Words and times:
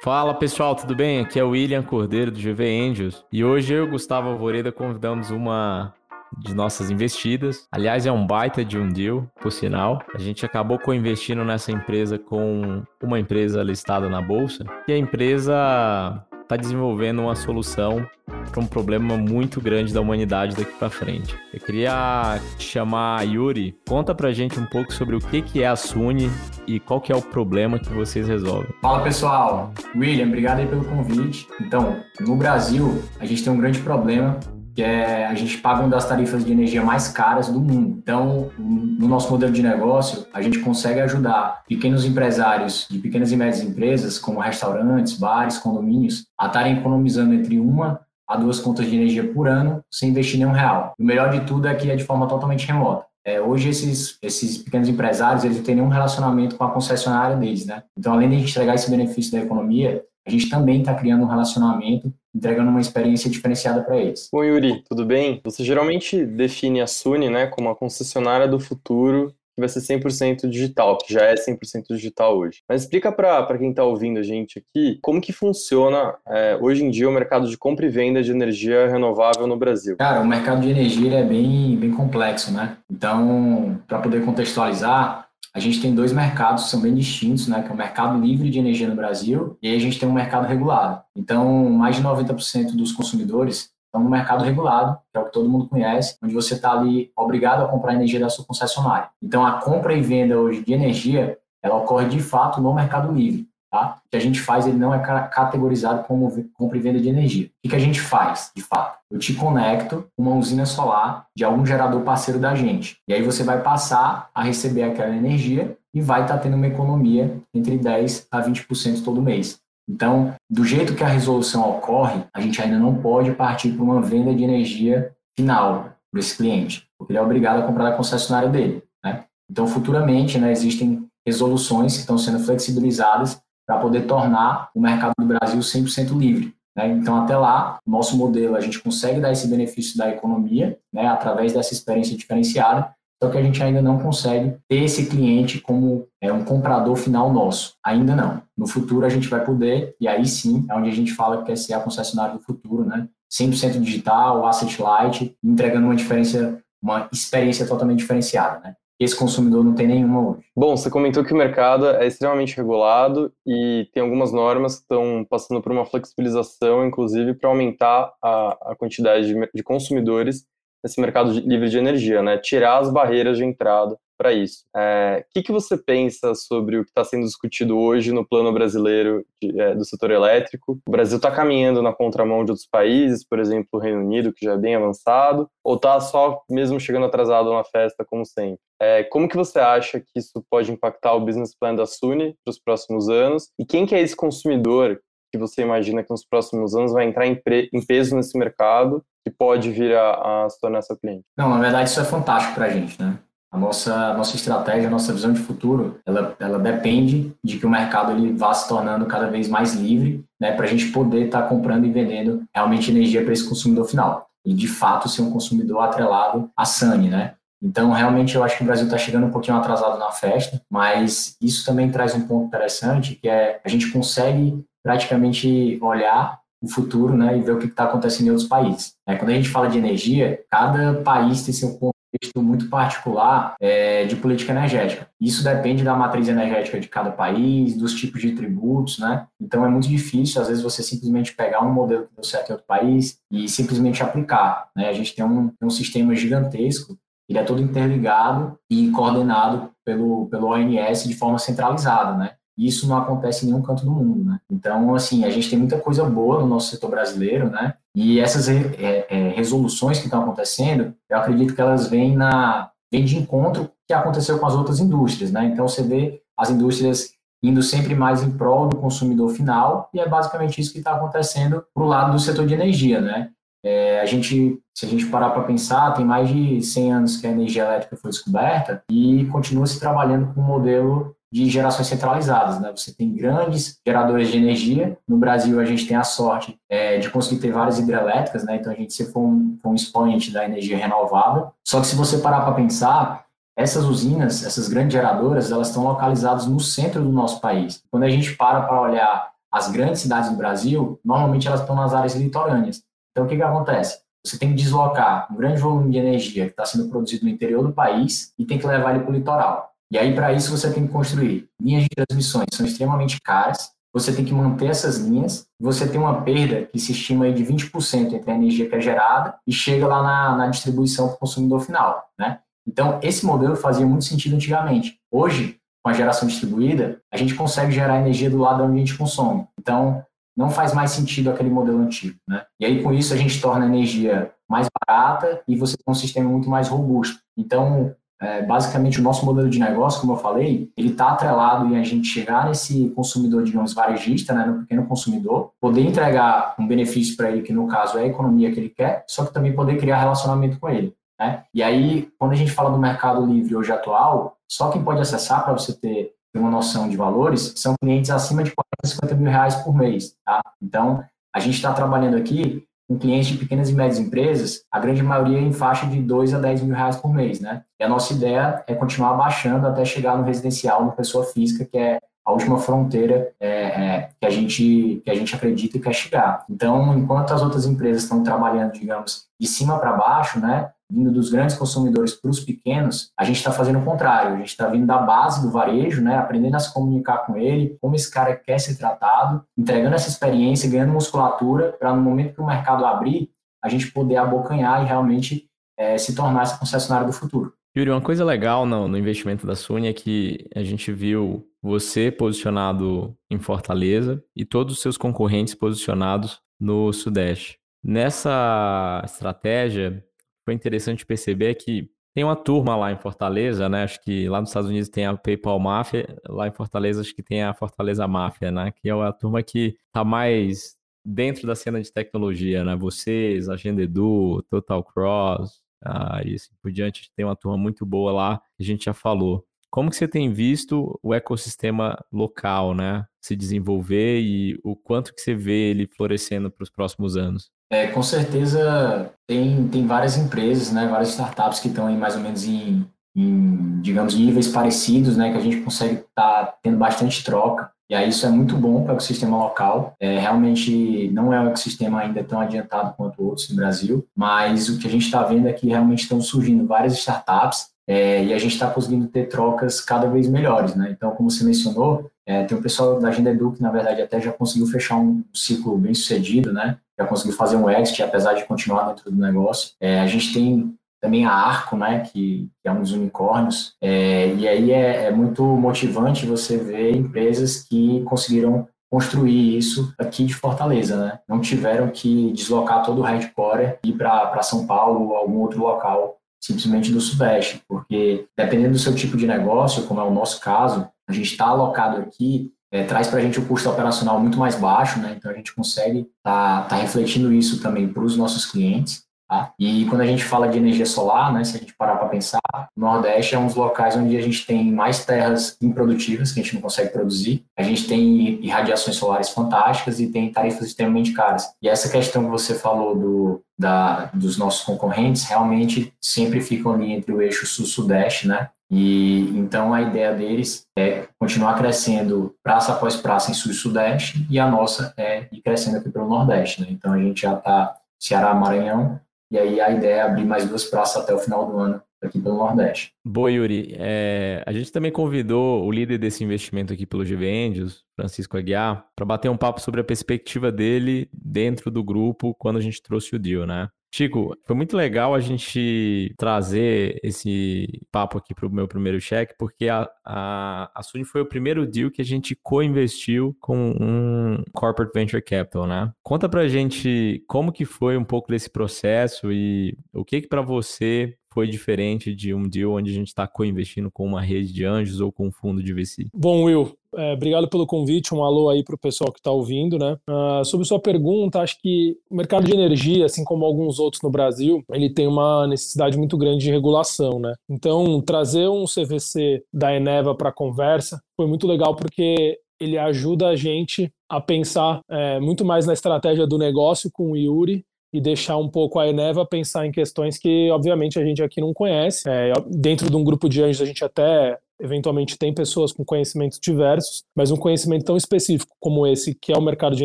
Fala 0.00 0.32
pessoal, 0.32 0.76
tudo 0.76 0.94
bem? 0.94 1.20
Aqui 1.20 1.40
é 1.40 1.44
o 1.44 1.50
William 1.50 1.82
Cordeiro 1.82 2.30
do 2.30 2.38
GV 2.38 2.88
Angels 2.88 3.24
e 3.32 3.44
hoje 3.44 3.74
eu 3.74 3.84
e 3.84 3.88
o 3.88 3.90
Gustavo 3.90 4.28
Alvoreda 4.28 4.70
convidamos 4.70 5.30
uma 5.32 5.92
de 6.38 6.54
nossas 6.54 6.88
investidas. 6.88 7.66
Aliás, 7.72 8.06
é 8.06 8.12
um 8.12 8.24
baita 8.24 8.64
de 8.64 8.78
um 8.78 8.88
deal, 8.88 9.28
por 9.40 9.50
sinal. 9.50 10.00
A 10.14 10.18
gente 10.18 10.46
acabou 10.46 10.78
co-investindo 10.78 11.44
nessa 11.44 11.72
empresa 11.72 12.16
com 12.16 12.84
uma 13.02 13.18
empresa 13.18 13.60
listada 13.62 14.08
na 14.08 14.22
bolsa 14.22 14.64
e 14.86 14.92
a 14.92 14.96
empresa 14.96 16.24
está 16.48 16.56
desenvolvendo 16.56 17.20
uma 17.20 17.34
solução 17.34 18.08
para 18.50 18.60
um 18.60 18.66
problema 18.66 19.18
muito 19.18 19.60
grande 19.60 19.92
da 19.92 20.00
humanidade 20.00 20.56
daqui 20.56 20.72
para 20.78 20.88
frente. 20.88 21.36
Eu 21.52 21.60
queria 21.60 22.40
te 22.56 22.64
chamar 22.64 23.22
Yuri, 23.26 23.76
conta 23.86 24.14
pra 24.14 24.32
gente 24.32 24.58
um 24.58 24.64
pouco 24.64 24.90
sobre 24.90 25.14
o 25.14 25.18
que 25.18 25.42
que 25.42 25.62
é 25.62 25.68
a 25.68 25.76
Suni 25.76 26.30
e 26.66 26.80
qual 26.80 27.02
que 27.02 27.12
é 27.12 27.14
o 27.14 27.20
problema 27.20 27.78
que 27.78 27.92
vocês 27.92 28.26
resolvem. 28.26 28.70
Fala 28.80 29.02
pessoal, 29.02 29.74
William, 29.94 30.26
obrigado 30.26 30.60
aí 30.60 30.66
pelo 30.66 30.86
convite. 30.86 31.46
Então, 31.60 31.98
no 32.18 32.34
Brasil, 32.34 33.02
a 33.20 33.26
gente 33.26 33.44
tem 33.44 33.52
um 33.52 33.58
grande 33.58 33.80
problema 33.80 34.40
que 34.78 34.82
é 34.84 35.26
a 35.26 35.34
gente 35.34 35.58
paga 35.58 35.80
uma 35.80 35.88
das 35.88 36.08
tarifas 36.08 36.44
de 36.44 36.52
energia 36.52 36.80
mais 36.84 37.08
caras 37.08 37.48
do 37.48 37.58
mundo. 37.58 37.98
Então, 38.00 38.52
no 38.56 39.08
nosso 39.08 39.28
modelo 39.28 39.52
de 39.52 39.60
negócio, 39.60 40.24
a 40.32 40.40
gente 40.40 40.60
consegue 40.60 41.00
ajudar 41.00 41.64
pequenos 41.66 42.04
empresários 42.04 42.86
de 42.88 42.96
pequenas 43.00 43.32
e 43.32 43.36
médias 43.36 43.60
empresas, 43.60 44.20
como 44.20 44.38
restaurantes, 44.38 45.14
bares, 45.14 45.58
condomínios, 45.58 46.26
a 46.38 46.46
estarem 46.46 46.78
economizando 46.78 47.34
entre 47.34 47.58
uma 47.58 48.02
a 48.28 48.36
duas 48.36 48.60
contas 48.60 48.86
de 48.86 48.94
energia 48.94 49.32
por 49.32 49.48
ano 49.48 49.82
sem 49.90 50.10
investir 50.10 50.38
nenhum 50.38 50.52
real. 50.52 50.94
O 50.96 51.02
melhor 51.02 51.30
de 51.32 51.40
tudo 51.40 51.66
é 51.66 51.74
que 51.74 51.90
é 51.90 51.96
de 51.96 52.04
forma 52.04 52.28
totalmente 52.28 52.64
remota. 52.64 53.04
É, 53.26 53.40
hoje 53.40 53.70
esses, 53.70 54.16
esses 54.22 54.58
pequenos 54.58 54.88
empresários 54.88 55.42
eles 55.42 55.56
não 55.56 55.64
têm 55.64 55.74
nenhum 55.74 55.88
relacionamento 55.88 56.54
com 56.54 56.62
a 56.62 56.70
concessionária 56.70 57.34
deles, 57.34 57.66
né? 57.66 57.82
Então, 57.98 58.12
além 58.12 58.30
de 58.30 58.36
entregar 58.36 58.76
esse 58.76 58.88
benefício 58.88 59.32
da 59.32 59.40
economia, 59.40 60.04
a 60.24 60.30
gente 60.30 60.48
também 60.48 60.80
está 60.80 60.94
criando 60.94 61.24
um 61.24 61.28
relacionamento, 61.28 62.12
entregando 62.38 62.70
uma 62.70 62.80
experiência 62.80 63.28
diferenciada 63.28 63.82
para 63.82 63.98
eles. 63.98 64.28
Oi, 64.32 64.46
Yuri, 64.46 64.82
tudo 64.88 65.04
bem? 65.04 65.40
Você 65.44 65.64
geralmente 65.64 66.24
define 66.24 66.80
a 66.80 66.86
Suni 66.86 67.28
né, 67.28 67.48
como 67.48 67.68
a 67.68 67.74
concessionária 67.74 68.46
do 68.46 68.60
futuro 68.60 69.34
que 69.56 69.60
vai 69.60 69.68
ser 69.68 69.80
100% 69.80 70.48
digital, 70.48 70.96
que 70.98 71.12
já 71.12 71.22
é 71.22 71.34
100% 71.34 71.86
digital 71.90 72.38
hoje. 72.38 72.62
Mas 72.68 72.82
explica 72.82 73.10
para 73.10 73.58
quem 73.58 73.70
está 73.70 73.82
ouvindo 73.82 74.20
a 74.20 74.22
gente 74.22 74.60
aqui 74.60 75.00
como 75.02 75.20
que 75.20 75.32
funciona 75.32 76.14
é, 76.28 76.56
hoje 76.60 76.84
em 76.84 76.90
dia 76.90 77.08
o 77.08 77.12
mercado 77.12 77.48
de 77.48 77.58
compra 77.58 77.84
e 77.84 77.88
venda 77.88 78.22
de 78.22 78.30
energia 78.30 78.88
renovável 78.88 79.48
no 79.48 79.56
Brasil. 79.56 79.96
Cara, 79.96 80.20
o 80.20 80.26
mercado 80.26 80.60
de 80.60 80.70
energia 80.70 81.18
é 81.18 81.24
bem, 81.24 81.76
bem 81.76 81.90
complexo, 81.90 82.52
né? 82.52 82.76
Então, 82.88 83.80
para 83.88 83.98
poder 83.98 84.24
contextualizar, 84.24 85.27
a 85.58 85.60
gente 85.60 85.82
tem 85.82 85.92
dois 85.92 86.12
mercados 86.12 86.64
que 86.64 86.70
são 86.70 86.80
bem 86.80 86.94
distintos, 86.94 87.48
né, 87.48 87.62
que 87.62 87.68
é 87.68 87.72
o 87.72 87.76
mercado 87.76 88.18
livre 88.20 88.48
de 88.48 88.60
energia 88.60 88.86
no 88.86 88.94
Brasil 88.94 89.58
e 89.60 89.74
a 89.74 89.78
gente 89.78 89.98
tem 89.98 90.08
um 90.08 90.12
mercado 90.12 90.46
regulado. 90.46 91.02
Então, 91.16 91.68
mais 91.68 91.96
de 91.96 92.02
90% 92.02 92.76
dos 92.76 92.92
consumidores 92.92 93.72
estão 93.84 94.02
no 94.04 94.08
mercado 94.08 94.44
regulado, 94.44 94.96
que 95.10 95.18
é 95.18 95.20
o 95.20 95.24
que 95.24 95.32
todo 95.32 95.48
mundo 95.48 95.68
conhece, 95.68 96.16
onde 96.22 96.32
você 96.32 96.54
está 96.54 96.72
ali 96.72 97.10
obrigado 97.16 97.64
a 97.64 97.68
comprar 97.68 97.94
energia 97.94 98.20
da 98.20 98.30
sua 98.30 98.44
concessionária. 98.44 99.08
Então, 99.20 99.44
a 99.44 99.54
compra 99.60 99.94
e 99.94 100.00
venda 100.00 100.38
hoje 100.38 100.62
de 100.62 100.72
energia, 100.72 101.36
ela 101.60 101.74
ocorre 101.74 102.06
de 102.06 102.20
fato 102.20 102.60
no 102.60 102.72
mercado 102.72 103.12
livre. 103.12 103.47
Tá? 103.70 103.98
O 104.06 104.10
que 104.10 104.16
a 104.16 104.20
gente 104.20 104.40
faz, 104.40 104.66
ele 104.66 104.78
não 104.78 104.94
é 104.94 104.98
categorizado 104.98 106.04
como 106.04 106.30
compra 106.54 106.78
e 106.78 106.80
venda 106.80 106.98
de 106.98 107.08
energia. 107.08 107.50
O 107.64 107.68
que 107.68 107.76
a 107.76 107.78
gente 107.78 108.00
faz, 108.00 108.50
de 108.56 108.62
fato? 108.62 108.98
Eu 109.10 109.18
te 109.18 109.34
conecto 109.34 110.06
uma 110.16 110.34
usina 110.34 110.64
solar 110.64 111.26
de 111.36 111.44
algum 111.44 111.64
gerador 111.66 112.02
parceiro 112.02 112.40
da 112.40 112.54
gente. 112.54 112.98
E 113.06 113.12
aí 113.12 113.22
você 113.22 113.42
vai 113.42 113.62
passar 113.62 114.30
a 114.34 114.42
receber 114.42 114.84
aquela 114.84 115.14
energia 115.14 115.76
e 115.94 116.00
vai 116.00 116.22
estar 116.22 116.34
tá 116.34 116.40
tendo 116.40 116.56
uma 116.56 116.66
economia 116.66 117.40
entre 117.52 117.78
10% 117.78 118.26
a 118.30 118.42
20% 118.42 119.04
todo 119.04 119.20
mês. 119.20 119.60
Então, 119.88 120.34
do 120.50 120.64
jeito 120.64 120.94
que 120.94 121.02
a 121.02 121.08
resolução 121.08 121.68
ocorre, 121.70 122.22
a 122.34 122.40
gente 122.40 122.60
ainda 122.60 122.78
não 122.78 122.94
pode 122.94 123.32
partir 123.32 123.72
para 123.72 123.82
uma 123.82 124.02
venda 124.02 124.34
de 124.34 124.44
energia 124.44 125.14
final 125.36 125.92
para 126.10 126.20
esse 126.20 126.36
cliente, 126.36 126.86
porque 126.98 127.12
ele 127.12 127.18
é 127.18 127.22
obrigado 127.22 127.62
a 127.62 127.66
comprar 127.66 127.90
da 127.90 127.96
concessionária 127.96 128.48
dele. 128.48 128.82
Né? 129.02 129.24
Então, 129.50 129.66
futuramente, 129.66 130.38
né, 130.38 130.52
existem 130.52 131.06
resoluções 131.26 131.94
que 131.94 132.00
estão 132.00 132.18
sendo 132.18 132.38
flexibilizadas 132.40 133.40
para 133.68 133.78
poder 133.78 134.06
tornar 134.06 134.70
o 134.74 134.80
mercado 134.80 135.12
do 135.18 135.26
Brasil 135.26 135.60
100% 135.60 136.18
livre. 136.18 136.54
Né? 136.74 136.88
Então, 136.88 137.22
até 137.22 137.36
lá, 137.36 137.78
nosso 137.86 138.16
modelo, 138.16 138.56
a 138.56 138.60
gente 138.60 138.80
consegue 138.80 139.20
dar 139.20 139.30
esse 139.30 139.46
benefício 139.46 139.98
da 139.98 140.08
economia, 140.08 140.78
né, 140.90 141.06
através 141.06 141.52
dessa 141.52 141.74
experiência 141.74 142.16
diferenciada, 142.16 142.90
só 143.22 143.28
que 143.28 143.36
a 143.36 143.42
gente 143.42 143.62
ainda 143.62 143.82
não 143.82 143.98
consegue 143.98 144.56
ter 144.68 144.84
esse 144.84 145.06
cliente 145.06 145.60
como 145.60 146.06
é, 146.22 146.32
um 146.32 146.44
comprador 146.44 146.96
final 146.96 147.32
nosso. 147.32 147.74
Ainda 147.84 148.14
não. 148.14 148.40
No 148.56 148.66
futuro 148.66 149.04
a 149.04 149.08
gente 149.08 149.28
vai 149.28 149.44
poder, 149.44 149.94
e 150.00 150.06
aí 150.06 150.24
sim 150.24 150.64
é 150.70 150.74
onde 150.74 150.88
a 150.88 150.94
gente 150.94 151.12
fala 151.12 151.38
que 151.38 151.46
quer 151.46 151.56
ser 151.56 151.74
a 151.74 151.80
concessionária 151.80 152.36
do 152.36 152.40
futuro, 152.40 152.84
né? 152.84 153.08
100% 153.30 153.80
digital, 153.80 154.46
asset 154.46 154.80
light, 154.80 155.36
entregando 155.44 155.86
uma 155.86 155.96
diferença, 155.96 156.62
uma 156.80 157.08
experiência 157.12 157.66
totalmente 157.66 157.98
diferenciada, 157.98 158.60
né? 158.60 158.76
Esse 158.98 159.16
consumidor 159.16 159.64
não 159.64 159.74
tem 159.74 159.86
nenhuma 159.86 160.30
hoje. 160.30 160.44
Bom, 160.56 160.76
você 160.76 160.90
comentou 160.90 161.24
que 161.24 161.32
o 161.32 161.36
mercado 161.36 161.86
é 161.86 162.06
extremamente 162.06 162.56
regulado 162.56 163.32
e 163.46 163.88
tem 163.92 164.02
algumas 164.02 164.32
normas 164.32 164.76
que 164.76 164.82
estão 164.82 165.24
passando 165.28 165.62
por 165.62 165.70
uma 165.70 165.86
flexibilização, 165.86 166.84
inclusive 166.86 167.34
para 167.34 167.48
aumentar 167.48 168.12
a, 168.22 168.72
a 168.72 168.76
quantidade 168.76 169.26
de, 169.26 169.50
de, 169.54 169.62
consumidores 169.62 170.44
nesse 170.82 171.00
mercado 171.00 171.32
de, 171.32 171.40
livre 171.40 171.68
de 171.68 171.78
energia, 171.78 172.22
né? 172.22 172.38
Tirar 172.38 172.78
as 172.78 172.92
barreiras 172.92 173.36
de 173.36 173.44
entrada 173.44 173.96
para 174.18 174.32
isso. 174.32 174.64
O 174.74 174.78
é, 174.78 175.24
que, 175.30 175.42
que 175.42 175.52
você 175.52 175.78
pensa 175.78 176.34
sobre 176.34 176.78
o 176.78 176.84
que 176.84 176.90
está 176.90 177.04
sendo 177.04 177.24
discutido 177.24 177.78
hoje 177.78 178.12
no 178.12 178.26
plano 178.26 178.52
brasileiro 178.52 179.24
de, 179.40 179.58
é, 179.58 179.74
do 179.74 179.84
setor 179.84 180.10
elétrico? 180.10 180.80
O 180.86 180.90
Brasil 180.90 181.16
está 181.16 181.30
caminhando 181.30 181.80
na 181.80 181.92
contramão 181.92 182.44
de 182.44 182.50
outros 182.50 182.68
países, 182.68 183.24
por 183.24 183.38
exemplo, 183.38 183.68
o 183.72 183.78
Reino 183.78 184.00
Unido, 184.00 184.32
que 184.32 184.44
já 184.44 184.54
é 184.54 184.58
bem 184.58 184.74
avançado, 184.74 185.48
ou 185.64 185.76
está 185.76 186.00
só 186.00 186.42
mesmo 186.50 186.80
chegando 186.80 187.06
atrasado 187.06 187.52
na 187.52 187.62
festa, 187.62 188.04
como 188.04 188.26
sempre? 188.26 188.58
É, 188.80 189.04
como 189.04 189.28
que 189.28 189.36
você 189.36 189.58
acha 189.58 190.00
que 190.00 190.18
isso 190.18 190.44
pode 190.50 190.70
impactar 190.70 191.14
o 191.14 191.20
business 191.20 191.54
plan 191.54 191.74
da 191.74 191.86
Suni 191.86 192.36
para 192.44 192.50
os 192.50 192.58
próximos 192.58 193.08
anos? 193.08 193.50
E 193.58 193.64
quem 193.64 193.86
que 193.86 193.94
é 193.94 194.00
esse 194.00 194.16
consumidor 194.16 195.00
que 195.30 195.38
você 195.38 195.62
imagina 195.62 196.02
que 196.02 196.10
nos 196.10 196.24
próximos 196.24 196.74
anos 196.74 196.92
vai 196.92 197.06
entrar 197.06 197.26
em, 197.26 197.40
em 197.72 197.84
peso 197.84 198.16
nesse 198.16 198.36
mercado 198.38 199.04
que 199.24 199.30
pode 199.30 199.70
vir 199.70 199.94
a, 199.94 200.44
a 200.44 200.50
se 200.50 200.60
tornar 200.60 200.82
seu 200.82 200.96
cliente? 200.96 201.24
Não, 201.36 201.48
na 201.48 201.60
verdade 201.60 201.90
isso 201.90 202.00
é 202.00 202.04
fantástico 202.04 202.54
para 202.54 202.66
a 202.66 202.70
gente, 202.70 203.00
né? 203.00 203.18
A 203.50 203.56
nossa, 203.56 203.94
a 203.94 204.14
nossa 204.14 204.36
estratégia, 204.36 204.88
a 204.88 204.90
nossa 204.90 205.12
visão 205.12 205.32
de 205.32 205.40
futuro, 205.40 205.98
ela, 206.04 206.36
ela 206.38 206.58
depende 206.58 207.32
de 207.42 207.58
que 207.58 207.64
o 207.64 207.70
mercado 207.70 208.12
ele 208.12 208.32
vá 208.32 208.52
se 208.52 208.68
tornando 208.68 209.06
cada 209.06 209.28
vez 209.28 209.48
mais 209.48 209.74
livre, 209.74 210.24
né, 210.38 210.52
para 210.52 210.66
a 210.66 210.68
gente 210.68 210.88
poder 210.88 211.26
estar 211.26 211.42
tá 211.42 211.48
comprando 211.48 211.86
e 211.86 211.90
vendendo 211.90 212.44
realmente 212.54 212.90
energia 212.90 213.24
para 213.24 213.32
esse 213.32 213.48
consumidor 213.48 213.86
final. 213.86 214.28
E, 214.44 214.52
de 214.52 214.68
fato, 214.68 215.08
ser 215.08 215.22
um 215.22 215.30
consumidor 215.30 215.80
atrelado 215.80 216.50
à 216.56 216.64
SANI, 216.64 217.08
né? 217.08 217.34
Então, 217.62 217.90
realmente, 217.90 218.36
eu 218.36 218.44
acho 218.44 218.56
que 218.56 218.62
o 218.62 218.66
Brasil 218.66 218.84
está 218.84 218.96
chegando 218.96 219.26
um 219.26 219.30
pouquinho 219.30 219.56
atrasado 219.56 219.98
na 219.98 220.12
festa, 220.12 220.62
mas 220.70 221.36
isso 221.40 221.64
também 221.64 221.90
traz 221.90 222.14
um 222.14 222.26
ponto 222.26 222.46
interessante, 222.46 223.16
que 223.16 223.28
é 223.28 223.60
a 223.64 223.68
gente 223.68 223.90
consegue 223.90 224.64
praticamente 224.82 225.78
olhar 225.82 226.38
o 226.62 226.68
futuro 226.68 227.16
né, 227.16 227.36
e 227.36 227.42
ver 227.42 227.52
o 227.52 227.58
que 227.58 227.66
está 227.66 227.84
acontecendo 227.84 228.28
em 228.28 228.30
outros 228.30 228.48
países. 228.48 228.94
É, 229.06 229.16
quando 229.16 229.30
a 229.30 229.34
gente 229.34 229.48
fala 229.48 229.68
de 229.68 229.78
energia, 229.78 230.40
cada 230.50 230.94
país 231.02 231.42
tem 231.42 231.54
seu 231.54 231.78
contexto 232.08 232.42
muito 232.42 232.68
particular 232.68 233.54
é, 233.60 234.04
de 234.04 234.16
política 234.16 234.52
energética. 234.52 235.08
Isso 235.20 235.44
depende 235.44 235.84
da 235.84 235.94
matriz 235.94 236.28
energética 236.28 236.80
de 236.80 236.88
cada 236.88 237.10
país, 237.10 237.76
dos 237.76 237.94
tipos 237.94 238.20
de 238.20 238.32
tributos, 238.32 238.98
né? 238.98 239.26
Então 239.40 239.64
é 239.64 239.68
muito 239.68 239.88
difícil, 239.88 240.40
às 240.40 240.48
vezes, 240.48 240.62
você 240.62 240.82
simplesmente 240.82 241.34
pegar 241.34 241.62
um 241.62 241.72
modelo 241.72 242.06
que 242.06 242.14
deu 242.14 242.24
certo 242.24 242.50
em 242.50 242.52
outro 242.52 242.66
país 242.66 243.18
e 243.30 243.48
simplesmente 243.48 244.02
aplicar. 244.02 244.68
Né? 244.74 244.88
A 244.88 244.92
gente 244.92 245.14
tem 245.14 245.24
um, 245.24 245.52
um 245.62 245.70
sistema 245.70 246.14
gigantesco, 246.14 246.98
ele 247.28 247.38
é 247.38 247.44
todo 247.44 247.60
interligado 247.60 248.58
e 248.70 248.90
coordenado 248.90 249.70
pelo, 249.84 250.26
pelo 250.26 250.48
ONS 250.48 251.04
de 251.04 251.14
forma 251.14 251.38
centralizada, 251.38 252.16
né? 252.16 252.32
E 252.58 252.66
isso 252.66 252.88
não 252.88 252.98
acontece 252.98 253.44
em 253.44 253.50
nenhum 253.50 253.62
canto 253.62 253.84
do 253.84 253.92
mundo, 253.92 254.24
né? 254.24 254.40
Então, 254.50 254.92
assim, 254.92 255.24
a 255.24 255.30
gente 255.30 255.48
tem 255.48 255.58
muita 255.58 255.78
coisa 255.78 256.04
boa 256.04 256.40
no 256.40 256.46
nosso 256.48 256.70
setor 256.70 256.90
brasileiro, 256.90 257.48
né? 257.48 257.74
E 257.94 258.18
essas 258.18 258.48
é, 258.48 259.06
é, 259.08 259.28
resoluções 259.28 259.98
que 259.98 260.06
estão 260.06 260.22
acontecendo, 260.22 260.92
eu 261.08 261.18
acredito 261.18 261.54
que 261.54 261.60
elas 261.60 261.86
vêm 261.88 262.16
na 262.16 262.70
vêm 262.92 263.04
de 263.04 263.16
encontro 263.16 263.70
que 263.86 263.94
aconteceu 263.94 264.38
com 264.38 264.46
as 264.46 264.54
outras 264.54 264.80
indústrias, 264.80 265.30
né? 265.30 265.44
Então, 265.44 265.68
você 265.68 265.82
vê 265.84 266.20
as 266.36 266.50
indústrias 266.50 267.12
indo 267.42 267.62
sempre 267.62 267.94
mais 267.94 268.22
em 268.24 268.30
prol 268.32 268.66
do 268.66 268.76
consumidor 268.76 269.30
final 269.30 269.88
e 269.94 270.00
é 270.00 270.08
basicamente 270.08 270.60
isso 270.60 270.72
que 270.72 270.78
está 270.78 270.96
acontecendo 270.96 271.64
para 271.72 271.84
o 271.84 271.86
lado 271.86 272.12
do 272.12 272.18
setor 272.18 272.44
de 272.44 272.54
energia, 272.54 273.00
né? 273.00 273.30
É, 273.64 274.00
a 274.00 274.06
gente, 274.06 274.58
se 274.74 274.86
a 274.86 274.88
gente 274.88 275.06
parar 275.06 275.30
para 275.30 275.42
pensar, 275.42 275.92
tem 275.92 276.04
mais 276.04 276.28
de 276.28 276.62
100 276.62 276.92
anos 276.92 277.16
que 277.16 277.26
a 277.26 277.30
energia 277.30 277.64
elétrica 277.64 277.96
foi 277.96 278.10
descoberta 278.10 278.82
e 278.90 279.26
continua 279.26 279.66
se 279.66 279.80
trabalhando 279.80 280.32
com 280.32 280.40
um 280.40 280.44
modelo 280.44 281.14
de 281.32 281.48
gerações 281.48 281.86
centralizadas. 281.86 282.60
Né? 282.60 282.72
Você 282.74 282.92
tem 282.92 283.14
grandes 283.14 283.78
geradores 283.86 284.28
de 284.28 284.38
energia. 284.38 284.96
No 285.06 285.18
Brasil, 285.18 285.60
a 285.60 285.64
gente 285.64 285.86
tem 285.86 285.96
a 285.96 286.04
sorte 286.04 286.58
é, 286.68 286.98
de 286.98 287.10
conseguir 287.10 287.40
ter 287.40 287.52
várias 287.52 287.78
hidrelétricas, 287.78 288.44
né? 288.44 288.56
então 288.56 288.72
a 288.72 288.76
gente 288.76 288.92
sempre 288.94 289.12
foi 289.12 289.22
um, 289.22 289.58
foi 289.62 289.72
um 289.72 289.74
expoente 289.74 290.30
da 290.30 290.44
energia 290.44 290.76
renovável. 290.76 291.52
Só 291.66 291.80
que 291.80 291.86
se 291.86 291.96
você 291.96 292.18
parar 292.18 292.42
para 292.42 292.54
pensar, 292.54 293.26
essas 293.56 293.84
usinas, 293.84 294.44
essas 294.44 294.68
grandes 294.68 294.92
geradoras, 294.92 295.50
elas 295.50 295.68
estão 295.68 295.82
localizadas 295.82 296.46
no 296.46 296.60
centro 296.60 297.02
do 297.02 297.10
nosso 297.10 297.40
país. 297.40 297.82
Quando 297.90 298.04
a 298.04 298.08
gente 298.08 298.36
para 298.36 298.62
para 298.62 298.80
olhar 298.80 299.32
as 299.50 299.68
grandes 299.70 300.00
cidades 300.00 300.30
do 300.30 300.36
Brasil, 300.36 301.00
normalmente 301.04 301.48
elas 301.48 301.60
estão 301.60 301.74
nas 301.74 301.92
áreas 301.92 302.14
litorâneas. 302.14 302.82
Então, 303.10 303.26
o 303.26 303.28
que, 303.28 303.34
que 303.34 303.42
acontece? 303.42 304.00
Você 304.24 304.38
tem 304.38 304.50
que 304.50 304.54
deslocar 304.62 305.26
um 305.32 305.36
grande 305.36 305.60
volume 305.60 305.90
de 305.90 305.98
energia 305.98 306.44
que 306.44 306.50
está 306.50 306.64
sendo 306.64 306.88
produzido 306.88 307.24
no 307.24 307.30
interior 307.30 307.64
do 307.64 307.72
país 307.72 308.32
e 308.38 308.44
tem 308.44 308.58
que 308.58 308.66
levar 308.66 308.94
ele 308.94 309.04
para 309.04 309.10
o 309.10 309.14
litoral. 309.14 309.72
E 309.90 309.98
aí, 309.98 310.14
para 310.14 310.32
isso, 310.32 310.50
você 310.50 310.72
tem 310.72 310.86
que 310.86 310.92
construir 310.92 311.48
linhas 311.60 311.84
de 311.84 311.88
transmissões 311.88 312.48
são 312.52 312.66
extremamente 312.66 313.20
caras, 313.20 313.70
você 313.92 314.14
tem 314.14 314.24
que 314.24 314.34
manter 314.34 314.66
essas 314.66 314.98
linhas, 314.98 315.46
você 315.58 315.88
tem 315.88 315.98
uma 315.98 316.22
perda 316.22 316.66
que 316.66 316.78
se 316.78 316.92
estima 316.92 317.24
aí 317.24 317.32
de 317.32 317.44
20% 317.44 318.12
entre 318.12 318.30
a 318.30 318.34
energia 318.34 318.68
que 318.68 318.74
é 318.74 318.80
gerada 318.80 319.34
e 319.46 319.52
chega 319.52 319.86
lá 319.86 320.02
na, 320.02 320.36
na 320.36 320.46
distribuição 320.48 321.08
para 321.08 321.16
o 321.16 321.18
consumidor 321.18 321.60
final, 321.60 322.06
né? 322.18 322.40
Então, 322.66 323.00
esse 323.02 323.24
modelo 323.24 323.56
fazia 323.56 323.86
muito 323.86 324.04
sentido 324.04 324.36
antigamente. 324.36 325.00
Hoje, 325.10 325.58
com 325.82 325.90
a 325.90 325.94
geração 325.94 326.28
distribuída, 326.28 327.00
a 327.10 327.16
gente 327.16 327.34
consegue 327.34 327.72
gerar 327.72 327.98
energia 327.98 328.28
do 328.28 328.36
lado 328.36 328.62
onde 328.62 328.74
a 328.74 328.78
gente 328.78 328.98
consome. 328.98 329.46
Então, 329.58 330.04
não 330.36 330.50
faz 330.50 330.74
mais 330.74 330.90
sentido 330.90 331.30
aquele 331.30 331.48
modelo 331.48 331.80
antigo, 331.80 332.18
né? 332.28 332.44
E 332.60 332.66
aí, 332.66 332.82
com 332.82 332.92
isso, 332.92 333.14
a 333.14 333.16
gente 333.16 333.40
torna 333.40 333.64
a 333.64 333.68
energia 333.68 334.30
mais 334.48 334.68
barata 334.86 335.42
e 335.48 335.56
você 335.56 335.76
tem 335.76 335.90
um 335.90 335.94
sistema 335.94 336.28
muito 336.28 336.48
mais 336.48 336.68
robusto. 336.68 337.18
Então, 337.36 337.96
é, 338.20 338.42
basicamente, 338.42 339.00
o 339.00 339.02
nosso 339.02 339.24
modelo 339.24 339.48
de 339.48 339.60
negócio, 339.60 340.00
como 340.00 340.14
eu 340.14 340.16
falei, 340.16 340.70
ele 340.76 340.90
está 340.90 341.10
atrelado 341.10 341.66
em 341.66 341.78
a 341.78 341.84
gente 341.84 342.08
chegar 342.08 342.46
nesse 342.46 342.90
consumidor, 342.90 343.44
digamos, 343.44 343.72
varejista, 343.72 344.34
né, 344.34 344.44
no 344.44 344.60
pequeno 344.60 344.86
consumidor, 344.86 345.52
poder 345.60 345.82
entregar 345.82 346.54
um 346.58 346.66
benefício 346.66 347.16
para 347.16 347.30
ele, 347.30 347.42
que 347.42 347.52
no 347.52 347.68
caso 347.68 347.96
é 347.96 348.02
a 348.02 348.06
economia 348.06 348.50
que 348.52 348.58
ele 348.58 348.70
quer, 348.70 349.04
só 349.06 349.24
que 349.24 349.32
também 349.32 349.54
poder 349.54 349.78
criar 349.78 349.98
relacionamento 349.98 350.58
com 350.58 350.68
ele. 350.68 350.92
Né? 351.18 351.44
E 351.54 351.62
aí, 351.62 352.08
quando 352.18 352.32
a 352.32 352.36
gente 352.36 352.50
fala 352.50 352.70
do 352.70 352.78
mercado 352.78 353.24
livre 353.24 353.54
hoje 353.54 353.72
atual, 353.72 354.36
só 354.48 354.70
quem 354.70 354.82
pode 354.82 355.00
acessar 355.00 355.44
para 355.44 355.52
você 355.52 355.72
ter 355.72 356.12
uma 356.34 356.50
noção 356.50 356.88
de 356.88 356.96
valores 356.96 357.54
são 357.56 357.74
clientes 357.80 358.10
acima 358.10 358.44
de 358.44 358.52
40, 358.52 358.86
50 358.86 359.14
mil 359.16 359.30
reais 359.30 359.56
por 359.56 359.74
mês. 359.74 360.14
Tá? 360.24 360.40
Então, 360.62 361.04
a 361.34 361.40
gente 361.40 361.54
está 361.54 361.72
trabalhando 361.72 362.16
aqui 362.16 362.64
com 362.88 362.98
clientes 362.98 363.28
de 363.28 363.36
pequenas 363.36 363.68
e 363.68 363.74
médias 363.74 363.98
empresas, 363.98 364.64
a 364.72 364.80
grande 364.80 365.02
maioria 365.02 365.38
em 365.38 365.52
faixa 365.52 365.86
de 365.86 366.00
2 366.00 366.32
a 366.32 366.38
10 366.38 366.62
mil 366.62 366.74
reais 366.74 366.96
por 366.96 367.12
mês. 367.12 367.38
Né? 367.38 367.62
E 367.78 367.84
a 367.84 367.88
nossa 367.88 368.14
ideia 368.14 368.64
é 368.66 368.74
continuar 368.74 369.12
baixando 369.12 369.66
até 369.66 369.84
chegar 369.84 370.16
no 370.16 370.24
residencial, 370.24 370.84
no 370.84 370.92
pessoa 370.92 371.24
física, 371.24 371.66
que 371.66 371.76
é 371.76 372.00
a 372.24 372.32
última 372.32 372.58
fronteira 372.58 373.32
é, 373.38 373.48
é, 373.48 374.10
que, 374.20 374.26
a 374.26 374.30
gente, 374.30 375.02
que 375.04 375.10
a 375.10 375.14
gente 375.14 375.34
acredita 375.34 375.78
que 375.78 375.84
quer 375.84 375.94
chegar. 375.94 376.44
Então, 376.48 376.96
enquanto 376.96 377.32
as 377.32 377.42
outras 377.42 377.66
empresas 377.66 378.02
estão 378.02 378.22
trabalhando, 378.22 378.72
digamos, 378.72 379.26
de 379.38 379.46
cima 379.46 379.78
para 379.78 379.92
baixo, 379.92 380.40
né, 380.40 380.70
vindo 380.90 381.12
dos 381.12 381.30
grandes 381.30 381.56
consumidores 381.56 382.14
para 382.14 382.30
os 382.30 382.40
pequenos, 382.40 383.10
a 383.18 383.24
gente 383.24 383.36
está 383.36 383.52
fazendo 383.52 383.78
o 383.78 383.84
contrário. 383.84 384.34
A 384.34 384.38
gente 384.38 384.48
está 384.48 384.66
vindo 384.68 384.86
da 384.86 384.98
base 384.98 385.42
do 385.42 385.50
varejo, 385.50 386.02
né, 386.02 386.16
aprendendo 386.16 386.56
a 386.56 386.60
se 386.60 386.72
comunicar 386.72 387.26
com 387.26 387.36
ele, 387.36 387.76
como 387.80 387.94
esse 387.94 388.10
cara 388.10 388.34
quer 388.34 388.58
ser 388.58 388.76
tratado, 388.76 389.44
entregando 389.56 389.94
essa 389.94 390.08
experiência, 390.08 390.70
ganhando 390.70 390.92
musculatura, 390.92 391.72
para 391.72 391.94
no 391.94 392.02
momento 392.02 392.34
que 392.34 392.40
o 392.40 392.46
mercado 392.46 392.86
abrir, 392.86 393.30
a 393.62 393.68
gente 393.68 393.90
poder 393.92 394.16
abocanhar 394.16 394.82
e 394.82 394.86
realmente 394.86 395.46
é, 395.76 395.98
se 395.98 396.14
tornar 396.14 396.44
esse 396.44 396.58
concessionário 396.58 397.06
do 397.06 397.12
futuro. 397.12 397.52
Yuri, 397.76 397.90
uma 397.90 398.00
coisa 398.00 398.24
legal 398.24 398.66
no, 398.66 398.88
no 398.88 398.98
investimento 398.98 399.46
da 399.46 399.54
Suni 399.54 399.88
é 399.88 399.92
que 399.92 400.48
a 400.54 400.62
gente 400.62 400.90
viu 400.90 401.46
você 401.62 402.10
posicionado 402.10 403.16
em 403.30 403.38
Fortaleza 403.38 404.22
e 404.34 404.44
todos 404.44 404.74
os 404.74 404.82
seus 404.82 404.96
concorrentes 404.96 405.54
posicionados 405.54 406.40
no 406.58 406.92
Sudeste. 406.92 407.58
Nessa 407.84 409.02
estratégia, 409.04 410.04
foi 410.48 410.54
interessante 410.54 411.04
perceber 411.04 411.56
que 411.56 411.90
tem 412.14 412.24
uma 412.24 412.34
turma 412.34 412.74
lá 412.74 412.90
em 412.90 412.96
Fortaleza, 412.96 413.68
né? 413.68 413.82
Acho 413.82 414.00
que 414.00 414.30
lá 414.30 414.40
nos 414.40 414.48
Estados 414.48 414.70
Unidos 414.70 414.88
tem 414.88 415.04
a 415.04 415.14
PayPal 415.14 415.60
Mafia, 415.60 416.08
lá 416.26 416.48
em 416.48 416.52
Fortaleza 416.52 417.02
acho 417.02 417.14
que 417.14 417.22
tem 417.22 417.42
a 417.42 417.52
Fortaleza 417.52 418.08
Máfia, 418.08 418.50
né? 418.50 418.72
Que 418.72 418.88
é 418.88 418.92
a 418.92 419.12
turma 419.12 419.42
que 419.42 419.76
tá 419.92 420.02
mais 420.02 420.74
dentro 421.04 421.46
da 421.46 421.54
cena 421.54 421.82
de 421.82 421.92
tecnologia, 421.92 422.64
né? 422.64 422.74
Vocês, 422.76 423.50
Agenda 423.50 423.82
Edu, 423.82 424.42
Total 424.48 424.82
Cross, 424.82 425.60
ah, 425.84 426.22
e 426.24 426.34
assim 426.34 426.54
por 426.62 426.72
diante. 426.72 427.10
Tem 427.14 427.26
uma 427.26 427.36
turma 427.36 427.58
muito 427.58 427.84
boa 427.84 428.10
lá, 428.10 428.38
que 428.56 428.62
a 428.62 428.66
gente 428.66 428.86
já 428.86 428.94
falou. 428.94 429.44
Como 429.70 429.90
que 429.90 429.96
você 429.96 430.08
tem 430.08 430.32
visto 430.32 430.98
o 431.02 431.12
ecossistema 431.12 432.02
local, 432.10 432.74
né? 432.74 433.04
Se 433.20 433.36
desenvolver 433.36 434.18
e 434.22 434.58
o 434.64 434.74
quanto 434.74 435.14
que 435.14 435.20
você 435.20 435.34
vê 435.34 435.68
ele 435.70 435.86
florescendo 435.86 436.50
para 436.50 436.62
os 436.64 436.70
próximos 436.70 437.18
anos? 437.18 437.50
É, 437.70 437.88
com 437.88 438.02
certeza 438.02 439.10
tem, 439.26 439.68
tem 439.68 439.86
várias 439.86 440.16
empresas, 440.16 440.72
né, 440.72 440.88
várias 440.88 441.10
startups 441.10 441.60
que 441.60 441.68
estão 441.68 441.86
aí 441.86 441.96
mais 441.96 442.16
ou 442.16 442.22
menos 442.22 442.44
em, 442.44 442.86
em 443.14 443.80
digamos, 443.82 444.14
níveis 444.14 444.48
parecidos, 444.48 445.16
né, 445.16 445.30
que 445.30 445.38
a 445.38 445.42
gente 445.42 445.60
consegue 445.60 445.94
estar 445.96 446.46
tá 446.46 446.54
tendo 446.62 446.78
bastante 446.78 447.22
troca. 447.22 447.70
E 447.90 447.94
aí 447.94 448.10
isso 448.10 448.26
é 448.26 448.28
muito 448.28 448.54
bom 448.54 448.82
para 448.82 448.92
o 448.92 448.96
ecossistema 448.96 449.38
local. 449.38 449.94
É, 449.98 450.18
realmente 450.18 451.10
não 451.10 451.32
é 451.32 451.40
um 451.40 451.48
ecossistema 451.48 452.00
ainda 452.00 452.22
tão 452.22 452.38
adiantado 452.38 452.94
quanto 452.96 453.22
outros 453.22 453.48
no 453.48 453.56
Brasil, 453.56 454.06
mas 454.14 454.68
o 454.68 454.78
que 454.78 454.86
a 454.86 454.90
gente 454.90 455.06
está 455.06 455.22
vendo 455.22 455.48
é 455.48 455.52
que 455.52 455.68
realmente 455.68 456.02
estão 456.02 456.20
surgindo 456.20 456.66
várias 456.66 456.94
startups 456.94 457.70
é, 457.88 458.22
e 458.24 458.34
a 458.34 458.38
gente 458.38 458.52
está 458.52 458.68
conseguindo 458.68 459.06
ter 459.06 459.28
trocas 459.28 459.80
cada 459.80 460.06
vez 460.06 460.28
melhores, 460.28 460.74
né? 460.74 460.90
Então, 460.90 461.12
como 461.12 461.30
você 461.30 461.42
mencionou, 461.42 462.10
é, 462.26 462.44
tem 462.44 462.58
o 462.58 462.60
pessoal 462.60 463.00
da 463.00 463.08
Agenda 463.08 463.30
Edu 463.30 463.52
que, 463.52 463.62
na 463.62 463.70
verdade, 463.70 464.02
até 464.02 464.20
já 464.20 464.30
conseguiu 464.30 464.66
fechar 464.66 464.98
um 464.98 465.24
ciclo 465.32 465.78
bem 465.78 465.94
sucedido, 465.94 466.52
né? 466.52 466.76
Já 466.98 467.06
conseguiu 467.06 467.36
fazer 467.36 467.56
um 467.56 467.70
exit, 467.70 468.02
apesar 468.02 468.34
de 468.34 468.44
continuar 468.44 468.88
dentro 468.88 469.10
do 469.10 469.16
negócio. 469.16 469.72
É, 469.80 470.00
a 470.00 470.06
gente 470.06 470.32
tem 470.32 470.74
também 471.00 471.24
a 471.24 471.32
Arco, 471.32 471.76
né, 471.76 472.00
que, 472.00 472.48
é 472.64 472.72
um 472.72 472.80
dos 472.80 472.92
unicórnios, 472.92 473.74
é, 473.80 474.34
e 474.34 474.48
aí 474.48 474.72
é, 474.72 475.04
é, 475.04 475.10
muito 475.10 475.44
motivante 475.44 476.26
você 476.26 476.56
ver 476.56 476.96
empresas 476.96 477.62
que 477.62 478.02
conseguiram 478.04 478.68
construir 478.90 479.56
isso 479.56 479.94
aqui 479.98 480.24
de 480.24 480.34
Fortaleza, 480.34 480.96
né, 480.96 481.20
não 481.28 481.40
tiveram 481.40 481.88
que 481.88 482.32
deslocar 482.32 482.82
todo 482.82 483.00
o 483.00 483.04
headquarter 483.04 483.78
e 483.84 483.90
ir 483.90 483.96
para 483.96 484.42
São 484.42 484.66
Paulo 484.66 485.08
ou 485.08 485.16
algum 485.16 485.38
outro 485.38 485.60
local 485.60 486.16
simplesmente 486.40 486.92
do 486.92 487.00
Sudeste, 487.00 487.62
porque 487.68 488.26
dependendo 488.36 488.72
do 488.72 488.78
seu 488.78 488.94
tipo 488.94 489.16
de 489.16 489.26
negócio, 489.26 489.84
como 489.84 490.00
é 490.00 490.04
o 490.04 490.10
nosso 490.10 490.40
caso, 490.40 490.88
a 491.08 491.12
gente 491.12 491.32
está 491.32 491.46
alocado 491.46 491.98
aqui, 491.98 492.52
é, 492.72 492.84
traz 492.84 493.08
para 493.08 493.18
a 493.18 493.22
gente 493.22 493.38
o 493.38 493.46
custo 493.46 493.68
operacional 493.70 494.20
muito 494.20 494.38
mais 494.38 494.54
baixo, 494.54 494.98
né? 495.00 495.14
Então 495.16 495.30
a 495.30 495.34
gente 495.34 495.54
consegue 495.54 496.06
tá, 496.22 496.62
tá 496.62 496.76
refletindo 496.76 497.32
isso 497.32 497.60
também 497.62 497.88
para 497.88 498.02
os 498.02 498.16
nossos 498.16 498.46
clientes. 498.46 499.08
Tá? 499.28 499.52
E 499.58 499.84
quando 499.90 500.00
a 500.00 500.06
gente 500.06 500.24
fala 500.24 500.48
de 500.48 500.56
energia 500.56 500.86
solar, 500.86 501.30
né, 501.34 501.44
se 501.44 501.54
a 501.54 501.60
gente 501.60 501.76
parar 501.76 501.96
para 501.96 502.08
pensar, 502.08 502.40
o 502.74 502.80
Nordeste 502.80 503.34
é 503.34 503.38
um 503.38 503.46
dos 503.46 503.54
locais 503.54 503.94
onde 503.94 504.16
a 504.16 504.22
gente 504.22 504.46
tem 504.46 504.72
mais 504.72 505.04
terras 505.04 505.58
improdutivas 505.60 506.32
que 506.32 506.40
a 506.40 506.42
gente 506.42 506.54
não 506.54 506.62
consegue 506.62 506.90
produzir. 506.90 507.44
A 507.54 507.62
gente 507.62 507.86
tem 507.86 508.42
irradiações 508.42 508.96
solares 508.96 509.28
fantásticas 509.28 510.00
e 510.00 510.06
tem 510.06 510.32
tarifas 510.32 510.68
extremamente 510.68 511.12
caras. 511.12 511.46
E 511.60 511.68
essa 511.68 511.90
questão 511.90 512.24
que 512.24 512.30
você 512.30 512.54
falou 512.54 512.96
do, 512.96 513.42
da, 513.58 514.06
dos 514.14 514.38
nossos 514.38 514.64
concorrentes 514.64 515.24
realmente 515.24 515.92
sempre 516.00 516.40
ficam 516.40 516.72
ali 516.72 516.92
entre 516.92 517.12
o 517.12 517.20
eixo 517.20 517.46
sul-sudeste, 517.46 518.26
né? 518.26 518.48
E 518.70 519.20
então 519.38 519.72
a 519.72 519.80
ideia 519.80 520.12
deles 520.14 520.66
é 520.78 521.08
continuar 521.18 521.56
crescendo 521.56 522.34
praça 522.42 522.72
após 522.72 522.96
praça 522.96 523.30
em 523.30 523.34
sul 523.34 523.52
e 523.52 523.54
sudeste 523.54 524.26
e 524.30 524.38
a 524.38 524.46
nossa 524.50 524.92
é 524.96 525.26
ir 525.32 525.40
crescendo 525.40 525.78
aqui 525.78 525.88
pelo 525.88 526.08
nordeste, 526.08 526.60
né? 526.60 526.68
Então 526.70 526.92
a 526.92 526.98
gente 526.98 527.22
já 527.22 527.34
está 527.34 527.74
Ceará, 527.98 528.34
Maranhão, 528.34 529.00
e 529.30 529.38
aí 529.38 529.60
a 529.60 529.70
ideia 529.70 529.94
é 529.94 530.02
abrir 530.02 530.24
mais 530.24 530.48
duas 530.48 530.64
praças 530.64 531.02
até 531.02 531.14
o 531.14 531.18
final 531.18 531.46
do 531.50 531.58
ano 531.58 531.82
aqui 532.02 532.20
pelo 532.20 532.36
Nordeste. 532.36 532.92
Boa, 533.04 533.30
Yuri. 533.30 533.74
É, 533.76 534.42
a 534.46 534.52
gente 534.52 534.70
também 534.70 534.92
convidou 534.92 535.64
o 535.64 535.70
líder 535.70 535.98
desse 535.98 536.22
investimento 536.22 536.72
aqui 536.72 536.86
pelo 536.86 537.04
GV 537.04 537.66
Francisco 537.96 538.36
Aguiar, 538.36 538.86
para 538.94 539.04
bater 539.04 539.28
um 539.28 539.36
papo 539.36 539.60
sobre 539.60 539.80
a 539.80 539.84
perspectiva 539.84 540.52
dele 540.52 541.08
dentro 541.12 541.70
do 541.70 541.82
grupo 541.82 542.34
quando 542.34 542.58
a 542.58 542.60
gente 542.60 542.80
trouxe 542.80 543.16
o 543.16 543.18
deal, 543.18 543.46
né? 543.46 543.68
Chico, 543.90 544.36
foi 544.44 544.54
muito 544.54 544.76
legal 544.76 545.14
a 545.14 545.20
gente 545.20 546.14
trazer 546.18 547.00
esse 547.02 547.66
papo 547.90 548.18
aqui 548.18 548.34
para 548.34 548.46
o 548.46 548.50
meu 548.50 548.68
primeiro 548.68 549.00
cheque, 549.00 549.34
porque 549.38 549.68
a, 549.68 549.88
a, 550.04 550.70
a 550.74 550.82
Suni 550.82 551.04
foi 551.04 551.22
o 551.22 551.28
primeiro 551.28 551.66
deal 551.66 551.90
que 551.90 552.02
a 552.02 552.04
gente 552.04 552.38
co-investiu 552.42 553.36
com 553.40 553.74
um 553.80 554.42
Corporate 554.52 554.92
Venture 554.94 555.22
Capital, 555.22 555.66
né? 555.66 555.90
Conta 556.02 556.28
pra 556.28 556.48
gente 556.48 557.24
como 557.26 557.50
que 557.50 557.64
foi 557.64 557.96
um 557.96 558.04
pouco 558.04 558.28
desse 558.28 558.50
processo 558.50 559.32
e 559.32 559.76
o 559.92 560.04
que 560.04 560.20
que 560.20 560.28
para 560.28 560.42
você 560.42 561.16
foi 561.32 561.46
diferente 561.46 562.14
de 562.14 562.34
um 562.34 562.48
deal 562.48 562.72
onde 562.72 562.90
a 562.90 562.94
gente 562.94 563.08
está 563.08 563.26
co-investindo 563.26 563.90
com 563.90 564.04
uma 564.04 564.20
rede 564.20 564.52
de 564.52 564.64
anjos 564.64 565.00
ou 565.00 565.12
com 565.12 565.28
um 565.28 565.32
fundo 565.32 565.62
de 565.62 565.72
VC? 565.72 566.06
Bom, 566.14 566.44
Will, 566.44 566.72
é, 566.96 567.12
obrigado 567.12 567.48
pelo 567.48 567.66
convite, 567.66 568.14
um 568.14 568.24
alô 568.24 568.48
aí 568.48 568.64
para 568.64 568.74
o 568.74 568.78
pessoal 568.78 569.12
que 569.12 569.20
está 569.20 569.30
ouvindo, 569.30 569.78
né? 569.78 569.96
Uh, 570.08 570.44
sobre 570.44 570.66
sua 570.66 570.80
pergunta, 570.80 571.40
acho 571.40 571.60
que 571.60 571.96
o 572.10 572.16
mercado 572.16 572.46
de 572.46 572.52
energia, 572.52 573.04
assim 573.04 573.24
como 573.24 573.44
alguns 573.44 573.78
outros 573.78 574.02
no 574.02 574.10
Brasil, 574.10 574.62
ele 574.72 574.88
tem 574.88 575.06
uma 575.06 575.46
necessidade 575.46 575.98
muito 575.98 576.16
grande 576.16 576.44
de 576.44 576.50
regulação, 576.50 577.18
né? 577.18 577.34
Então, 577.48 578.00
trazer 578.00 578.48
um 578.48 578.64
CVC 578.64 579.42
da 579.52 579.74
Eneva 579.74 580.14
para 580.14 580.30
a 580.30 580.34
conversa 580.34 581.00
foi 581.16 581.26
muito 581.26 581.46
legal 581.46 581.76
porque 581.76 582.38
ele 582.60 582.76
ajuda 582.76 583.28
a 583.28 583.36
gente 583.36 583.92
a 584.08 584.20
pensar 584.20 584.80
é, 584.90 585.20
muito 585.20 585.44
mais 585.44 585.66
na 585.66 585.72
estratégia 585.72 586.26
do 586.26 586.38
negócio 586.38 586.90
com 586.92 587.12
o 587.12 587.16
Yuri 587.16 587.64
e 587.92 588.00
deixar 588.00 588.36
um 588.36 588.48
pouco 588.48 588.78
a 588.78 588.86
Eneva 588.86 589.24
pensar 589.24 589.66
em 589.66 589.72
questões 589.72 590.18
que, 590.18 590.50
obviamente, 590.50 590.98
a 590.98 591.04
gente 591.04 591.22
aqui 591.22 591.40
não 591.40 591.54
conhece. 591.54 592.08
É, 592.08 592.32
dentro 592.46 592.90
de 592.90 592.96
um 592.96 593.04
grupo 593.04 593.28
de 593.28 593.42
anjos, 593.42 593.62
a 593.62 593.64
gente 593.64 593.84
até 593.84 594.38
eventualmente 594.60 595.16
tem 595.16 595.32
pessoas 595.32 595.72
com 595.72 595.84
conhecimentos 595.84 596.38
diversos, 596.40 597.04
mas 597.14 597.30
um 597.30 597.36
conhecimento 597.36 597.84
tão 597.84 597.96
específico 597.96 598.52
como 598.58 598.86
esse, 598.86 599.14
que 599.14 599.32
é 599.32 599.38
o 599.38 599.42
mercado 599.42 599.76
de 599.76 599.84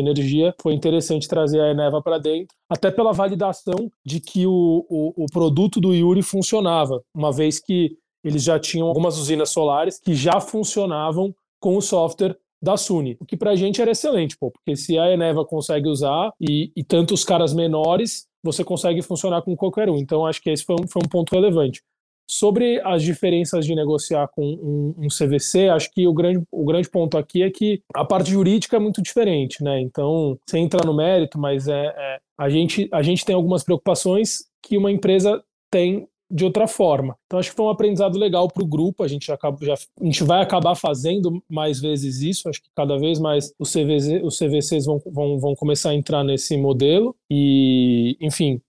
energia, 0.00 0.52
foi 0.60 0.74
interessante 0.74 1.28
trazer 1.28 1.60
a 1.60 1.70
Eneva 1.70 2.02
para 2.02 2.18
dentro, 2.18 2.56
até 2.68 2.90
pela 2.90 3.12
validação 3.12 3.90
de 4.04 4.20
que 4.20 4.46
o, 4.46 4.84
o, 4.88 5.24
o 5.24 5.26
produto 5.32 5.80
do 5.80 5.94
Yuri 5.94 6.22
funcionava, 6.22 7.02
uma 7.14 7.32
vez 7.32 7.60
que 7.60 7.96
eles 8.24 8.42
já 8.42 8.58
tinham 8.58 8.88
algumas 8.88 9.18
usinas 9.18 9.50
solares 9.50 10.00
que 10.00 10.14
já 10.14 10.40
funcionavam 10.40 11.32
com 11.60 11.76
o 11.76 11.82
software 11.82 12.36
da 12.64 12.76
Suni, 12.76 13.16
o 13.20 13.26
que 13.26 13.36
para 13.36 13.50
a 13.50 13.56
gente 13.56 13.80
era 13.80 13.90
excelente, 13.90 14.36
pô, 14.36 14.50
porque 14.50 14.74
se 14.74 14.98
a 14.98 15.12
Eneva 15.12 15.44
consegue 15.44 15.86
usar 15.88 16.32
e, 16.40 16.72
e 16.74 16.82
tanto 16.82 17.12
os 17.12 17.22
caras 17.22 17.52
menores, 17.52 18.26
você 18.42 18.64
consegue 18.64 19.02
funcionar 19.02 19.42
com 19.42 19.54
qualquer 19.54 19.88
um. 19.88 19.96
Então, 19.96 20.26
acho 20.26 20.40
que 20.40 20.50
esse 20.50 20.64
foi 20.64 20.76
um, 20.76 20.88
foi 20.88 21.02
um 21.04 21.08
ponto 21.08 21.30
relevante. 21.32 21.82
Sobre 22.28 22.80
as 22.80 23.02
diferenças 23.02 23.66
de 23.66 23.74
negociar 23.74 24.28
com 24.28 24.42
um, 24.42 24.94
um, 25.04 25.08
CVC, 25.08 25.68
acho 25.68 25.90
que 25.92 26.06
o 26.08 26.14
grande, 26.14 26.42
o 26.50 26.64
grande 26.64 26.88
ponto 26.88 27.18
aqui 27.18 27.42
é 27.42 27.50
que 27.50 27.82
a 27.94 28.02
parte 28.02 28.30
jurídica 28.30 28.76
é 28.76 28.80
muito 28.80 29.02
diferente, 29.02 29.62
né? 29.62 29.78
Então, 29.80 30.38
sem 30.48 30.64
entrar 30.64 30.86
no 30.86 30.96
mérito, 30.96 31.38
mas 31.38 31.68
é, 31.68 31.86
é 31.86 32.18
a, 32.38 32.48
gente, 32.48 32.88
a 32.90 33.02
gente 33.02 33.26
tem 33.26 33.34
algumas 33.34 33.62
preocupações 33.62 34.46
que 34.62 34.78
uma 34.78 34.90
empresa 34.90 35.42
tem 35.70 36.08
de 36.30 36.44
outra 36.44 36.66
forma. 36.66 37.16
Então 37.26 37.38
acho 37.38 37.50
que 37.50 37.56
foi 37.56 37.66
um 37.66 37.70
aprendizado 37.70 38.18
legal 38.18 38.48
para 38.48 38.62
o 38.62 38.66
grupo. 38.66 39.02
A 39.02 39.08
gente, 39.08 39.30
acaba, 39.30 39.56
já, 39.64 39.74
a 39.74 40.04
gente 40.04 40.24
vai 40.24 40.42
acabar 40.42 40.74
fazendo 40.74 41.42
mais 41.48 41.80
vezes 41.80 42.20
isso. 42.20 42.48
Acho 42.48 42.62
que 42.62 42.70
cada 42.74 42.98
vez 42.98 43.18
mais 43.18 43.52
os, 43.58 43.72
CVC, 43.72 44.22
os 44.22 44.38
CVCs 44.38 44.86
vão, 44.86 45.00
vão, 45.06 45.38
vão 45.38 45.54
começar 45.54 45.90
a 45.90 45.94
entrar 45.94 46.24
nesse 46.24 46.56
modelo. 46.56 47.14
E, 47.30 48.16
enfim, 48.20 48.60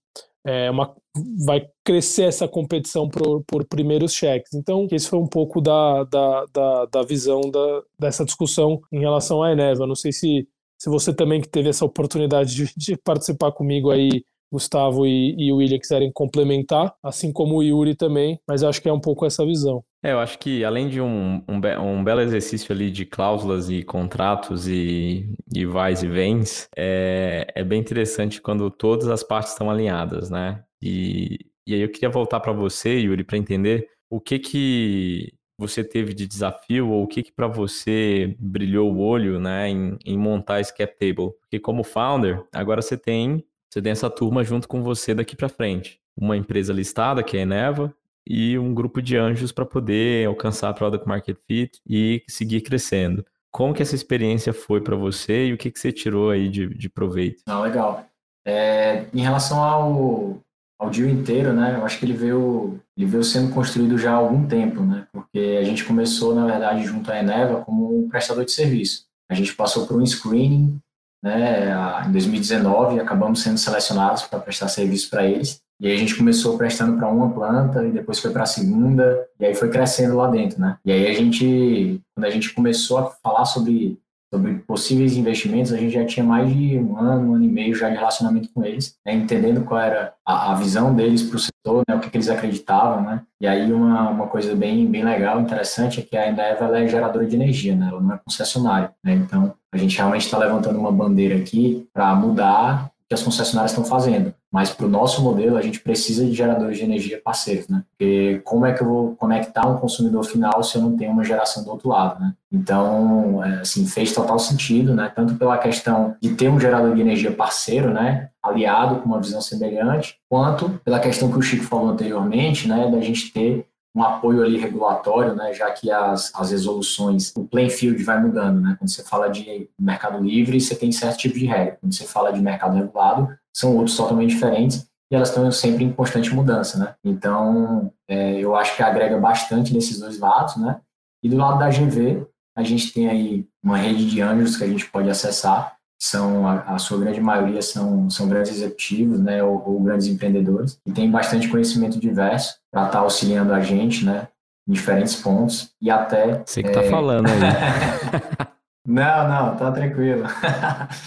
é 0.46 0.70
uma, 0.70 0.96
vai 1.44 1.68
crescer 1.84 2.24
essa 2.24 2.48
competição 2.48 3.10
por, 3.10 3.44
por 3.46 3.66
primeiros 3.66 4.14
cheques. 4.14 4.54
Então, 4.54 4.88
esse 4.92 5.10
foi 5.10 5.20
um 5.20 5.28
pouco 5.28 5.62
da, 5.62 6.04
da, 6.04 6.46
da, 6.54 6.86
da 6.86 7.04
visão 7.04 7.42
da, 7.42 7.82
dessa 7.98 8.26
discussão 8.26 8.82
em 8.92 9.00
relação 9.00 9.42
à 9.42 9.52
Eneva. 9.52 9.88
Não 9.88 9.96
sei 9.96 10.12
se, 10.12 10.48
se 10.78 10.90
você 10.90 11.14
também 11.14 11.42
que 11.42 11.50
teve 11.50 11.70
essa 11.70 11.86
oportunidade 11.86 12.54
de, 12.54 12.74
de 12.78 12.98
participar 12.98 13.52
comigo 13.52 13.90
aí 13.90 14.24
Gustavo 14.56 15.06
e, 15.06 15.36
e 15.38 15.52
o 15.52 15.58
William 15.58 15.78
quiserem 15.78 16.12
complementar, 16.14 16.94
assim 17.04 17.32
como 17.32 17.58
o 17.58 17.64
Yuri 17.64 17.94
também, 17.94 18.40
mas 18.48 18.64
acho 18.64 18.82
que 18.82 18.88
é 18.88 18.94
um 18.94 19.00
pouco 19.00 19.26
essa 19.26 19.46
visão. 19.46 19.84
É, 20.02 20.14
eu 20.14 20.20
acho 20.20 20.40
que 20.40 20.64
além 20.64 20.88
de 20.88 21.02
um, 21.02 21.44
um, 21.48 21.60
be 21.60 21.76
um 21.78 22.04
belo 22.04 22.22
exercício 22.22 22.74
ali 22.74 22.90
de 22.90 23.06
cláusulas 23.06 23.70
e 23.70 23.84
contratos 23.84 24.68
e, 24.68 25.28
e 25.54 25.66
vais 25.66 26.04
e 26.04 26.08
vens, 26.08 26.68
é, 26.76 27.48
é 27.54 27.64
bem 27.64 27.82
interessante 27.82 28.42
quando 28.42 28.70
todas 28.70 29.10
as 29.10 29.24
partes 29.24 29.52
estão 29.52 29.70
alinhadas, 29.70 30.30
né? 30.30 30.64
E, 30.82 31.40
e 31.68 31.74
aí 31.74 31.82
eu 31.82 31.92
queria 31.92 32.10
voltar 32.10 32.40
para 32.40 32.54
você, 32.54 33.00
Yuri, 33.00 33.24
para 33.24 33.38
entender 33.38 33.90
o 34.10 34.22
que 34.22 34.40
que 34.40 35.34
você 35.58 35.84
teve 35.84 36.14
de 36.14 36.28
desafio 36.28 36.90
ou 36.90 37.04
o 37.04 37.08
que 37.08 37.24
que 37.24 37.32
para 37.32 37.48
você 37.48 38.36
brilhou 38.40 38.94
o 38.94 39.00
olho, 39.00 39.40
né, 39.40 39.70
em, 39.70 39.98
em 40.06 40.18
montar 40.18 40.60
esse 40.60 40.76
cap 40.76 40.94
table? 41.00 41.32
Porque 41.42 41.60
como 41.60 41.84
founder, 41.84 42.44
agora 42.54 42.82
você 42.82 42.98
tem 42.98 43.44
você 43.76 43.82
tem 43.82 43.92
essa 43.92 44.10
turma 44.10 44.42
junto 44.42 44.70
com 44.70 44.82
você 44.82 45.14
daqui 45.14 45.36
para 45.36 45.50
frente. 45.50 46.00
Uma 46.16 46.38
empresa 46.38 46.72
listada, 46.72 47.22
que 47.22 47.36
é 47.36 47.42
a 47.42 47.44
Eneva, 47.44 47.94
e 48.26 48.58
um 48.58 48.74
grupo 48.74 49.02
de 49.02 49.18
anjos 49.18 49.52
para 49.52 49.66
poder 49.66 50.26
alcançar 50.26 50.70
a 50.70 50.74
Product 50.74 51.06
Market 51.06 51.38
Fit 51.46 51.82
e 51.86 52.24
seguir 52.26 52.62
crescendo. 52.62 53.26
Como 53.52 53.74
que 53.74 53.82
essa 53.82 53.94
experiência 53.94 54.54
foi 54.54 54.80
para 54.80 54.96
você 54.96 55.48
e 55.48 55.54
o 55.54 55.58
que, 55.58 55.70
que 55.70 55.78
você 55.78 55.92
tirou 55.92 56.30
aí 56.30 56.48
de, 56.48 56.74
de 56.74 56.88
proveito? 56.88 57.44
Ah, 57.46 57.60
legal. 57.60 58.06
É, 58.48 59.08
em 59.14 59.20
relação 59.20 59.62
ao, 59.62 60.40
ao 60.80 60.90
deal 60.90 61.10
inteiro, 61.10 61.52
né, 61.52 61.76
eu 61.78 61.84
acho 61.86 62.00
que 62.00 62.06
ele 62.06 62.14
veio, 62.14 62.80
ele 62.98 63.06
veio 63.06 63.26
sendo 63.26 63.54
construído 63.54 63.98
já 63.98 64.14
há 64.14 64.16
algum 64.16 64.48
tempo, 64.48 64.84
né, 64.84 65.06
porque 65.12 65.58
a 65.60 65.64
gente 65.66 65.84
começou, 65.84 66.34
na 66.34 66.46
verdade, 66.46 66.86
junto 66.86 67.12
à 67.12 67.20
Eneva 67.20 67.62
como 67.62 68.06
um 68.06 68.08
prestador 68.08 68.46
de 68.46 68.54
serviço. 68.54 69.06
A 69.30 69.34
gente 69.34 69.54
passou 69.54 69.86
por 69.86 70.02
um 70.02 70.06
screening 70.06 70.80
né, 71.26 71.74
em 72.06 72.12
2019, 72.12 73.00
acabamos 73.00 73.42
sendo 73.42 73.58
selecionados 73.58 74.22
para 74.24 74.40
prestar 74.40 74.68
serviço 74.68 75.10
para 75.10 75.26
eles. 75.26 75.60
E 75.82 75.88
aí 75.88 75.96
a 75.96 75.98
gente 75.98 76.16
começou 76.16 76.56
prestando 76.56 76.98
para 76.98 77.10
uma 77.10 77.32
planta 77.32 77.84
e 77.84 77.92
depois 77.92 78.20
foi 78.20 78.32
para 78.32 78.44
a 78.44 78.46
segunda 78.46 79.28
e 79.40 79.46
aí 79.46 79.56
foi 79.56 79.70
crescendo 79.70 80.16
lá 80.16 80.28
dentro, 80.28 80.62
né? 80.62 80.78
E 80.86 80.92
aí 80.92 81.08
a 81.08 81.14
gente, 81.14 82.00
quando 82.14 82.26
a 82.26 82.30
gente 82.30 82.54
começou 82.54 83.00
a 83.00 83.10
falar 83.10 83.44
sobre 83.46 84.00
sobre 84.34 84.56
possíveis 84.68 85.16
investimentos, 85.16 85.72
a 85.72 85.78
gente 85.78 85.94
já 85.94 86.06
tinha 86.06 86.26
mais 86.26 86.52
de 86.54 86.78
um 86.78 86.98
ano, 86.98 87.32
um 87.32 87.36
ano 87.36 87.46
e 87.46 87.48
meio 87.48 87.74
já 87.74 87.90
de 87.90 87.96
relacionamento 87.96 88.50
com 88.54 88.66
eles, 88.66 88.98
né, 89.06 89.14
entendendo 89.14 89.64
qual 89.64 89.80
era 89.80 90.14
a, 90.26 90.52
a 90.52 90.56
visão 90.56 90.94
deles 90.94 91.24
para 91.24 91.38
o 91.38 91.40
setor, 91.40 91.84
né, 91.88 91.96
o 91.96 92.00
que, 92.00 92.10
que, 92.10 92.18
eles 92.18 92.28
acreditavam, 92.28 93.02
né? 93.04 93.22
E 93.40 93.48
aí 93.48 93.72
uma, 93.72 94.10
uma 94.10 94.28
coisa 94.28 94.56
bem, 94.56 94.86
bem 94.88 95.06
legal, 95.06 95.40
interessante, 95.40 96.00
é 96.00 96.04
que 96.04 96.18
a 96.18 96.30
Endeavor 96.30 96.76
é 96.76 96.88
geradora 96.88 97.26
de 97.26 97.36
energia, 97.36 97.76
né? 97.76 97.88
Ela 97.90 98.02
não 98.02 98.14
é 98.14 98.18
concessionária, 98.18 98.92
né? 99.04 99.14
Então, 99.14 99.54
a 99.76 99.78
gente 99.78 99.98
realmente 99.98 100.26
está 100.26 100.38
levantando 100.38 100.80
uma 100.80 100.92
bandeira 100.92 101.36
aqui 101.36 101.88
para 101.94 102.16
mudar 102.16 102.86
o 102.86 103.08
que 103.08 103.14
as 103.14 103.22
concessionárias 103.22 103.72
estão 103.72 103.86
fazendo. 103.86 104.34
Mas 104.52 104.70
para 104.70 104.86
o 104.86 104.90
nosso 104.90 105.22
modelo, 105.22 105.58
a 105.58 105.62
gente 105.62 105.82
precisa 105.82 106.26
de 106.26 106.34
geradores 106.34 106.78
de 106.78 106.84
energia 106.86 107.22
parceiros, 107.22 107.68
né? 107.68 107.84
Porque 107.90 108.42
como 108.46 108.66
é 108.66 108.72
que 108.72 108.82
eu 108.82 108.88
vou 108.88 109.16
conectar 109.16 109.68
um 109.68 109.78
consumidor 109.78 110.24
final 110.24 110.64
se 110.64 110.78
eu 110.78 110.82
não 110.82 110.96
tenho 110.96 111.12
uma 111.12 111.26
geração 111.26 111.64
do 111.64 111.72
outro 111.72 111.90
lado, 111.90 112.22
né? 112.22 112.34
Então, 112.50 113.44
é, 113.44 113.60
assim, 113.60 113.86
fez 113.86 114.14
total 114.14 114.40
sentido, 114.40 114.96
né? 114.96 115.12
Tanto 115.14 115.36
pela 115.36 115.58
questão 115.58 116.16
de 116.22 116.36
ter 116.36 116.48
um 116.48 116.58
gerador 116.58 116.96
de 116.96 117.02
energia 117.02 117.32
parceiro, 117.32 117.94
né? 117.94 118.30
Aliado 118.42 119.02
com 119.02 119.10
uma 119.10 119.20
visão 119.20 119.42
semelhante, 119.42 120.16
quanto 120.30 120.70
pela 120.86 121.00
questão 121.00 121.30
que 121.30 121.38
o 121.38 121.42
Chico 121.42 121.66
falou 121.66 121.90
anteriormente, 121.90 122.66
né? 122.66 122.90
Da 122.90 123.02
gente 123.02 123.34
ter 123.34 123.68
um 123.96 124.04
apoio 124.04 124.44
ali 124.44 124.58
regulatório, 124.58 125.34
né, 125.34 125.54
já 125.54 125.72
que 125.72 125.90
as, 125.90 126.32
as 126.36 126.52
resoluções, 126.52 127.32
o 127.36 127.46
playing 127.46 127.70
field 127.70 128.04
vai 128.04 128.22
mudando, 128.22 128.60
né, 128.60 128.76
quando 128.78 128.90
você 128.90 129.02
fala 129.04 129.30
de 129.30 129.70
mercado 129.80 130.22
livre, 130.22 130.60
você 130.60 130.76
tem 130.76 130.92
certo 130.92 131.18
tipo 131.18 131.40
de 131.40 131.46
regra, 131.46 131.78
quando 131.80 131.94
você 131.94 132.04
fala 132.04 132.34
de 132.34 132.42
mercado 132.42 132.76
regulado, 132.76 133.30
são 133.56 133.78
outros 133.78 133.96
totalmente 133.96 134.32
diferentes 134.32 134.86
e 135.10 135.16
elas 135.16 135.30
estão 135.30 135.50
sempre 135.52 135.86
em 135.86 135.94
constante 135.94 136.34
mudança, 136.34 136.78
né, 136.78 136.96
então 137.04 137.92
é, 138.08 138.38
eu 138.38 138.54
acho 138.54 138.76
que 138.76 138.84
agrega 138.84 139.18
bastante 139.18 139.74
nesses 139.74 139.98
dois 140.00 140.20
lados, 140.20 140.58
né, 140.58 140.82
e 141.24 141.30
do 141.30 141.38
lado 141.38 141.58
da 141.58 141.70
GV, 141.70 142.28
a 142.58 142.64
gente 142.64 142.92
tem 142.92 143.10
aí 143.10 143.48
uma 143.64 143.78
rede 143.78 144.10
de 144.10 144.22
anjos 144.22 144.58
que 144.58 144.64
a 144.64 144.68
gente 144.68 144.90
pode 144.90 145.10
acessar, 145.10 145.75
são 146.00 146.48
a, 146.48 146.76
a, 146.76 146.78
sua 146.78 147.00
grande 147.00 147.22
maioria 147.22 147.62
são, 147.62 148.10
são 148.10 148.28
grandes 148.28 148.52
executivos, 148.52 149.20
né, 149.20 149.44
ou, 149.44 149.64
ou 149.66 149.80
grandes 149.82 150.08
empreendedores 150.08 150.80
e 150.86 150.92
tem 150.92 151.10
bastante 151.10 151.48
conhecimento 151.48 152.00
diverso 152.00 152.56
para 152.72 152.86
estar 152.86 152.98
tá 152.98 153.00
auxiliando 153.00 153.54
a 153.54 153.62
gente, 153.62 154.06
né, 154.06 154.28
em 154.68 154.74
diferentes 154.74 155.16
pontos 155.16 155.72
e 155.82 155.90
até 155.90 156.44
você 156.46 156.62
que 156.62 156.70
está 156.70 156.82
é... 156.82 156.90
falando 156.90 157.28
aí. 157.28 157.40
não, 158.86 159.28
não, 159.28 159.56
tá 159.56 159.72
tranquilo. 159.72 160.26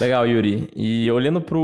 Legal, 0.01 0.27
Yuri. 0.27 0.71
E 0.75 1.11
olhando 1.11 1.41
para 1.41 1.59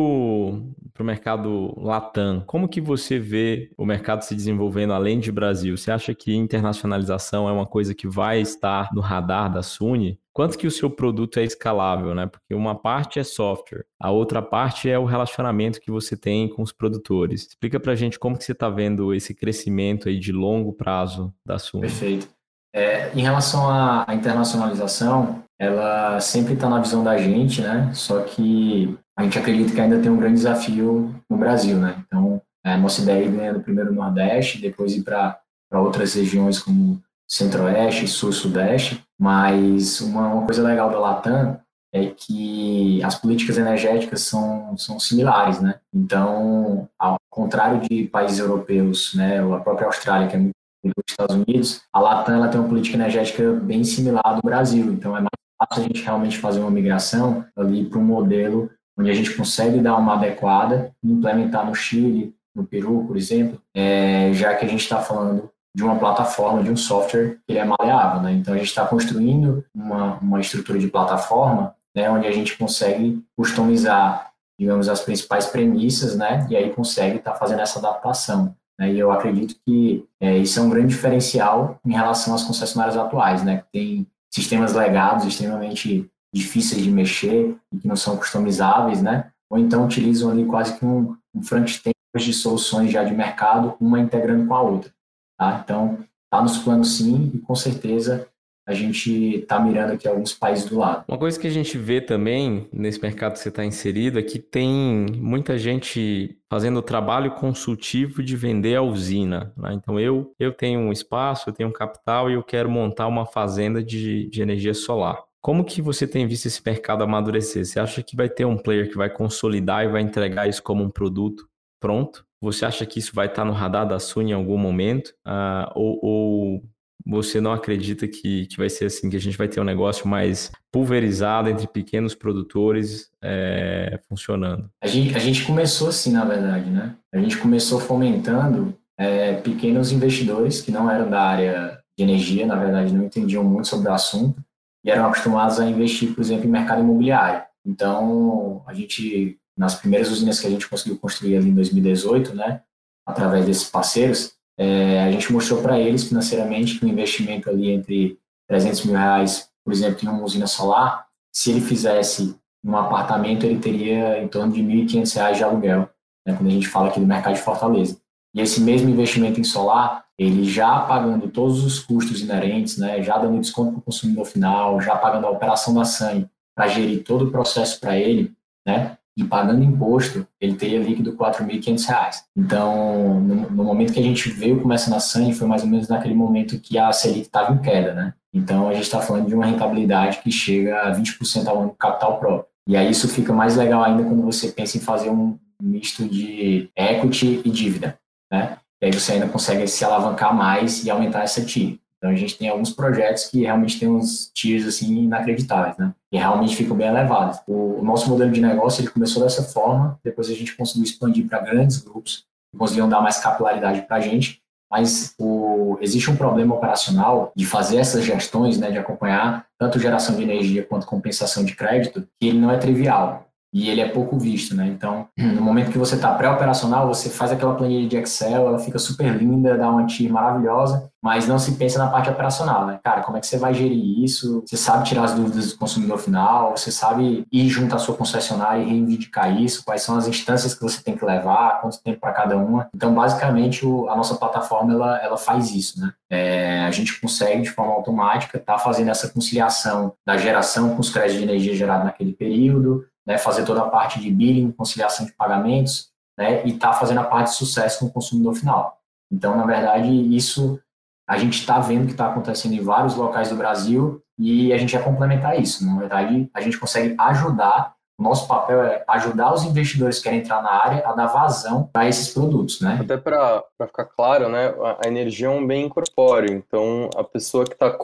para 0.94 1.02
o 1.02 1.06
mercado 1.06 1.74
Latam, 1.76 2.44
como 2.46 2.68
que 2.68 2.80
você 2.80 3.18
vê 3.18 3.72
o 3.76 3.84
mercado 3.84 4.22
se 4.22 4.32
desenvolvendo 4.32 4.92
além 4.92 5.18
de 5.18 5.32
Brasil? 5.32 5.76
Você 5.76 5.90
acha 5.90 6.14
que 6.14 6.34
internacionalização 6.34 7.48
é 7.48 7.52
uma 7.52 7.66
coisa 7.66 7.92
que 7.92 8.06
vai 8.06 8.40
estar 8.40 8.88
no 8.94 9.00
radar 9.00 9.52
da 9.52 9.60
Suni? 9.60 10.20
Quanto 10.32 10.56
que 10.56 10.68
o 10.68 10.70
seu 10.70 10.88
produto 10.88 11.38
é 11.38 11.44
escalável, 11.44 12.14
né? 12.14 12.26
Porque 12.26 12.54
uma 12.54 12.76
parte 12.76 13.18
é 13.18 13.24
software, 13.24 13.84
a 14.00 14.12
outra 14.12 14.40
parte 14.40 14.88
é 14.88 14.96
o 14.96 15.04
relacionamento 15.04 15.80
que 15.80 15.90
você 15.90 16.16
tem 16.16 16.48
com 16.48 16.62
os 16.62 16.72
produtores. 16.72 17.48
Explica 17.48 17.80
para 17.80 17.96
gente 17.96 18.18
como 18.18 18.38
que 18.38 18.44
você 18.44 18.52
está 18.52 18.70
vendo 18.70 19.12
esse 19.12 19.34
crescimento 19.34 20.08
aí 20.08 20.18
de 20.18 20.30
longo 20.30 20.72
prazo 20.72 21.34
da 21.44 21.58
Suni. 21.58 21.82
Perfeito. 21.82 22.28
É, 22.72 23.12
em 23.14 23.22
relação 23.22 23.68
à 23.68 24.06
internacionalização, 24.12 25.44
ela 25.58 26.20
sempre 26.20 26.54
está 26.54 26.68
na 26.68 26.80
visão 26.80 27.04
da 27.04 27.16
gente, 27.16 27.60
né? 27.60 27.90
Só 27.94 28.20
que 28.22 28.96
a 29.16 29.22
gente 29.22 29.38
acredita 29.38 29.72
que 29.72 29.80
ainda 29.80 30.00
tem 30.00 30.10
um 30.10 30.16
grande 30.16 30.36
desafio 30.36 31.14
no 31.30 31.36
Brasil, 31.36 31.76
né? 31.76 32.02
Então, 32.06 32.42
é, 32.64 32.72
a 32.72 32.78
nossa 32.78 33.02
ideia 33.02 33.28
é 33.42 33.52
do 33.52 33.60
primeiro 33.60 33.92
Nordeste, 33.92 34.60
depois 34.60 34.96
ir 34.96 35.02
para 35.02 35.38
outras 35.72 36.14
regiões 36.14 36.58
como 36.58 37.00
Centro-Oeste, 37.28 38.08
Sul, 38.08 38.32
Sudeste, 38.32 39.02
mas 39.18 40.00
uma, 40.00 40.28
uma, 40.28 40.44
coisa 40.44 40.62
legal 40.62 40.90
da 40.90 40.98
Latam 40.98 41.60
é 41.92 42.06
que 42.06 43.02
as 43.04 43.14
políticas 43.14 43.56
energéticas 43.56 44.22
são, 44.22 44.76
são 44.76 44.98
similares, 44.98 45.60
né? 45.60 45.76
Então, 45.94 46.88
ao 46.98 47.16
contrário 47.30 47.80
de 47.88 48.04
países 48.08 48.38
europeus, 48.38 49.14
né, 49.14 49.42
ou 49.42 49.54
a 49.54 49.60
própria 49.60 49.86
Austrália, 49.86 50.26
que 50.26 50.34
é 50.34 50.38
muito 50.38 50.54
dos 50.84 51.04
Estados 51.08 51.36
Unidos, 51.36 51.82
a 51.92 52.00
Latam 52.00 52.34
ela 52.34 52.48
tem 52.48 52.60
uma 52.60 52.68
política 52.68 52.96
energética 52.96 53.52
bem 53.52 53.84
similar 53.84 54.34
do 54.34 54.42
Brasil, 54.42 54.92
então 54.92 55.16
é 55.16 55.20
mais 55.20 55.43
a 55.60 55.80
gente 55.80 56.02
realmente 56.02 56.38
fazer 56.38 56.60
uma 56.60 56.70
migração 56.70 57.44
ali 57.56 57.84
para 57.84 57.98
um 57.98 58.04
modelo 58.04 58.70
onde 58.98 59.10
a 59.10 59.14
gente 59.14 59.34
consegue 59.34 59.80
dar 59.80 59.96
uma 59.96 60.14
adequada 60.14 60.92
e 61.02 61.10
implementar 61.10 61.66
no 61.66 61.74
Chile, 61.74 62.34
no 62.54 62.64
Peru, 62.64 63.04
por 63.06 63.16
exemplo, 63.16 63.60
é, 63.74 64.32
já 64.32 64.54
que 64.54 64.64
a 64.64 64.68
gente 64.68 64.82
está 64.82 65.00
falando 65.00 65.50
de 65.76 65.82
uma 65.82 65.98
plataforma, 65.98 66.62
de 66.62 66.70
um 66.70 66.76
software 66.76 67.38
que 67.46 67.58
é 67.58 67.64
maleável. 67.64 68.22
Né? 68.22 68.32
Então, 68.32 68.54
a 68.54 68.56
gente 68.56 68.68
está 68.68 68.86
construindo 68.86 69.64
uma, 69.74 70.18
uma 70.18 70.40
estrutura 70.40 70.78
de 70.78 70.86
plataforma 70.86 71.74
né, 71.96 72.08
onde 72.10 72.26
a 72.26 72.32
gente 72.32 72.56
consegue 72.56 73.24
customizar, 73.36 74.30
digamos, 74.58 74.88
as 74.88 75.00
principais 75.00 75.46
premissas, 75.46 76.16
né, 76.16 76.46
e 76.48 76.56
aí 76.56 76.70
consegue 76.70 77.16
estar 77.16 77.32
tá 77.32 77.38
fazendo 77.38 77.60
essa 77.60 77.78
adaptação. 77.78 78.54
Né? 78.78 78.92
E 78.92 78.98
eu 78.98 79.10
acredito 79.10 79.56
que 79.66 80.04
é, 80.20 80.36
isso 80.38 80.58
é 80.58 80.62
um 80.62 80.70
grande 80.70 80.88
diferencial 80.88 81.78
em 81.84 81.92
relação 81.92 82.34
às 82.34 82.44
concessionárias 82.44 82.96
atuais, 82.96 83.42
né? 83.42 83.58
que 83.58 83.64
tem 83.72 84.06
sistemas 84.34 84.72
legados 84.72 85.24
extremamente 85.24 86.10
difíceis 86.34 86.82
de 86.82 86.90
mexer 86.90 87.56
e 87.72 87.78
que 87.78 87.86
não 87.86 87.94
são 87.94 88.16
customizáveis, 88.16 89.00
né? 89.00 89.30
ou 89.48 89.56
então 89.58 89.84
utilizam 89.84 90.30
ali 90.30 90.44
quase 90.44 90.76
que 90.76 90.84
um, 90.84 91.16
um 91.32 91.42
front-end 91.42 91.94
de 92.16 92.32
soluções 92.32 92.90
já 92.90 93.04
de 93.04 93.14
mercado, 93.14 93.76
uma 93.80 94.00
integrando 94.00 94.46
com 94.46 94.54
a 94.54 94.60
outra. 94.60 94.92
Tá? 95.38 95.60
Então, 95.62 95.98
está 96.24 96.42
nos 96.42 96.58
planos 96.58 96.96
sim, 96.96 97.30
e 97.32 97.38
com 97.38 97.54
certeza 97.54 98.28
a 98.66 98.72
gente 98.72 99.36
está 99.36 99.60
mirando 99.60 99.92
aqui 99.92 100.08
alguns 100.08 100.32
países 100.32 100.64
do 100.64 100.78
lado. 100.78 101.04
Uma 101.06 101.18
coisa 101.18 101.38
que 101.38 101.46
a 101.46 101.50
gente 101.50 101.76
vê 101.76 102.00
também 102.00 102.66
nesse 102.72 103.00
mercado 103.00 103.34
que 103.34 103.38
você 103.38 103.50
está 103.50 103.64
inserido 103.64 104.18
é 104.18 104.22
que 104.22 104.38
tem 104.38 105.06
muita 105.16 105.58
gente 105.58 106.38
fazendo 106.48 106.78
o 106.78 106.82
trabalho 106.82 107.32
consultivo 107.32 108.22
de 108.22 108.36
vender 108.36 108.76
a 108.76 108.82
usina. 108.82 109.52
Né? 109.56 109.74
Então 109.74 110.00
eu, 110.00 110.32
eu 110.38 110.52
tenho 110.52 110.80
um 110.80 110.92
espaço, 110.92 111.50
eu 111.50 111.52
tenho 111.52 111.68
um 111.68 111.72
capital 111.72 112.30
e 112.30 112.34
eu 112.34 112.42
quero 112.42 112.70
montar 112.70 113.06
uma 113.06 113.26
fazenda 113.26 113.82
de, 113.82 114.28
de 114.30 114.40
energia 114.40 114.72
solar. 114.72 115.22
Como 115.42 115.62
que 115.62 115.82
você 115.82 116.06
tem 116.06 116.26
visto 116.26 116.46
esse 116.46 116.62
mercado 116.64 117.04
amadurecer? 117.04 117.66
Você 117.66 117.78
acha 117.78 118.02
que 118.02 118.16
vai 118.16 118.30
ter 118.30 118.46
um 118.46 118.56
player 118.56 118.88
que 118.88 118.96
vai 118.96 119.10
consolidar 119.10 119.84
e 119.84 119.88
vai 119.88 120.00
entregar 120.00 120.48
isso 120.48 120.62
como 120.62 120.82
um 120.82 120.88
produto 120.88 121.46
pronto? 121.78 122.24
Você 122.40 122.64
acha 122.64 122.86
que 122.86 122.98
isso 122.98 123.14
vai 123.14 123.26
estar 123.26 123.44
no 123.44 123.52
radar 123.52 123.86
da 123.86 123.98
Sun 123.98 124.22
em 124.22 124.32
algum 124.32 124.56
momento? 124.56 125.08
Uh, 125.26 125.70
ou, 125.74 125.98
ou 126.02 126.62
você 127.06 127.40
não 127.40 127.52
acredita 127.52 128.08
que, 128.08 128.46
que 128.46 128.56
vai 128.56 128.70
ser 128.70 128.86
assim, 128.86 129.10
que 129.10 129.16
a 129.16 129.20
gente 129.20 129.36
vai 129.36 129.46
ter 129.46 129.60
um 129.60 129.64
negócio 129.64 130.08
mais 130.08 130.50
pulverizado 130.72 131.48
entre 131.50 131.66
pequenos 131.66 132.14
produtores 132.14 133.10
é, 133.22 134.00
funcionando? 134.08 134.70
A 134.82 134.86
gente, 134.86 135.14
a 135.14 135.18
gente 135.18 135.44
começou 135.44 135.88
assim, 135.88 136.12
na 136.12 136.24
verdade, 136.24 136.70
né? 136.70 136.96
A 137.12 137.18
gente 137.18 137.36
começou 137.36 137.78
fomentando 137.78 138.74
é, 138.98 139.34
pequenos 139.34 139.92
investidores 139.92 140.62
que 140.62 140.70
não 140.70 140.90
eram 140.90 141.10
da 141.10 141.20
área 141.20 141.78
de 141.96 142.02
energia, 142.02 142.46
na 142.46 142.56
verdade, 142.56 142.92
não 142.92 143.04
entendiam 143.04 143.44
muito 143.44 143.68
sobre 143.68 143.88
o 143.88 143.92
assunto 143.92 144.42
e 144.84 144.90
eram 144.90 145.06
acostumados 145.06 145.60
a 145.60 145.66
investir, 145.68 146.14
por 146.14 146.22
exemplo, 146.22 146.46
em 146.46 146.50
mercado 146.50 146.80
imobiliário. 146.80 147.42
Então, 147.66 148.62
a 148.66 148.74
gente, 148.74 149.38
nas 149.56 149.74
primeiras 149.74 150.10
usinas 150.10 150.40
que 150.40 150.46
a 150.46 150.50
gente 150.50 150.68
conseguiu 150.68 150.98
construir 150.98 151.36
ali 151.36 151.48
em 151.48 151.54
2018, 151.54 152.34
né, 152.34 152.60
através 153.06 153.46
desses 153.46 153.68
parceiros, 153.70 154.33
é, 154.58 155.02
a 155.02 155.10
gente 155.10 155.32
mostrou 155.32 155.60
para 155.60 155.78
eles 155.78 156.04
financeiramente 156.04 156.78
que 156.78 156.86
um 156.86 156.88
investimento 156.88 157.50
ali 157.50 157.70
entre 157.70 158.18
300 158.48 158.84
mil 158.84 158.94
reais, 158.94 159.50
por 159.64 159.72
exemplo, 159.72 159.98
em 160.02 160.08
uma 160.08 160.22
usina 160.22 160.46
solar, 160.46 161.06
se 161.32 161.50
ele 161.50 161.60
fizesse 161.60 162.36
um 162.64 162.76
apartamento, 162.76 163.44
ele 163.44 163.58
teria 163.58 164.22
em 164.22 164.28
torno 164.28 164.52
de 164.52 164.62
1.500 164.62 165.14
reais 165.14 165.36
de 165.36 165.44
aluguel, 165.44 165.90
né, 166.26 166.34
quando 166.34 166.46
a 166.46 166.52
gente 166.52 166.68
fala 166.68 166.88
aqui 166.88 167.00
do 167.00 167.06
mercado 167.06 167.34
de 167.34 167.42
Fortaleza. 167.42 168.00
E 168.34 168.40
esse 168.40 168.60
mesmo 168.60 168.88
investimento 168.88 169.40
em 169.40 169.44
solar, 169.44 170.04
ele 170.18 170.44
já 170.44 170.80
pagando 170.80 171.28
todos 171.28 171.64
os 171.64 171.78
custos 171.78 172.20
inerentes, 172.20 172.78
né, 172.78 173.02
já 173.02 173.18
dando 173.18 173.40
desconto 173.40 173.72
para 173.72 173.78
o 173.80 173.82
consumidor 173.82 174.24
final, 174.24 174.80
já 174.80 174.96
pagando 174.96 175.26
a 175.26 175.30
operação 175.30 175.74
da 175.74 175.84
SAN 175.84 176.28
para 176.54 176.68
gerir 176.68 177.04
todo 177.04 177.26
o 177.26 177.30
processo 177.30 177.80
para 177.80 177.98
ele, 177.98 178.32
né, 178.66 178.96
e 179.16 179.24
pagando 179.24 179.62
imposto, 179.62 180.26
ele 180.40 180.54
teria 180.54 180.78
líquido 180.78 181.12
R$ 181.12 181.16
4.500. 181.16 182.22
Então, 182.36 183.20
no, 183.20 183.50
no, 183.50 183.64
momento 183.64 183.92
que 183.92 184.00
a 184.00 184.02
gente 184.02 184.28
veio 184.30 184.60
começar 184.60 184.90
na 184.90 184.98
SAN, 184.98 185.32
foi 185.32 185.46
mais 185.46 185.62
ou 185.62 185.68
menos 185.68 185.88
naquele 185.88 186.14
momento 186.14 186.58
que 186.58 186.76
a 186.76 186.92
Selic 186.92 187.26
estava 187.26 187.52
em 187.52 187.58
queda, 187.58 187.94
né? 187.94 188.14
Então, 188.32 188.68
a 188.68 188.74
gente 188.74 188.82
está 188.82 189.00
falando 189.00 189.28
de 189.28 189.34
uma 189.34 189.46
rentabilidade 189.46 190.18
que 190.18 190.30
chega 190.32 190.80
a 190.82 190.92
20% 190.92 191.46
ao 191.46 191.58
ano 191.60 191.68
do 191.68 191.74
capital 191.74 192.18
próprio. 192.18 192.46
E 192.68 192.76
aí 192.76 192.90
isso 192.90 193.08
fica 193.08 193.32
mais 193.32 193.56
legal 193.56 193.84
ainda 193.84 194.02
quando 194.02 194.22
você 194.22 194.48
pensa 194.48 194.78
em 194.78 194.80
fazer 194.80 195.10
um 195.10 195.38
misto 195.62 196.08
de 196.08 196.70
equity 196.76 197.42
e 197.44 197.50
dívida, 197.50 197.98
né? 198.32 198.58
E 198.82 198.86
aí 198.86 198.92
você 198.92 199.12
ainda 199.12 199.28
consegue 199.28 199.66
se 199.68 199.84
alavancar 199.84 200.34
mais 200.34 200.84
e 200.84 200.90
aumentar 200.90 201.22
essa 201.22 201.44
TIR. 201.44 201.78
Então 202.04 202.12
a 202.12 202.16
gente 202.16 202.36
tem 202.36 202.50
alguns 202.50 202.70
projetos 202.70 203.28
que 203.28 203.40
realmente 203.40 203.80
tem 203.80 203.88
uns 203.88 204.30
tiers 204.34 204.66
assim 204.66 205.04
inacreditáveis, 205.04 205.74
né? 205.78 205.94
E 206.12 206.18
realmente 206.18 206.54
ficam 206.54 206.76
bem 206.76 206.86
elevados. 206.86 207.40
O, 207.46 207.82
nosso 207.82 208.10
modelo 208.10 208.30
de 208.30 208.42
negócio 208.42 208.82
ele 208.82 208.90
começou 208.90 209.22
dessa 209.22 209.42
forma, 209.42 209.98
depois 210.04 210.28
a 210.28 210.34
gente 210.34 210.54
conseguiu 210.54 210.84
expandir 210.84 211.26
para 211.26 211.40
grandes 211.40 211.78
grupos, 211.78 212.26
conseguiam 212.58 212.90
dar 212.90 213.00
mais 213.00 213.16
capilaridade 213.16 213.80
para 213.88 213.96
a 213.96 214.00
gente, 214.00 214.42
mas 214.70 215.14
o, 215.18 215.78
existe 215.80 216.10
um 216.10 216.16
problema 216.16 216.54
operacional 216.54 217.32
de 217.34 217.46
fazer 217.46 217.78
essas 217.78 218.04
gestões, 218.04 218.58
né, 218.58 218.70
de 218.70 218.76
acompanhar 218.76 219.46
tanto 219.58 219.78
geração 219.78 220.14
de 220.14 220.24
energia 220.24 220.62
quanto 220.62 220.86
compensação 220.86 221.42
de 221.42 221.56
crédito, 221.56 222.06
que 222.20 222.28
ele 222.28 222.38
não 222.38 222.50
é 222.50 222.58
trivial 222.58 223.26
e 223.54 223.70
ele 223.70 223.80
é 223.80 223.88
pouco 223.88 224.18
visto, 224.18 224.56
né? 224.56 224.66
Então, 224.66 225.06
no 225.16 225.40
momento 225.40 225.70
que 225.70 225.78
você 225.78 225.94
está 225.94 226.12
pré-operacional, 226.12 226.88
você 226.88 227.08
faz 227.08 227.30
aquela 227.30 227.54
planilha 227.54 227.88
de 227.88 227.96
Excel, 227.96 228.48
ela 228.48 228.58
fica 228.58 228.80
super 228.80 229.16
linda, 229.16 229.56
dá 229.56 229.70
uma 229.70 229.86
TIR 229.86 230.12
maravilhosa, 230.12 230.90
mas 231.00 231.28
não 231.28 231.38
se 231.38 231.52
pensa 231.52 231.78
na 231.78 231.86
parte 231.86 232.10
operacional, 232.10 232.66
né? 232.66 232.80
Cara, 232.82 233.02
como 233.02 233.16
é 233.16 233.20
que 233.20 233.28
você 233.28 233.38
vai 233.38 233.54
gerir 233.54 234.02
isso? 234.02 234.42
Você 234.44 234.56
sabe 234.56 234.84
tirar 234.88 235.04
as 235.04 235.14
dúvidas 235.14 235.52
do 235.52 235.58
consumidor 235.58 235.98
final, 235.98 236.56
você 236.56 236.72
sabe 236.72 237.24
ir 237.30 237.48
junto 237.48 237.76
à 237.76 237.78
sua 237.78 237.94
concessionária 237.94 238.60
e 238.60 238.68
reivindicar 238.68 239.40
isso, 239.40 239.64
quais 239.64 239.82
são 239.82 239.96
as 239.96 240.08
instâncias 240.08 240.54
que 240.54 240.62
você 240.62 240.82
tem 240.82 240.96
que 240.96 241.04
levar, 241.04 241.60
quanto 241.60 241.80
tempo 241.80 242.00
para 242.00 242.12
cada 242.12 242.36
uma. 242.36 242.68
Então, 242.74 242.92
basicamente, 242.92 243.64
a 243.64 243.94
nossa 243.94 244.16
plataforma, 244.16 244.72
ela, 244.72 244.98
ela 244.98 245.16
faz 245.16 245.52
isso, 245.52 245.80
né? 245.80 245.92
É, 246.10 246.64
a 246.64 246.70
gente 246.70 247.00
consegue, 247.00 247.42
de 247.42 247.50
forma 247.50 247.72
automática, 247.72 248.38
estar 248.38 248.54
tá 248.54 248.58
fazendo 248.58 248.90
essa 248.90 249.08
conciliação 249.08 249.92
da 250.04 250.16
geração 250.16 250.74
com 250.74 250.80
os 250.80 250.90
créditos 250.90 251.18
de 251.18 251.28
energia 251.28 251.54
gerados 251.54 251.84
naquele 251.84 252.12
período, 252.12 252.84
né, 253.06 253.18
fazer 253.18 253.44
toda 253.44 253.62
a 253.62 253.68
parte 253.68 254.00
de 254.00 254.10
billing, 254.10 254.52
conciliação 254.52 255.04
de 255.06 255.12
pagamentos, 255.12 255.90
né, 256.18 256.44
e 256.46 256.50
estar 256.50 256.72
tá 256.72 256.74
fazendo 256.74 257.00
a 257.00 257.04
parte 257.04 257.30
de 257.30 257.36
sucesso 257.36 257.80
com 257.80 257.86
o 257.86 257.92
consumidor 257.92 258.34
final. 258.34 258.80
Então, 259.10 259.36
na 259.36 259.44
verdade, 259.44 259.90
isso 260.14 260.60
a 261.06 261.18
gente 261.18 261.38
está 261.38 261.58
vendo 261.60 261.86
que 261.86 261.92
está 261.92 262.08
acontecendo 262.08 262.54
em 262.54 262.60
vários 262.60 262.94
locais 262.94 263.28
do 263.28 263.36
Brasil 263.36 264.02
e 264.18 264.52
a 264.52 264.58
gente 264.58 264.74
vai 264.74 264.82
complementar 264.82 265.38
isso. 265.38 265.66
Na 265.66 265.78
verdade, 265.78 266.30
a 266.32 266.40
gente 266.40 266.58
consegue 266.58 266.94
ajudar 266.98 267.74
nosso 268.04 268.28
papel 268.28 268.62
é 268.62 268.84
ajudar 268.86 269.32
os 269.32 269.44
investidores 269.44 269.96
que 269.96 270.04
querem 270.04 270.20
entrar 270.20 270.42
na 270.42 270.50
área 270.50 270.86
a 270.86 270.92
dar 270.92 271.06
vazão 271.06 271.70
para 271.72 271.88
esses 271.88 272.12
produtos, 272.12 272.60
né? 272.60 272.78
Até 272.78 272.98
para 272.98 273.42
ficar 273.66 273.86
claro, 273.86 274.28
né, 274.28 274.54
a 274.84 274.86
energia 274.86 275.28
é 275.28 275.30
um 275.30 275.46
bem 275.46 275.64
incorpóreo, 275.64 276.30
então 276.30 276.90
a 276.94 277.02
pessoa 277.02 277.44
que 277.44 277.54
está 277.54 277.74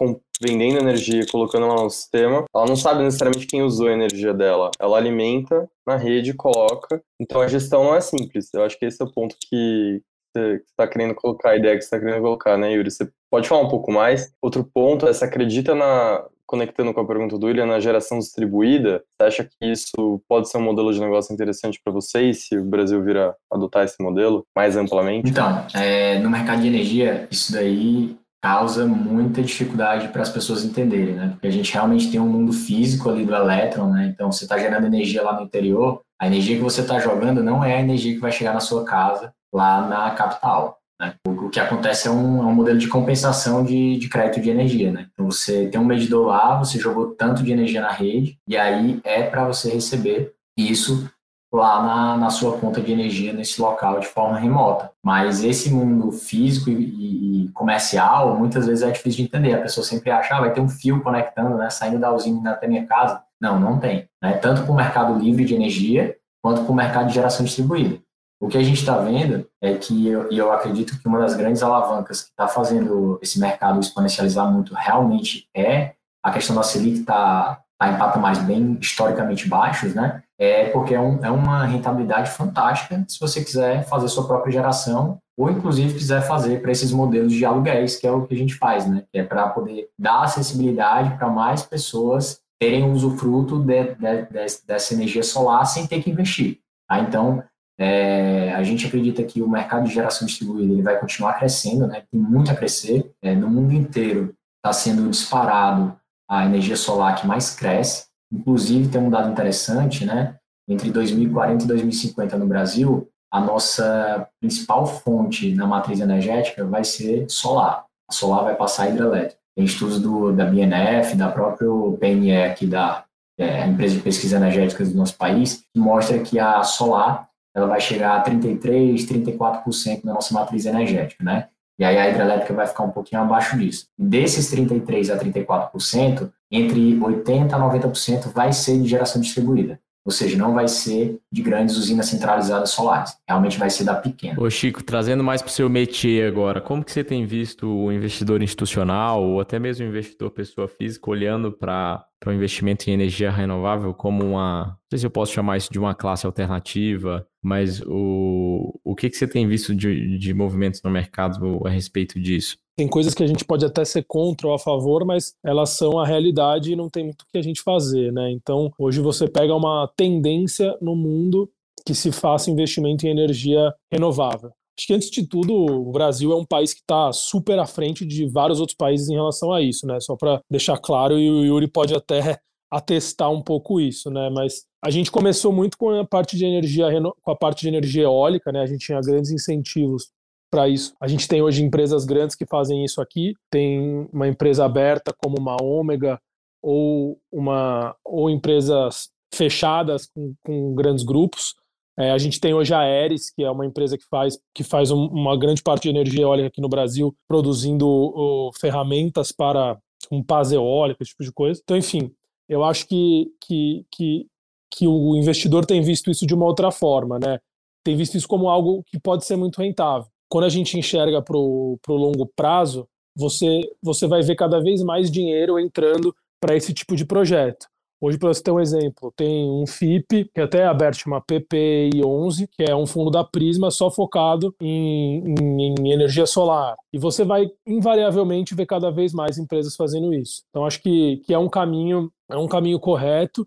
vendendo 0.43 0.79
energia 0.79 1.23
e 1.23 1.31
colocando 1.31 1.65
ela 1.67 1.85
no 1.85 1.91
sistema, 1.91 2.45
ela 2.55 2.67
não 2.67 2.77
sabe 2.77 3.03
necessariamente 3.03 3.47
quem 3.47 3.63
usou 3.63 3.89
a 3.89 3.93
energia 3.93 4.35
dela, 4.35 4.71
ela 4.79 4.99
alimenta 4.99 5.67
na 5.87 5.97
rede, 5.97 6.35
coloca, 6.35 7.03
então 7.19 7.41
a 7.41 7.49
gestão 7.49 7.85
não 7.85 7.95
é 7.95 8.01
simples, 8.03 8.53
eu 8.53 8.63
acho 8.63 8.79
que 8.79 8.85
esse 8.85 9.01
é 9.01 9.05
o 9.05 9.11
ponto 9.11 9.37
que, 9.41 10.03
você 10.35 10.63
está 10.69 10.87
querendo 10.87 11.15
colocar, 11.15 11.51
a 11.51 11.57
ideia 11.57 11.77
que 11.77 11.83
você 11.83 11.95
está 11.95 11.99
querendo 11.99 12.23
colocar, 12.23 12.57
né, 12.57 12.73
Yuri? 12.73 12.91
Você 12.91 13.09
pode 13.31 13.49
falar 13.49 13.63
um 13.63 13.69
pouco 13.69 13.93
mais? 13.93 14.33
Outro 14.41 14.65
ponto 14.65 15.07
é, 15.07 15.13
você 15.13 15.25
acredita 15.25 15.75
na, 15.75 16.25
conectando 16.51 16.93
com 16.93 17.01
a 17.01 17.07
pergunta 17.07 17.39
do 17.39 17.47
William, 17.47 17.67
na 17.67 17.79
geração 17.79 18.19
distribuída, 18.19 19.05
você 19.17 19.27
acha 19.27 19.45
que 19.45 19.71
isso 19.71 20.21
pode 20.29 20.51
ser 20.51 20.59
um 20.59 20.63
modelo 20.63 20.93
de 20.93 21.01
negócio 21.01 21.33
interessante 21.33 21.81
para 21.83 21.93
vocês, 21.93 22.49
se 22.49 22.59
o 22.59 22.65
Brasil 22.65 23.03
vir 23.05 23.17
a 23.17 23.35
adotar 23.53 23.85
esse 23.85 24.03
modelo 24.03 24.45
mais 24.55 24.77
amplamente? 24.77 25.31
Então, 25.31 25.65
é, 25.75 26.19
no 26.19 26.29
mercado 26.29 26.61
de 26.61 26.67
energia, 26.67 27.29
isso 27.31 27.53
daí 27.53 28.17
causa 28.43 28.87
muita 28.87 29.43
dificuldade 29.43 30.09
para 30.09 30.23
as 30.23 30.31
pessoas 30.31 30.65
entenderem, 30.65 31.15
né? 31.15 31.29
Porque 31.33 31.47
a 31.47 31.53
gente 31.53 31.73
realmente 31.73 32.11
tem 32.11 32.19
um 32.19 32.27
mundo 32.27 32.53
físico 32.53 33.11
ali 33.11 33.25
do 33.25 33.35
elétron, 33.35 33.91
né? 33.91 34.11
Então, 34.13 34.33
você 34.33 34.45
está 34.45 34.59
gerando 34.59 34.87
energia 34.87 35.23
lá 35.23 35.35
no 35.35 35.43
interior, 35.43 36.01
a 36.19 36.27
energia 36.27 36.57
que 36.57 36.63
você 36.63 36.81
está 36.81 36.99
jogando 36.99 37.45
não 37.45 37.63
é 37.63 37.77
a 37.77 37.81
energia 37.81 38.15
que 38.15 38.21
vai 38.21 38.33
chegar 38.33 38.55
na 38.55 38.61
sua 38.61 38.85
casa 38.85 39.33
lá 39.53 39.87
na 39.87 40.11
capital. 40.13 40.79
Né? 41.01 41.15
O, 41.27 41.49
que 41.49 41.59
acontece 41.59 42.07
é 42.07 42.11
um, 42.11 42.43
é 42.43 42.47
um 42.47 42.55
modelo 42.55 42.79
de 42.79 42.89
compensação 42.89 43.65
de, 43.65 43.97
de, 43.99 44.09
crédito 44.09 44.43
de 44.43 44.51
energia. 44.51 44.93
Né? 44.93 45.09
Então, 45.13 45.31
você 45.31 45.67
tem 45.69 45.81
um 45.81 45.85
medidor 45.85 46.27
lá, 46.27 46.59
você 46.59 46.79
jogou 46.79 47.15
tanto 47.15 47.43
de 47.43 47.51
energia 47.51 47.81
na 47.81 47.91
rede, 47.91 48.39
e 48.47 48.57
aí 48.57 49.01
é 49.03 49.23
para 49.23 49.47
você 49.47 49.71
receber 49.71 50.35
isso 50.57 51.11
lá 51.53 51.83
na, 51.83 52.17
na, 52.17 52.31
sua 52.31 52.59
conta 52.59 52.81
de 52.81 52.93
energia 52.93 53.33
nesse 53.33 53.61
local 53.61 53.99
de 53.99 54.07
forma 54.07 54.39
remota. 54.39 54.93
Mas 55.05 55.43
esse 55.43 55.71
mundo 55.71 56.13
físico 56.13 56.71
e, 56.71 57.47
e, 57.47 57.49
comercial, 57.49 58.39
muitas 58.39 58.67
vezes 58.67 58.85
é 58.85 58.91
difícil 58.91 59.19
de 59.19 59.23
entender. 59.25 59.55
A 59.55 59.63
pessoa 59.63 59.85
sempre 59.85 60.11
acha, 60.11 60.37
ah, 60.37 60.41
vai 60.41 60.53
ter 60.53 60.61
um 60.61 60.69
fio 60.69 61.03
conectando, 61.03 61.57
né, 61.57 61.69
saindo 61.71 61.99
da 61.99 62.15
usina 62.15 62.53
até 62.53 62.69
minha 62.69 62.87
casa. 62.87 63.23
Não, 63.41 63.59
não 63.59 63.81
tem. 63.81 64.07
Né? 64.23 64.35
Tanto 64.35 64.63
para 64.63 64.71
o 64.71 64.77
mercado 64.77 65.19
livre 65.19 65.45
de 65.45 65.55
energia, 65.55 66.15
quanto 66.43 66.63
para 66.63 66.73
o 66.73 66.75
mercado 66.75 67.09
de 67.09 67.15
geração 67.15 67.45
distribuída. 67.45 67.99
O 68.41 68.49
que 68.49 68.57
a 68.57 68.63
gente 68.63 68.81
está 68.81 68.97
vendo 68.97 69.47
é 69.61 69.75
que, 69.75 70.09
eu, 70.09 70.33
e 70.33 70.39
eu 70.39 70.51
acredito 70.51 70.99
que 70.99 71.07
uma 71.07 71.19
das 71.19 71.37
grandes 71.37 71.63
alavancas 71.63 72.23
que 72.23 72.31
está 72.31 72.49
fazendo 72.49 73.19
esse 73.21 73.39
mercado 73.39 73.79
exponencializar 73.79 74.51
muito 74.51 74.75
realmente 74.75 75.47
é 75.55 75.93
a 76.23 76.31
questão 76.31 76.57
da 76.57 76.63
Selic 76.63 77.01
estar 77.01 77.57
tá, 77.57 77.63
tá 77.79 77.93
em 77.93 77.99
patamares 77.99 78.39
bem 78.39 78.79
historicamente 78.81 79.47
baixos, 79.47 79.95
né? 79.95 80.23
É 80.39 80.71
porque 80.71 80.95
é, 80.95 81.01
um, 81.01 81.23
é 81.23 81.31
uma 81.31 81.67
rentabilidade 81.67 82.31
fantástica 82.31 83.05
se 83.07 83.21
você 83.21 83.45
quiser 83.45 83.87
fazer 83.87 84.09
sua 84.09 84.27
própria 84.27 84.53
geração 84.53 85.19
ou 85.39 85.51
inclusive 85.51 85.93
quiser 85.93 86.23
fazer 86.23 86.63
para 86.63 86.73
esses 86.73 86.93
modelos 86.93 87.33
de 87.33 87.45
aluguéis, 87.45 87.97
que 87.97 88.07
é 88.07 88.11
o 88.11 88.27
que 88.27 88.35
a 88.35 88.39
gente 88.39 88.55
faz, 88.55 88.87
né? 88.87 89.05
Que 89.13 89.19
é 89.19 89.23
para 89.23 89.49
poder 89.51 89.91
dar 89.99 90.23
acessibilidade 90.23 91.15
para 91.19 91.29
mais 91.29 91.63
pessoas 91.63 92.41
terem 92.59 92.91
usufruto 92.91 93.59
de, 93.59 93.95
de, 93.95 94.23
de, 94.23 94.47
dessa 94.67 94.95
energia 94.95 95.23
solar 95.23 95.67
sem 95.67 95.87
ter 95.87 96.03
que 96.03 96.11
investir. 96.11 96.59
Tá? 96.89 96.99
Então, 97.01 97.43
é, 97.81 98.53
a 98.53 98.63
gente 98.63 98.87
acredita 98.87 99.25
que 99.25 99.41
o 99.41 99.49
mercado 99.49 99.87
de 99.87 99.95
geração 99.95 100.27
distribuída 100.27 100.71
ele 100.71 100.83
vai 100.83 101.01
continuar 101.01 101.39
crescendo, 101.39 101.87
né? 101.87 102.03
tem 102.13 102.21
muito 102.21 102.51
a 102.51 102.55
crescer. 102.55 103.11
É, 103.23 103.35
no 103.35 103.49
mundo 103.49 103.73
inteiro 103.73 104.35
está 104.59 104.71
sendo 104.71 105.09
disparado 105.09 105.99
a 106.29 106.45
energia 106.45 106.77
solar 106.77 107.19
que 107.19 107.27
mais 107.27 107.57
cresce. 107.57 108.05
Inclusive, 108.31 108.89
tem 108.89 109.01
um 109.01 109.09
dado 109.09 109.31
interessante, 109.31 110.05
né? 110.05 110.37
entre 110.69 110.91
2040 110.91 111.65
e 111.65 111.67
2050 111.67 112.37
no 112.37 112.47
Brasil, 112.47 113.09
a 113.33 113.41
nossa 113.41 114.29
principal 114.41 114.87
fonte 114.87 115.55
na 115.55 115.67
matriz 115.67 116.01
energética 116.01 116.67
vai 116.67 116.85
ser 116.85 117.25
solar. 117.31 117.87
A 118.09 118.13
solar 118.13 118.45
vai 118.45 118.57
passar 118.57 118.85
a 118.85 118.89
hidrelétrica. 118.91 119.41
Tem 119.57 119.65
estudos 119.65 120.01
do, 120.01 120.33
da 120.33 120.45
BNF, 120.45 121.17
da 121.17 121.31
própria 121.31 121.69
PNE 121.99 122.43
aqui 122.43 122.67
da 122.67 123.05
é, 123.39 123.67
empresa 123.67 123.97
de 123.97 124.03
pesquisa 124.03 124.37
energética 124.37 124.85
do 124.85 124.95
nosso 124.95 125.17
país, 125.17 125.65
que 125.73 125.81
mostra 125.81 126.19
que 126.19 126.39
a 126.39 126.63
solar 126.63 127.30
ela 127.55 127.67
vai 127.67 127.81
chegar 127.81 128.17
a 128.17 128.21
33, 128.21 129.05
34% 129.07 130.05
da 130.05 130.15
nossa 130.15 130.33
matriz 130.35 130.67
energética, 130.67 131.25
né? 131.25 131.49
E 131.79 131.85
aí 131.85 131.97
a 131.97 132.11
hidrelétrica 132.11 132.53
vai 132.53 132.67
ficar 132.67 132.85
um 132.85 132.91
pouquinho 132.91 133.23
abaixo 133.23 133.59
disso. 133.59 133.87
Desses 133.99 134.51
33 134.51 135.11
a 135.11 135.19
34%, 135.19 136.31
entre 136.51 136.99
80 137.03 137.57
a 137.57 137.59
90% 137.59 138.33
vai 138.33 138.53
ser 138.53 138.79
de 138.81 138.87
geração 138.87 139.21
distribuída. 139.21 139.81
Ou 140.05 140.11
seja, 140.11 140.37
não 140.37 140.55
vai 140.55 140.67
ser 140.67 141.19
de 141.31 141.43
grandes 141.43 141.77
usinas 141.77 142.07
centralizadas 142.07 142.71
solares. 142.71 143.17
Realmente 143.29 143.59
vai 143.59 143.69
ser 143.69 143.85
da 143.85 143.95
pequena. 143.95 144.41
Ô 144.41 144.49
Chico, 144.49 144.83
trazendo 144.83 145.23
mais 145.23 145.43
para 145.43 145.51
o 145.51 145.53
seu 145.53 145.69
métier 145.69 146.27
agora, 146.27 146.61
como 146.61 146.83
que 146.83 146.91
você 146.91 147.05
tem 147.05 147.27
visto 147.27 147.69
o 147.69 147.93
investidor 147.93 148.43
institucional 148.43 149.23
ou 149.23 149.41
até 149.41 149.59
mesmo 149.59 149.85
o 149.85 149.89
investidor 149.89 150.31
pessoa 150.31 150.67
física 150.67 151.11
olhando 151.11 151.53
para 151.53 152.07
o 152.27 152.33
investimento 152.33 152.89
em 152.89 152.95
energia 152.95 153.31
renovável 153.31 153.93
como 153.93 154.25
uma, 154.25 154.67
não 154.67 154.77
sei 154.91 155.01
se 155.01 155.07
eu 155.07 155.11
posso 155.11 155.33
chamar 155.33 155.59
isso 155.59 155.71
de 155.71 155.79
uma 155.79 155.95
classe 155.95 156.25
alternativa, 156.25 157.27
mas 157.43 157.83
o, 157.87 158.79
o 158.83 158.95
que, 158.95 159.11
que 159.11 159.17
você 159.17 159.27
tem 159.27 159.47
visto 159.47 159.75
de, 159.75 160.19
de 160.19 160.35
movimentos 160.35 160.83
no 160.83 160.91
mercado 160.91 161.61
a 161.67 161.71
respeito 161.71 162.19
disso? 162.19 162.57
Tem 162.81 162.89
coisas 162.89 163.13
que 163.13 163.23
a 163.23 163.27
gente 163.27 163.45
pode 163.45 163.63
até 163.63 163.85
ser 163.85 164.07
contra 164.09 164.49
ou 164.49 164.55
a 164.55 164.59
favor, 164.59 165.05
mas 165.05 165.35
elas 165.45 165.69
são 165.77 165.99
a 165.99 166.07
realidade 166.07 166.73
e 166.73 166.77
não 166.77 166.89
tem 166.89 167.05
muito 167.05 167.21
o 167.21 167.27
que 167.31 167.37
a 167.37 167.43
gente 167.43 167.61
fazer, 167.61 168.11
né? 168.11 168.31
Então, 168.31 168.73
hoje 168.79 169.03
você 169.03 169.29
pega 169.29 169.55
uma 169.55 169.87
tendência 169.95 170.75
no 170.81 170.97
mundo 170.97 171.47
que 171.85 171.95
se 171.95 172.11
faça 172.11 172.51
investimento 172.51 173.07
em 173.07 173.11
energia 173.11 173.71
renovável. 173.93 174.51
Acho 174.79 174.87
que 174.87 174.95
antes 174.95 175.11
de 175.11 175.27
tudo, 175.27 175.53
o 175.55 175.93
Brasil 175.93 176.33
é 176.33 176.37
um 176.37 176.47
país 176.47 176.73
que 176.73 176.81
está 176.81 177.13
super 177.13 177.59
à 177.59 177.67
frente 177.67 178.07
de 178.07 178.27
vários 178.27 178.61
outros 178.61 178.79
países 178.79 179.11
em 179.11 179.15
relação 179.15 179.53
a 179.53 179.61
isso, 179.61 179.87
né? 179.87 180.01
Só 180.01 180.17
para 180.17 180.41
deixar 180.51 180.79
claro, 180.79 181.19
e 181.19 181.31
o 181.31 181.45
Yuri 181.45 181.69
pode 181.69 181.95
até 181.95 182.39
atestar 182.73 183.31
um 183.31 183.43
pouco 183.43 183.79
isso, 183.79 184.11
né? 184.11 184.31
Mas 184.31 184.65
a 184.83 184.89
gente 184.89 185.11
começou 185.11 185.53
muito 185.53 185.77
com 185.77 185.91
a 185.91 186.07
parte 186.07 186.35
de 186.35 186.47
energia 186.47 186.87
com 187.21 187.31
a 187.31 187.37
parte 187.37 187.61
de 187.61 187.69
energia 187.69 188.05
eólica, 188.05 188.51
né? 188.51 188.63
A 188.63 188.67
gente 188.67 188.87
tinha 188.87 189.03
grandes 189.03 189.31
incentivos 189.31 190.09
para 190.51 190.69
isso. 190.69 190.95
A 191.01 191.07
gente 191.07 191.29
tem 191.29 191.41
hoje 191.41 191.63
empresas 191.63 192.05
grandes 192.05 192.35
que 192.35 192.45
fazem 192.45 192.85
isso 192.85 193.01
aqui. 193.01 193.35
Tem 193.51 194.09
uma 194.13 194.29
empresa 194.29 194.65
aberta 194.65 195.15
como 195.17 195.37
uma 195.39 195.57
Ômega 195.63 196.21
ou 196.63 197.19
uma 197.33 197.95
ou 198.05 198.29
empresas 198.29 199.11
fechadas 199.33 200.07
com, 200.07 200.35
com 200.45 200.75
grandes 200.75 201.05
grupos. 201.05 201.55
É, 201.99 202.11
a 202.11 202.19
gente 202.19 202.41
tem 202.41 202.53
hoje 202.53 202.75
a 202.75 202.81
Aeres, 202.81 203.31
que 203.31 203.45
é 203.45 203.51
uma 203.51 203.65
empresa 203.65 203.97
que 203.97 204.05
faz, 204.09 204.39
que 204.55 204.65
faz 204.65 204.91
um, 204.91 205.07
uma 205.07 205.39
grande 205.39 205.63
parte 205.63 205.85
de 205.85 205.91
energia 205.91 206.23
eólica 206.23 206.49
aqui 206.49 206.61
no 206.61 206.69
Brasil, 206.69 207.15
produzindo 207.29 208.51
ferramentas 208.59 209.33
para 209.33 209.79
um 210.11 210.23
paz 210.23 210.51
eólica, 210.51 211.03
esse 211.03 211.11
tipo 211.11 211.25
de 211.25 211.33
coisa. 211.33 211.61
Então, 211.63 211.77
enfim, 211.77 212.11
eu 212.49 212.65
acho 212.65 212.87
que, 212.89 213.27
que, 213.41 213.85
que, 213.93 214.27
que 214.73 214.89
o 214.89 215.15
investidor 215.15 215.67
tem 215.67 215.83
visto 215.83 216.11
isso 216.11 216.27
de 216.27 216.35
uma 216.35 216.47
outra 216.47 216.71
forma, 216.71 217.19
né? 217.19 217.39
Tem 217.85 217.97
visto 217.97 218.17
isso 218.17 218.27
como 218.27 218.49
algo 218.49 218.83
que 218.87 218.99
pode 218.99 219.25
ser 219.25 219.37
muito 219.37 219.61
rentável 219.61 220.11
quando 220.31 220.45
a 220.45 220.49
gente 220.49 220.79
enxerga 220.79 221.21
para 221.21 221.37
o 221.37 221.79
longo 221.89 222.25
prazo, 222.35 222.89
você, 223.17 223.61
você 223.83 224.07
vai 224.07 224.23
ver 224.23 224.37
cada 224.37 224.63
vez 224.63 224.83
mais 224.83 225.11
dinheiro 225.11 225.59
entrando 225.59 226.15
para 226.41 226.57
esse 226.57 226.73
tipo 226.73 226.95
de 226.97 227.05
projeto. 227.05 227.67
Hoje, 228.03 228.17
para 228.17 228.29
você 228.29 228.43
ter 228.43 228.51
um 228.51 228.61
exemplo, 228.61 229.13
tem 229.15 229.51
um 229.51 229.67
FIP, 229.67 230.31
que 230.33 230.41
até 230.41 230.61
é 230.61 230.65
aberto, 230.65 231.01
chama 231.01 231.21
PPI11, 231.21 232.49
que 232.51 232.63
é 232.63 232.75
um 232.75 232.87
fundo 232.87 233.11
da 233.11 233.23
Prisma 233.23 233.71
só 233.71 233.91
focado 233.91 234.55
em, 234.59 235.23
em, 235.39 235.75
em, 235.79 235.93
energia 235.93 236.25
solar. 236.25 236.77
E 236.95 236.99
você 236.99 237.25
vai, 237.25 237.47
invariavelmente, 237.67 238.55
ver 238.55 238.65
cada 238.65 238.91
vez 238.91 239.13
mais 239.13 239.37
empresas 239.37 239.77
fazendo 239.77 240.15
isso. 240.15 240.45
Então, 240.49 240.65
acho 240.65 240.81
que, 240.81 241.19
que 241.27 241.35
é 241.35 241.39
um 241.39 241.49
caminho 241.49 242.11
é 242.31 242.37
um 242.37 242.47
caminho 242.47 242.79
correto 242.79 243.47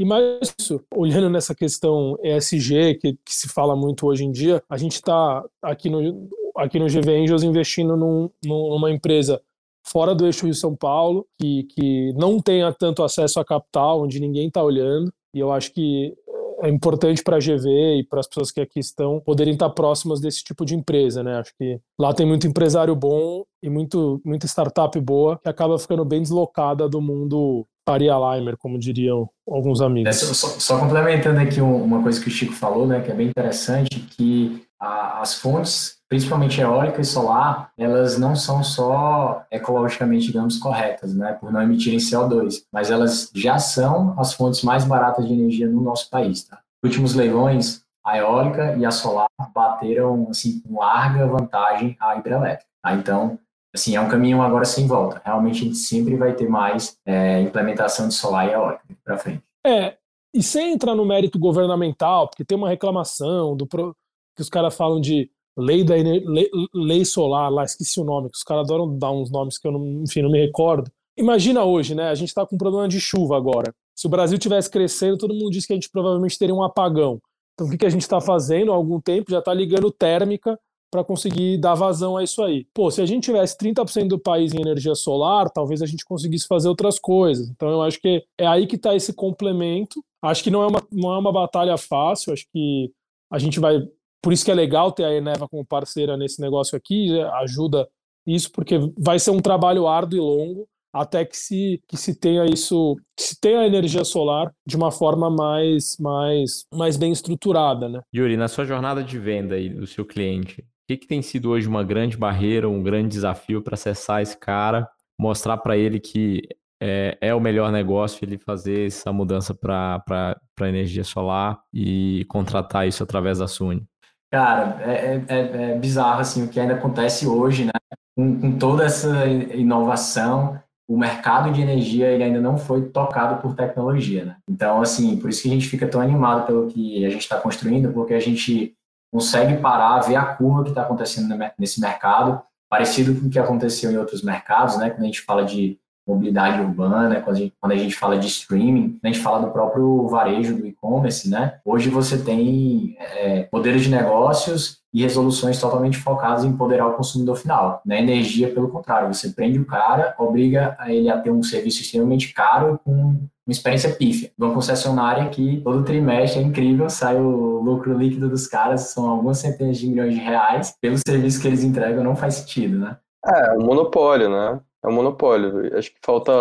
e 0.00 0.04
mais 0.06 0.54
isso, 0.58 0.82
olhando 0.94 1.28
nessa 1.28 1.54
questão 1.54 2.16
ESG, 2.22 2.94
que, 2.94 3.12
que 3.22 3.34
se 3.34 3.46
fala 3.50 3.76
muito 3.76 4.06
hoje 4.06 4.24
em 4.24 4.32
dia, 4.32 4.62
a 4.66 4.78
gente 4.78 4.94
está 4.94 5.44
aqui 5.60 5.90
no, 5.90 6.26
aqui 6.56 6.78
no 6.78 6.86
GV 6.86 7.22
Angels 7.22 7.42
investindo 7.42 7.94
num, 7.98 8.30
numa 8.42 8.90
empresa 8.90 9.42
fora 9.86 10.14
do 10.14 10.24
eixo 10.24 10.46
Rio 10.46 10.54
São 10.54 10.74
Paulo, 10.74 11.26
que, 11.38 11.64
que 11.64 12.14
não 12.14 12.40
tenha 12.40 12.72
tanto 12.72 13.02
acesso 13.02 13.38
a 13.40 13.44
capital, 13.44 14.00
onde 14.00 14.18
ninguém 14.20 14.48
está 14.48 14.62
olhando. 14.62 15.12
E 15.34 15.38
eu 15.38 15.52
acho 15.52 15.70
que 15.70 16.14
é 16.62 16.70
importante 16.70 17.22
para 17.22 17.36
a 17.36 17.38
GV 17.38 17.98
e 17.98 18.04
para 18.04 18.20
as 18.20 18.26
pessoas 18.26 18.50
que 18.50 18.60
aqui 18.62 18.80
estão 18.80 19.20
poderem 19.20 19.52
estar 19.52 19.68
próximas 19.68 20.18
desse 20.18 20.42
tipo 20.42 20.64
de 20.64 20.74
empresa, 20.74 21.22
né? 21.22 21.38
Acho 21.38 21.54
que 21.58 21.78
lá 21.98 22.14
tem 22.14 22.24
muito 22.24 22.46
empresário 22.46 22.96
bom 22.96 23.44
e 23.62 23.68
muito, 23.68 24.18
muita 24.24 24.46
startup 24.46 24.98
boa 24.98 25.38
que 25.38 25.48
acaba 25.48 25.78
ficando 25.78 26.06
bem 26.06 26.22
deslocada 26.22 26.88
do 26.88 27.02
mundo 27.02 27.66
Faria 27.88 28.14
Limer, 28.14 28.56
como 28.56 28.78
diriam 28.78 29.28
alguns 29.48 29.80
amigos. 29.80 30.08
É, 30.08 30.26
só, 30.34 30.48
só, 30.48 30.78
complementando 30.78 31.40
aqui 31.40 31.60
uma 31.60 32.02
coisa 32.02 32.20
que 32.20 32.28
o 32.28 32.30
Chico 32.30 32.52
falou, 32.52 32.86
né, 32.86 33.00
que 33.00 33.10
é 33.10 33.14
bem 33.14 33.28
interessante, 33.28 34.00
que 34.16 34.64
a, 34.78 35.20
as 35.20 35.34
fontes, 35.34 35.98
principalmente 36.08 36.60
eólica 36.60 37.00
e 37.00 37.04
solar, 37.04 37.70
elas 37.76 38.18
não 38.18 38.34
são 38.34 38.62
só 38.62 39.44
ecologicamente, 39.50 40.26
digamos, 40.26 40.58
corretas, 40.58 41.14
né, 41.14 41.32
por 41.32 41.52
não 41.52 41.62
emitirem 41.62 41.98
CO2, 41.98 42.62
mas 42.72 42.90
elas 42.90 43.30
já 43.34 43.58
são 43.58 44.14
as 44.18 44.32
fontes 44.32 44.62
mais 44.62 44.84
baratas 44.84 45.26
de 45.26 45.32
energia 45.32 45.68
no 45.68 45.80
nosso 45.82 46.08
país. 46.08 46.44
Tá? 46.44 46.60
Últimos 46.82 47.14
leilões, 47.14 47.82
a 48.04 48.16
eólica 48.16 48.74
e 48.76 48.84
a 48.84 48.90
solar 48.90 49.28
bateram 49.54 50.28
assim 50.30 50.60
com 50.60 50.78
larga 50.78 51.26
vantagem 51.26 51.96
a 52.00 52.16
hidrelétrica. 52.16 52.70
Tá? 52.82 52.94
Então, 52.94 53.38
assim, 53.74 53.96
é 53.96 54.00
um 54.00 54.08
caminho 54.08 54.42
agora 54.42 54.64
sem 54.64 54.86
volta. 54.86 55.20
Realmente 55.24 55.62
a 55.62 55.64
gente 55.64 55.76
sempre 55.76 56.16
vai 56.16 56.34
ter 56.34 56.48
mais 56.48 56.98
é, 57.06 57.40
implementação 57.40 58.08
de 58.08 58.14
solar 58.14 58.48
e 58.48 58.52
eólica 58.52 58.82
para 59.04 59.18
frente. 59.18 59.42
É, 59.64 59.96
e 60.34 60.42
sem 60.42 60.72
entrar 60.72 60.94
no 60.94 61.04
mérito 61.04 61.38
governamental, 61.38 62.28
porque 62.28 62.44
tem 62.44 62.56
uma 62.56 62.68
reclamação 62.68 63.56
do 63.56 63.66
pro, 63.66 63.96
que 64.36 64.42
os 64.42 64.48
caras 64.48 64.74
falam 64.74 65.00
de 65.00 65.30
lei 65.56 65.84
da 65.84 65.94
lei, 65.94 66.50
lei, 66.72 67.04
solar, 67.04 67.50
lá 67.50 67.64
esqueci 67.64 68.00
o 68.00 68.04
nome, 68.04 68.30
que 68.30 68.36
os 68.36 68.42
caras 68.42 68.64
adoram 68.64 68.96
dar 68.96 69.10
uns 69.10 69.30
nomes 69.30 69.58
que 69.58 69.66
eu 69.66 69.72
não, 69.72 70.02
enfim, 70.02 70.22
não 70.22 70.30
me 70.30 70.40
recordo. 70.40 70.90
Imagina 71.18 71.64
hoje, 71.64 71.94
né? 71.94 72.08
A 72.08 72.14
gente 72.14 72.28
está 72.28 72.46
com 72.46 72.54
um 72.54 72.58
problema 72.58 72.88
de 72.88 73.00
chuva 73.00 73.36
agora. 73.36 73.74
Se 73.94 74.06
o 74.06 74.10
Brasil 74.10 74.38
tivesse 74.38 74.70
crescendo, 74.70 75.18
todo 75.18 75.34
mundo 75.34 75.50
diz 75.50 75.66
que 75.66 75.72
a 75.72 75.76
gente 75.76 75.90
provavelmente 75.90 76.38
teria 76.38 76.54
um 76.54 76.62
apagão. 76.62 77.20
Então 77.54 77.66
o 77.66 77.70
que, 77.70 77.76
que 77.76 77.86
a 77.86 77.90
gente 77.90 78.02
está 78.02 78.20
fazendo 78.20 78.72
há 78.72 78.74
algum 78.74 79.00
tempo? 79.00 79.30
Já 79.30 79.40
está 79.40 79.52
ligando 79.52 79.90
térmica 79.90 80.58
para 80.90 81.04
conseguir 81.04 81.58
dar 81.58 81.74
vazão 81.74 82.16
a 82.16 82.24
isso 82.24 82.42
aí. 82.42 82.66
Pô, 82.74 82.90
se 82.90 83.00
a 83.00 83.06
gente 83.06 83.24
tivesse 83.24 83.56
30% 83.56 84.08
do 84.08 84.18
país 84.18 84.52
em 84.52 84.60
energia 84.60 84.94
solar, 84.94 85.48
talvez 85.50 85.80
a 85.82 85.86
gente 85.86 86.04
conseguisse 86.04 86.46
fazer 86.46 86.68
outras 86.68 86.98
coisas. 86.98 87.48
Então 87.48 87.68
eu 87.68 87.82
acho 87.82 88.00
que 88.00 88.24
é 88.36 88.46
aí 88.46 88.66
que 88.66 88.76
está 88.76 88.94
esse 88.94 89.12
complemento. 89.12 90.02
Acho 90.22 90.42
que 90.42 90.50
não 90.50 90.62
é, 90.62 90.66
uma, 90.66 90.82
não 90.92 91.14
é 91.14 91.18
uma 91.18 91.32
batalha 91.32 91.76
fácil, 91.78 92.32
acho 92.32 92.46
que 92.52 92.90
a 93.30 93.38
gente 93.38 93.60
vai. 93.60 93.80
Por 94.22 94.32
isso 94.32 94.44
que 94.44 94.50
é 94.50 94.54
legal 94.54 94.92
ter 94.92 95.04
a 95.04 95.14
Eneva 95.14 95.48
como 95.48 95.64
parceira 95.64 96.16
nesse 96.16 96.40
negócio 96.40 96.76
aqui, 96.76 97.18
ajuda 97.42 97.88
isso, 98.26 98.50
porque 98.52 98.78
vai 98.98 99.18
ser 99.18 99.30
um 99.30 99.40
trabalho 99.40 99.86
árduo 99.86 100.18
e 100.18 100.20
longo 100.20 100.68
até 100.92 101.24
que 101.24 101.36
se, 101.36 101.80
que 101.88 101.96
se 101.96 102.14
tenha 102.14 102.44
isso, 102.46 102.96
que 103.16 103.22
se 103.22 103.40
tenha 103.40 103.60
a 103.60 103.66
energia 103.66 104.04
solar 104.04 104.52
de 104.66 104.76
uma 104.76 104.90
forma 104.90 105.30
mais, 105.30 105.96
mais, 105.98 106.66
mais 106.74 106.96
bem 106.96 107.12
estruturada, 107.12 107.88
né? 107.88 108.00
Yuri, 108.14 108.36
na 108.36 108.48
sua 108.48 108.64
jornada 108.64 109.02
de 109.02 109.18
venda 109.18 109.54
aí 109.54 109.68
do 109.68 109.86
seu 109.86 110.04
cliente, 110.04 110.64
que, 110.90 110.96
que 110.96 111.06
tem 111.06 111.22
sido 111.22 111.50
hoje 111.50 111.68
uma 111.68 111.84
grande 111.84 112.16
barreira, 112.16 112.68
um 112.68 112.82
grande 112.82 113.08
desafio 113.08 113.62
para 113.62 113.74
acessar 113.74 114.22
esse 114.22 114.36
cara, 114.36 114.88
mostrar 115.18 115.56
para 115.58 115.76
ele 115.76 116.00
que 116.00 116.42
é, 116.82 117.16
é, 117.20 117.34
o 117.34 117.40
melhor 117.40 117.70
negócio 117.70 118.24
ele 118.24 118.38
fazer 118.38 118.86
essa 118.86 119.12
mudança 119.12 119.54
para 119.54 120.42
energia 120.62 121.04
solar 121.04 121.60
e 121.72 122.24
contratar 122.28 122.88
isso 122.88 123.02
através 123.02 123.38
da 123.38 123.46
Suni? 123.46 123.86
Cara, 124.32 124.80
é, 124.82 125.22
é, 125.28 125.38
é, 125.72 125.78
bizarro 125.78 126.20
assim, 126.20 126.44
o 126.44 126.48
que 126.48 126.58
ainda 126.58 126.74
acontece 126.74 127.26
hoje, 127.26 127.66
né? 127.66 127.72
Com, 128.16 128.40
com, 128.40 128.58
toda 128.58 128.84
essa 128.84 129.26
inovação, 129.26 130.58
o 130.88 130.96
mercado 130.96 131.52
de 131.52 131.60
energia 131.60 132.08
ele 132.08 132.24
ainda 132.24 132.40
não 132.40 132.56
foi 132.56 132.88
tocado 132.88 133.40
por 133.40 133.54
tecnologia, 133.54 134.24
né? 134.24 134.36
Então, 134.48 134.80
assim, 134.80 135.16
por 135.18 135.30
isso 135.30 135.42
que 135.42 135.48
a 135.48 135.52
gente 135.52 135.68
fica 135.68 135.86
tão 135.86 136.00
animado 136.00 136.46
pelo 136.46 136.66
que 136.66 137.04
a 137.04 137.10
gente 137.10 137.22
está 137.22 137.38
construindo, 137.38 137.92
porque 137.92 138.14
a 138.14 138.20
gente 138.20 138.74
consegue 139.12 139.56
parar, 139.58 140.00
ver 140.00 140.16
a 140.16 140.24
curva 140.24 140.62
que 140.62 140.70
está 140.70 140.82
acontecendo 140.82 141.36
nesse 141.58 141.80
mercado, 141.80 142.40
parecido 142.68 143.20
com 143.20 143.26
o 143.26 143.30
que 143.30 143.38
aconteceu 143.38 143.90
em 143.90 143.96
outros 143.96 144.22
mercados, 144.22 144.78
né? 144.78 144.90
Quando 144.90 145.02
a 145.02 145.06
gente 145.06 145.22
fala 145.22 145.44
de 145.44 145.78
mobilidade 146.06 146.60
urbana, 146.60 147.20
quando 147.20 147.36
a, 147.36 147.38
gente, 147.38 147.54
quando 147.60 147.72
a 147.72 147.76
gente 147.76 147.94
fala 147.94 148.18
de 148.18 148.26
streaming, 148.26 148.98
a 149.02 149.06
gente 149.08 149.20
fala 149.20 149.40
do 149.40 149.52
próprio 149.52 150.08
varejo, 150.08 150.56
do 150.56 150.66
e-commerce, 150.66 151.28
né? 151.28 151.58
Hoje 151.64 151.88
você 151.88 152.18
tem 152.18 152.96
é, 152.98 153.48
modelos 153.52 153.82
de 153.82 153.90
negócios 153.90 154.80
e 154.92 155.02
resoluções 155.02 155.60
totalmente 155.60 155.96
focadas 155.96 156.44
em 156.44 156.48
empoderar 156.48 156.88
o 156.88 156.94
consumidor 156.94 157.36
final. 157.36 157.80
Na 157.84 157.96
energia, 157.96 158.52
pelo 158.52 158.68
contrário, 158.68 159.12
você 159.12 159.30
prende 159.30 159.58
o 159.58 159.64
cara, 159.64 160.14
obriga 160.18 160.76
ele 160.86 161.08
a 161.08 161.18
ter 161.18 161.30
um 161.30 161.42
serviço 161.42 161.82
extremamente 161.82 162.32
caro 162.32 162.80
com 162.84 163.20
uma 163.50 163.52
experiência 163.52 163.90
pífia. 163.90 164.30
Uma 164.38 164.54
concessionária 164.54 165.28
que 165.28 165.60
todo 165.62 165.82
trimestre 165.82 166.40
é 166.40 166.44
incrível, 166.44 166.88
sai 166.88 167.16
o 167.16 167.60
lucro 167.60 167.98
líquido 167.98 168.28
dos 168.28 168.46
caras, 168.46 168.92
são 168.92 169.10
algumas 169.10 169.38
centenas 169.38 169.76
de 169.76 169.88
milhões 169.88 170.14
de 170.14 170.20
reais, 170.20 170.72
pelo 170.80 170.96
serviço 171.04 171.40
que 171.40 171.48
eles 171.48 171.64
entregam 171.64 172.04
não 172.04 172.14
faz 172.14 172.34
sentido, 172.34 172.78
né? 172.78 172.96
É, 173.26 173.52
um 173.54 173.64
monopólio, 173.64 174.30
né? 174.30 174.60
É 174.82 174.88
um 174.88 174.92
monopólio. 174.92 175.76
Acho 175.76 175.90
que 175.90 175.98
falta. 176.04 176.32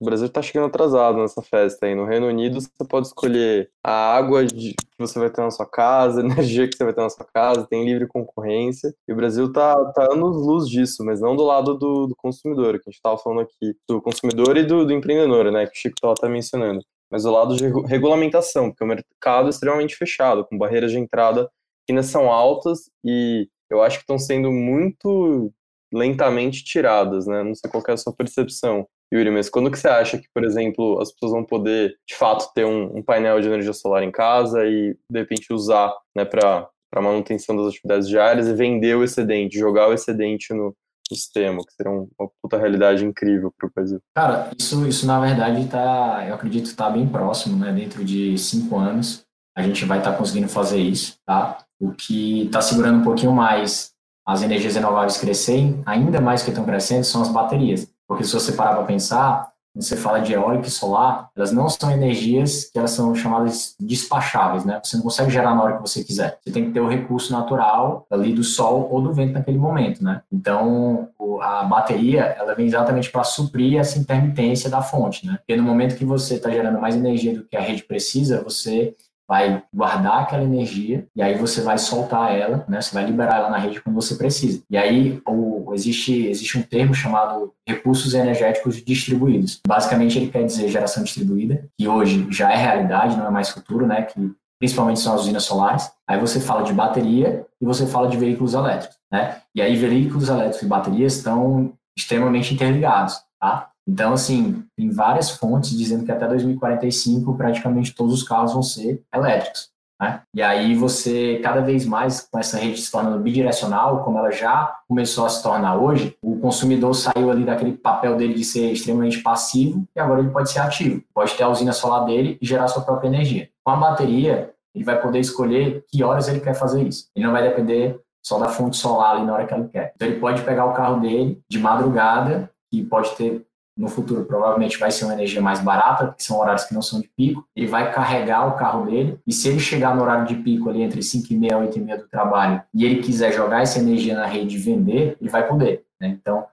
O 0.00 0.04
Brasil 0.04 0.26
está 0.26 0.42
chegando 0.42 0.66
atrasado 0.66 1.18
nessa 1.18 1.40
festa 1.40 1.86
aí. 1.86 1.94
No 1.94 2.04
Reino 2.04 2.26
Unido, 2.26 2.60
você 2.60 2.84
pode 2.88 3.06
escolher 3.06 3.70
a 3.82 4.16
água 4.16 4.44
que 4.44 4.74
você 4.98 5.18
vai 5.18 5.30
ter 5.30 5.40
na 5.40 5.50
sua 5.50 5.66
casa, 5.66 6.20
a 6.22 6.24
energia 6.24 6.68
que 6.68 6.76
você 6.76 6.84
vai 6.84 6.92
ter 6.92 7.00
na 7.00 7.10
sua 7.10 7.24
casa, 7.32 7.66
tem 7.66 7.84
livre 7.84 8.08
concorrência. 8.08 8.92
E 9.08 9.12
o 9.12 9.16
Brasil 9.16 9.52
tá, 9.52 9.76
tá 9.92 10.12
anos 10.12 10.36
luz 10.36 10.68
disso, 10.68 11.04
mas 11.04 11.20
não 11.20 11.36
do 11.36 11.44
lado 11.44 11.78
do, 11.78 12.08
do 12.08 12.16
consumidor, 12.16 12.74
que 12.74 12.88
a 12.88 12.90
gente 12.90 12.96
estava 12.96 13.18
falando 13.18 13.42
aqui, 13.42 13.76
do 13.88 14.02
consumidor 14.02 14.56
e 14.56 14.64
do, 14.64 14.84
do 14.84 14.92
empreendedor, 14.92 15.52
né? 15.52 15.66
Que 15.66 15.72
o 15.72 15.80
Chico 15.80 16.08
até 16.08 16.28
mencionando. 16.28 16.80
Mas 17.10 17.22
do 17.22 17.30
lado 17.30 17.56
de 17.56 17.68
regulamentação, 17.86 18.70
porque 18.70 18.82
o 18.82 18.86
mercado 18.86 19.46
é 19.46 19.50
extremamente 19.50 19.94
fechado, 19.94 20.44
com 20.44 20.58
barreiras 20.58 20.90
de 20.90 20.98
entrada 20.98 21.48
que 21.86 21.92
ainda 21.92 22.02
são 22.02 22.30
altas 22.32 22.90
e 23.04 23.48
eu 23.70 23.80
acho 23.82 23.98
que 23.98 24.02
estão 24.02 24.18
sendo 24.18 24.50
muito 24.50 25.52
lentamente 25.96 26.62
tiradas, 26.62 27.26
né? 27.26 27.42
Não 27.42 27.54
sei 27.54 27.70
qual 27.70 27.82
é 27.88 27.92
a 27.92 27.96
sua 27.96 28.12
percepção, 28.12 28.86
Yuri, 29.12 29.30
mas 29.30 29.48
quando 29.48 29.70
que 29.70 29.78
você 29.78 29.88
acha 29.88 30.18
que, 30.18 30.26
por 30.34 30.44
exemplo, 30.44 31.00
as 31.00 31.12
pessoas 31.12 31.32
vão 31.32 31.44
poder, 31.44 31.96
de 32.06 32.14
fato, 32.14 32.52
ter 32.54 32.64
um, 32.64 32.98
um 32.98 33.02
painel 33.02 33.40
de 33.40 33.48
energia 33.48 33.72
solar 33.72 34.02
em 34.02 34.10
casa 34.10 34.64
e, 34.66 34.96
de 35.10 35.18
repente, 35.18 35.52
usar 35.52 35.94
né, 36.14 36.24
para 36.24 36.68
manutenção 36.94 37.56
das 37.56 37.68
atividades 37.68 38.08
diárias 38.08 38.48
e 38.48 38.54
vender 38.54 38.96
o 38.96 39.04
excedente, 39.04 39.58
jogar 39.58 39.88
o 39.88 39.92
excedente 39.92 40.52
no, 40.52 40.74
no 41.10 41.16
sistema, 41.16 41.58
que 41.58 41.72
seria 41.74 41.92
uma 41.92 42.30
puta 42.42 42.58
realidade 42.58 43.04
incrível 43.04 43.52
para 43.56 43.68
o 43.68 43.72
Brasil. 43.74 44.00
Cara, 44.14 44.50
isso, 44.58 44.86
isso 44.86 45.06
na 45.06 45.20
verdade 45.20 45.68
tá, 45.68 46.24
eu 46.26 46.34
acredito 46.34 46.66
está 46.66 46.90
bem 46.90 47.06
próximo, 47.06 47.56
né? 47.56 47.72
Dentro 47.72 48.04
de 48.04 48.36
cinco 48.38 48.76
anos 48.76 49.24
a 49.56 49.62
gente 49.62 49.84
vai 49.84 49.98
estar 49.98 50.12
tá 50.12 50.18
conseguindo 50.18 50.48
fazer 50.48 50.78
isso, 50.78 51.16
tá? 51.24 51.58
O 51.80 51.92
que 51.92 52.46
está 52.46 52.60
segurando 52.60 53.00
um 53.00 53.04
pouquinho 53.04 53.32
mais 53.32 53.94
as 54.26 54.42
energias 54.42 54.74
renováveis 54.74 55.16
crescerem, 55.16 55.80
ainda 55.86 56.20
mais 56.20 56.42
que 56.42 56.50
estão 56.50 56.64
crescendo, 56.64 57.04
são 57.04 57.22
as 57.22 57.28
baterias. 57.28 57.86
Porque 58.08 58.24
se 58.24 58.32
você 58.32 58.52
parar 58.52 58.74
para 58.74 58.84
pensar, 58.84 59.52
você 59.74 59.94
fala 59.94 60.20
de 60.20 60.32
eólica 60.32 60.66
e 60.66 60.70
solar, 60.70 61.28
elas 61.36 61.52
não 61.52 61.68
são 61.68 61.90
energias 61.90 62.64
que 62.64 62.78
elas 62.78 62.92
são 62.92 63.14
chamadas 63.14 63.74
despacháveis, 63.78 64.64
né? 64.64 64.80
Você 64.82 64.96
não 64.96 65.04
consegue 65.04 65.30
gerar 65.30 65.54
na 65.54 65.62
hora 65.62 65.76
que 65.76 65.82
você 65.82 66.02
quiser. 66.02 66.38
Você 66.42 66.50
tem 66.50 66.64
que 66.64 66.70
ter 66.72 66.80
o 66.80 66.88
recurso 66.88 67.30
natural 67.30 68.06
ali 68.10 68.32
do 68.32 68.42
sol 68.42 68.88
ou 68.90 69.02
do 69.02 69.12
vento 69.12 69.34
naquele 69.34 69.58
momento, 69.58 70.02
né? 70.02 70.22
Então, 70.32 71.08
a 71.42 71.64
bateria, 71.64 72.22
ela 72.38 72.54
vem 72.54 72.66
exatamente 72.66 73.10
para 73.10 73.22
suprir 73.22 73.78
essa 73.78 73.98
intermitência 73.98 74.70
da 74.70 74.80
fonte, 74.80 75.26
né? 75.26 75.36
Porque 75.38 75.56
no 75.56 75.62
momento 75.62 75.96
que 75.96 76.04
você 76.04 76.36
está 76.36 76.50
gerando 76.50 76.80
mais 76.80 76.96
energia 76.96 77.34
do 77.34 77.44
que 77.44 77.56
a 77.56 77.60
rede 77.60 77.82
precisa, 77.84 78.42
você 78.42 78.94
vai 79.28 79.62
guardar 79.74 80.22
aquela 80.22 80.44
energia 80.44 81.06
e 81.14 81.20
aí 81.20 81.36
você 81.36 81.60
vai 81.60 81.78
soltar 81.78 82.34
ela, 82.34 82.64
né? 82.68 82.80
Você 82.80 82.94
vai 82.94 83.04
liberar 83.04 83.36
ela 83.36 83.50
na 83.50 83.58
rede 83.58 83.80
quando 83.80 83.96
você 83.96 84.14
precisa. 84.14 84.62
E 84.70 84.76
aí 84.76 85.20
o, 85.26 85.72
existe 85.74 86.26
existe 86.26 86.56
um 86.58 86.62
termo 86.62 86.94
chamado 86.94 87.52
recursos 87.66 88.14
energéticos 88.14 88.82
distribuídos. 88.82 89.60
Basicamente 89.66 90.18
ele 90.18 90.30
quer 90.30 90.44
dizer 90.44 90.68
geração 90.68 91.02
distribuída, 91.02 91.64
que 91.78 91.88
hoje 91.88 92.26
já 92.30 92.52
é 92.52 92.56
realidade, 92.56 93.16
não 93.16 93.26
é 93.26 93.30
mais 93.30 93.48
futuro, 93.48 93.86
né? 93.86 94.02
Que 94.02 94.32
principalmente 94.58 95.00
são 95.00 95.14
as 95.14 95.22
usinas 95.22 95.44
solares. 95.44 95.90
Aí 96.06 96.18
você 96.18 96.40
fala 96.40 96.62
de 96.62 96.72
bateria 96.72 97.44
e 97.60 97.64
você 97.64 97.86
fala 97.86 98.08
de 98.08 98.16
veículos 98.16 98.54
elétricos, 98.54 98.96
né? 99.10 99.40
E 99.54 99.60
aí 99.60 99.76
veículos 99.76 100.28
elétricos 100.28 100.62
e 100.62 100.66
baterias 100.66 101.16
estão 101.16 101.72
extremamente 101.98 102.54
interligados, 102.54 103.18
tá? 103.40 103.70
Então, 103.88 104.12
assim, 104.12 104.64
tem 104.76 104.90
várias 104.90 105.30
fontes 105.30 105.70
dizendo 105.70 106.04
que 106.04 106.10
até 106.10 106.26
2045 106.26 107.34
praticamente 107.34 107.94
todos 107.94 108.12
os 108.12 108.22
carros 108.22 108.52
vão 108.52 108.62
ser 108.62 109.02
elétricos. 109.14 109.70
Né? 110.00 110.20
E 110.34 110.42
aí 110.42 110.74
você, 110.74 111.38
cada 111.42 111.60
vez 111.60 111.86
mais, 111.86 112.20
com 112.20 112.38
essa 112.38 112.58
rede 112.58 112.80
se 112.80 112.90
tornando 112.90 113.22
bidirecional, 113.22 114.04
como 114.04 114.18
ela 114.18 114.30
já 114.30 114.76
começou 114.88 115.24
a 115.24 115.28
se 115.28 115.42
tornar 115.42 115.76
hoje, 115.76 116.16
o 116.20 116.38
consumidor 116.38 116.94
saiu 116.94 117.30
ali 117.30 117.44
daquele 117.44 117.72
papel 117.72 118.16
dele 118.16 118.34
de 118.34 118.44
ser 118.44 118.72
extremamente 118.72 119.22
passivo 119.22 119.86
e 119.94 120.00
agora 120.00 120.20
ele 120.20 120.30
pode 120.30 120.50
ser 120.50 120.58
ativo. 120.58 121.02
Pode 121.14 121.34
ter 121.34 121.44
a 121.44 121.48
usina 121.48 121.72
solar 121.72 122.04
dele 122.04 122.36
e 122.42 122.46
gerar 122.46 122.68
sua 122.68 122.82
própria 122.82 123.08
energia. 123.08 123.48
Com 123.64 123.70
a 123.70 123.76
bateria, 123.76 124.52
ele 124.74 124.84
vai 124.84 125.00
poder 125.00 125.20
escolher 125.20 125.84
que 125.88 126.02
horas 126.02 126.28
ele 126.28 126.40
quer 126.40 126.54
fazer 126.54 126.82
isso. 126.82 127.08
Ele 127.14 127.24
não 127.24 127.32
vai 127.32 127.42
depender 127.42 127.98
só 128.22 128.38
da 128.38 128.48
fonte 128.48 128.76
solar 128.76 129.16
ali 129.16 129.24
na 129.24 129.32
hora 129.32 129.46
que 129.46 129.54
ele 129.54 129.68
quer. 129.68 129.92
Então 129.94 130.08
ele 130.08 130.20
pode 130.20 130.42
pegar 130.42 130.66
o 130.66 130.74
carro 130.74 131.00
dele 131.00 131.40
de 131.48 131.58
madrugada, 131.58 132.50
e 132.72 132.82
pode 132.84 133.14
ter 133.16 133.46
no 133.76 133.88
futuro 133.88 134.24
provavelmente 134.24 134.78
vai 134.78 134.90
ser 134.90 135.04
uma 135.04 135.12
energia 135.12 135.42
mais 135.42 135.60
barata, 135.60 136.06
porque 136.06 136.22
são 136.22 136.38
horários 136.38 136.64
que 136.64 136.74
não 136.74 136.80
são 136.80 137.00
de 137.00 137.08
pico. 137.08 137.46
Ele 137.54 137.66
vai 137.66 137.92
carregar 137.92 138.46
o 138.46 138.56
carro 138.56 138.86
dele 138.86 139.20
e 139.26 139.32
se 139.32 139.48
ele 139.48 139.60
chegar 139.60 139.94
no 139.94 140.02
horário 140.02 140.26
de 140.26 140.36
pico 140.36 140.70
ali 140.70 140.82
entre 140.82 141.02
5 141.02 141.32
e 141.32 141.36
meia 141.36 141.52
e 141.52 141.56
8 141.56 141.78
e 141.78 141.82
meia 141.82 141.98
do 141.98 142.08
trabalho 142.08 142.62
e 142.72 142.84
ele 142.84 143.02
quiser 143.02 143.32
jogar 143.32 143.62
essa 143.62 143.78
energia 143.78 144.16
na 144.16 144.26
rede 144.26 144.56
e 144.56 144.58
vender, 144.58 145.16
ele 145.20 145.30
vai 145.30 145.46
poder. 145.46 145.84
Né? 146.00 146.08
Então, 146.08 146.46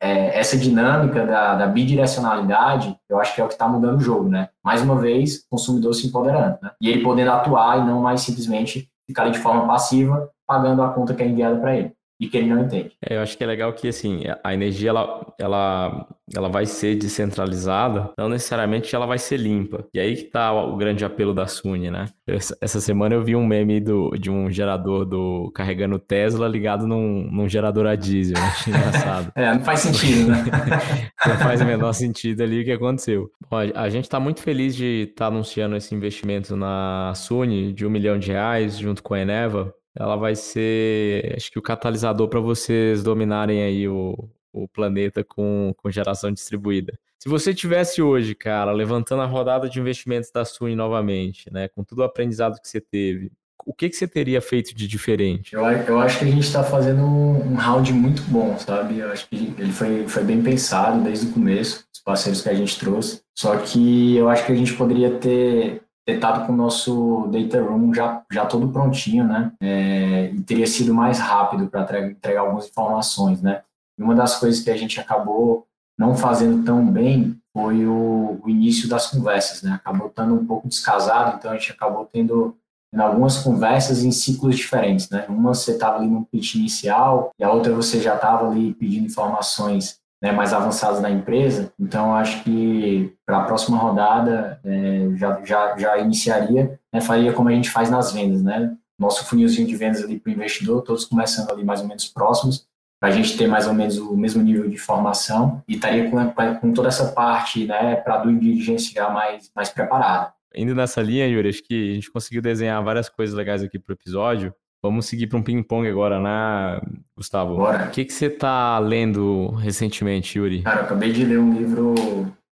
é, 0.00 0.38
essa 0.38 0.56
dinâmica 0.56 1.26
da, 1.26 1.54
da, 1.56 1.66
bidirecionalidade, 1.66 2.96
eu 3.08 3.18
acho 3.18 3.34
que 3.34 3.40
é 3.40 3.44
o 3.44 3.48
que 3.48 3.54
está 3.54 3.66
mudando 3.66 3.98
o 3.98 4.02
jogo, 4.02 4.28
né? 4.28 4.48
Mais 4.62 4.82
uma 4.82 4.96
vez, 4.96 5.36
o 5.36 5.50
consumidor 5.50 5.94
se 5.94 6.06
empoderando, 6.06 6.58
né? 6.60 6.72
E 6.80 6.88
ele 6.88 7.02
podendo 7.02 7.30
atuar 7.30 7.78
e 7.78 7.86
não 7.86 8.00
mais 8.00 8.20
simplesmente 8.20 8.90
ficar 9.06 9.22
ali 9.22 9.30
de 9.30 9.38
forma 9.38 9.66
passiva, 9.66 10.28
pagando 10.46 10.82
a 10.82 10.90
conta 10.92 11.14
que 11.14 11.22
é 11.22 11.28
enviada 11.28 11.58
para 11.58 11.76
ele 11.76 11.92
e 12.20 12.28
que 12.28 12.36
ele 12.36 12.48
não 12.48 12.64
entende. 12.64 12.92
É, 13.00 13.16
eu 13.16 13.20
acho 13.20 13.36
que 13.36 13.44
é 13.44 13.46
legal 13.46 13.72
que 13.72 13.88
assim 13.88 14.22
a 14.42 14.52
energia 14.52 14.90
ela, 14.90 15.34
ela, 15.38 16.06
ela 16.34 16.48
vai 16.48 16.66
ser 16.66 16.96
descentralizada, 16.96 18.10
não 18.18 18.28
necessariamente 18.28 18.94
ela 18.94 19.06
vai 19.06 19.18
ser 19.18 19.36
limpa. 19.36 19.86
E 19.94 20.00
aí 20.00 20.16
que 20.16 20.24
tá 20.24 20.52
o 20.52 20.76
grande 20.76 21.04
apelo 21.04 21.32
da 21.32 21.46
Suni, 21.46 21.90
né? 21.90 22.06
Essa 22.26 22.80
semana 22.80 23.14
eu 23.14 23.22
vi 23.22 23.36
um 23.36 23.46
meme 23.46 23.80
do, 23.80 24.10
de 24.18 24.30
um 24.30 24.50
gerador 24.50 25.04
do 25.04 25.50
carregando 25.54 25.98
Tesla 25.98 26.48
ligado 26.48 26.86
num, 26.86 27.28
num 27.30 27.48
gerador 27.48 27.86
a 27.86 27.94
diesel. 27.94 28.36
Achei 28.36 28.72
engraçado. 28.72 29.32
é, 29.36 29.54
não 29.54 29.62
faz 29.62 29.80
sentido, 29.80 30.30
né? 30.30 30.44
não 31.26 31.36
faz 31.36 31.60
o 31.60 31.64
menor 31.64 31.92
sentido 31.92 32.42
ali 32.42 32.62
o 32.62 32.64
que 32.64 32.72
aconteceu. 32.72 33.30
Bom, 33.48 33.58
a 33.74 33.88
gente 33.88 34.04
está 34.04 34.18
muito 34.18 34.42
feliz 34.42 34.74
de 34.74 35.08
estar 35.10 35.26
tá 35.26 35.26
anunciando 35.26 35.76
esse 35.76 35.94
investimento 35.94 36.56
na 36.56 37.12
Suni 37.14 37.72
de 37.72 37.86
um 37.86 37.90
milhão 37.90 38.18
de 38.18 38.32
reais 38.32 38.76
junto 38.76 39.02
com 39.02 39.14
a 39.14 39.20
Eneva 39.20 39.72
ela 39.94 40.16
vai 40.16 40.34
ser, 40.34 41.34
acho 41.36 41.50
que 41.50 41.58
o 41.58 41.62
catalisador 41.62 42.28
para 42.28 42.40
vocês 42.40 43.02
dominarem 43.02 43.62
aí 43.62 43.88
o, 43.88 44.28
o 44.52 44.68
planeta 44.68 45.24
com, 45.24 45.74
com 45.76 45.90
geração 45.90 46.32
distribuída. 46.32 46.98
Se 47.18 47.28
você 47.28 47.52
tivesse 47.52 48.00
hoje, 48.00 48.34
cara, 48.34 48.70
levantando 48.70 49.22
a 49.22 49.26
rodada 49.26 49.68
de 49.68 49.80
investimentos 49.80 50.30
da 50.30 50.44
Suni 50.44 50.76
novamente, 50.76 51.52
né, 51.52 51.66
com 51.68 51.82
todo 51.82 51.98
o 51.98 52.04
aprendizado 52.04 52.60
que 52.60 52.68
você 52.68 52.80
teve, 52.80 53.32
o 53.66 53.74
que, 53.74 53.88
que 53.88 53.96
você 53.96 54.06
teria 54.06 54.40
feito 54.40 54.74
de 54.74 54.86
diferente? 54.86 55.52
Eu, 55.54 55.62
eu 55.62 55.98
acho 55.98 56.20
que 56.20 56.24
a 56.24 56.28
gente 56.28 56.44
está 56.44 56.62
fazendo 56.64 57.02
um, 57.02 57.52
um, 57.52 57.54
round 57.54 57.92
muito 57.92 58.22
bom, 58.22 58.56
sabe? 58.56 59.00
Eu 59.00 59.10
acho 59.10 59.28
que 59.28 59.52
ele 59.58 59.72
foi, 59.72 60.08
foi 60.08 60.24
bem 60.24 60.42
pensado 60.42 61.02
desde 61.02 61.26
o 61.26 61.32
começo, 61.32 61.84
os 61.92 62.00
parceiros 62.00 62.40
que 62.40 62.48
a 62.48 62.54
gente 62.54 62.78
trouxe. 62.78 63.20
Só 63.34 63.58
que 63.58 64.16
eu 64.16 64.28
acho 64.30 64.46
que 64.46 64.52
a 64.52 64.54
gente 64.54 64.72
poderia 64.72 65.10
ter 65.18 65.82
ter 66.08 66.14
estado 66.14 66.46
com 66.46 66.54
o 66.54 66.56
nosso 66.56 67.28
data 67.30 67.62
room 67.62 67.92
já, 67.92 68.22
já 68.32 68.46
todo 68.46 68.72
prontinho, 68.72 69.24
né? 69.24 69.52
É, 69.60 70.30
e 70.32 70.40
teria 70.40 70.66
sido 70.66 70.94
mais 70.94 71.18
rápido 71.18 71.68
para 71.68 72.08
entregar 72.08 72.40
algumas 72.40 72.66
informações, 72.66 73.42
né? 73.42 73.60
E 73.98 74.02
uma 74.02 74.14
das 74.14 74.40
coisas 74.40 74.62
que 74.62 74.70
a 74.70 74.76
gente 74.76 74.98
acabou 74.98 75.66
não 75.98 76.16
fazendo 76.16 76.64
tão 76.64 76.86
bem 76.86 77.38
foi 77.52 77.86
o, 77.86 78.40
o 78.42 78.48
início 78.48 78.88
das 78.88 79.08
conversas, 79.08 79.60
né? 79.62 79.72
Acabou 79.72 80.06
estando 80.06 80.32
um 80.32 80.46
pouco 80.46 80.66
descasado, 80.66 81.36
então 81.36 81.50
a 81.50 81.54
gente 81.58 81.72
acabou 81.72 82.08
tendo, 82.10 82.56
tendo 82.90 83.02
algumas 83.02 83.42
conversas 83.42 84.02
em 84.02 84.10
ciclos 84.10 84.56
diferentes, 84.56 85.10
né? 85.10 85.26
Uma 85.28 85.52
você 85.52 85.72
estava 85.72 85.98
ali 85.98 86.06
no 86.06 86.24
pitch 86.24 86.54
inicial 86.54 87.32
e 87.38 87.44
a 87.44 87.52
outra 87.52 87.74
você 87.74 88.00
já 88.00 88.14
estava 88.14 88.48
ali 88.48 88.72
pedindo 88.72 89.04
informações 89.04 90.00
né, 90.22 90.32
mais 90.32 90.52
avançados 90.52 91.00
da 91.00 91.10
empresa. 91.10 91.72
Então, 91.78 92.14
acho 92.14 92.42
que 92.42 93.14
para 93.24 93.38
a 93.38 93.44
próxima 93.44 93.78
rodada 93.78 94.60
é, 94.64 95.10
já, 95.14 95.40
já, 95.44 95.76
já 95.78 95.98
iniciaria, 95.98 96.78
né, 96.92 97.00
faria 97.00 97.32
como 97.32 97.48
a 97.48 97.52
gente 97.52 97.70
faz 97.70 97.90
nas 97.90 98.12
vendas, 98.12 98.42
né? 98.42 98.76
Nosso 98.98 99.24
funilzinho 99.26 99.66
de 99.66 99.76
vendas 99.76 100.02
ali 100.02 100.18
para 100.18 100.30
o 100.30 100.32
investidor, 100.32 100.82
todos 100.82 101.04
começando 101.04 101.50
ali 101.50 101.64
mais 101.64 101.80
ou 101.80 101.86
menos 101.86 102.06
próximos, 102.08 102.66
para 103.00 103.10
a 103.10 103.12
gente 103.12 103.36
ter 103.38 103.46
mais 103.46 103.66
ou 103.68 103.72
menos 103.72 103.96
o 103.96 104.16
mesmo 104.16 104.42
nível 104.42 104.68
de 104.68 104.76
formação 104.76 105.62
e 105.68 105.74
estaria 105.74 106.10
com, 106.10 106.18
com 106.60 106.72
toda 106.72 106.88
essa 106.88 107.12
parte 107.12 107.64
né, 107.64 107.94
para 107.96 108.14
a 108.14 108.18
due 108.18 108.36
diligence 108.36 108.92
já 108.92 109.08
mais, 109.08 109.50
mais 109.54 109.68
preparada. 109.68 110.32
Indo 110.54 110.74
nessa 110.74 111.00
linha, 111.00 111.28
Yuri, 111.28 111.50
acho 111.50 111.62
que 111.62 111.92
a 111.92 111.94
gente 111.94 112.10
conseguiu 112.10 112.42
desenhar 112.42 112.82
várias 112.82 113.08
coisas 113.08 113.36
legais 113.36 113.62
aqui 113.62 113.78
para 113.78 113.92
o 113.92 113.94
episódio. 113.94 114.52
Vamos 114.82 115.06
seguir 115.06 115.26
para 115.26 115.38
um 115.38 115.42
ping-pong 115.42 115.88
agora, 115.88 116.20
né, 116.20 116.80
Gustavo? 117.16 117.56
Bora. 117.56 117.86
O 117.86 117.90
que, 117.90 118.04
que 118.04 118.12
você 118.12 118.30
tá 118.30 118.78
lendo 118.78 119.50
recentemente, 119.56 120.38
Yuri? 120.38 120.62
Cara, 120.62 120.80
eu 120.80 120.84
acabei 120.84 121.12
de 121.12 121.24
ler 121.24 121.38
um 121.38 121.52
livro 121.52 121.94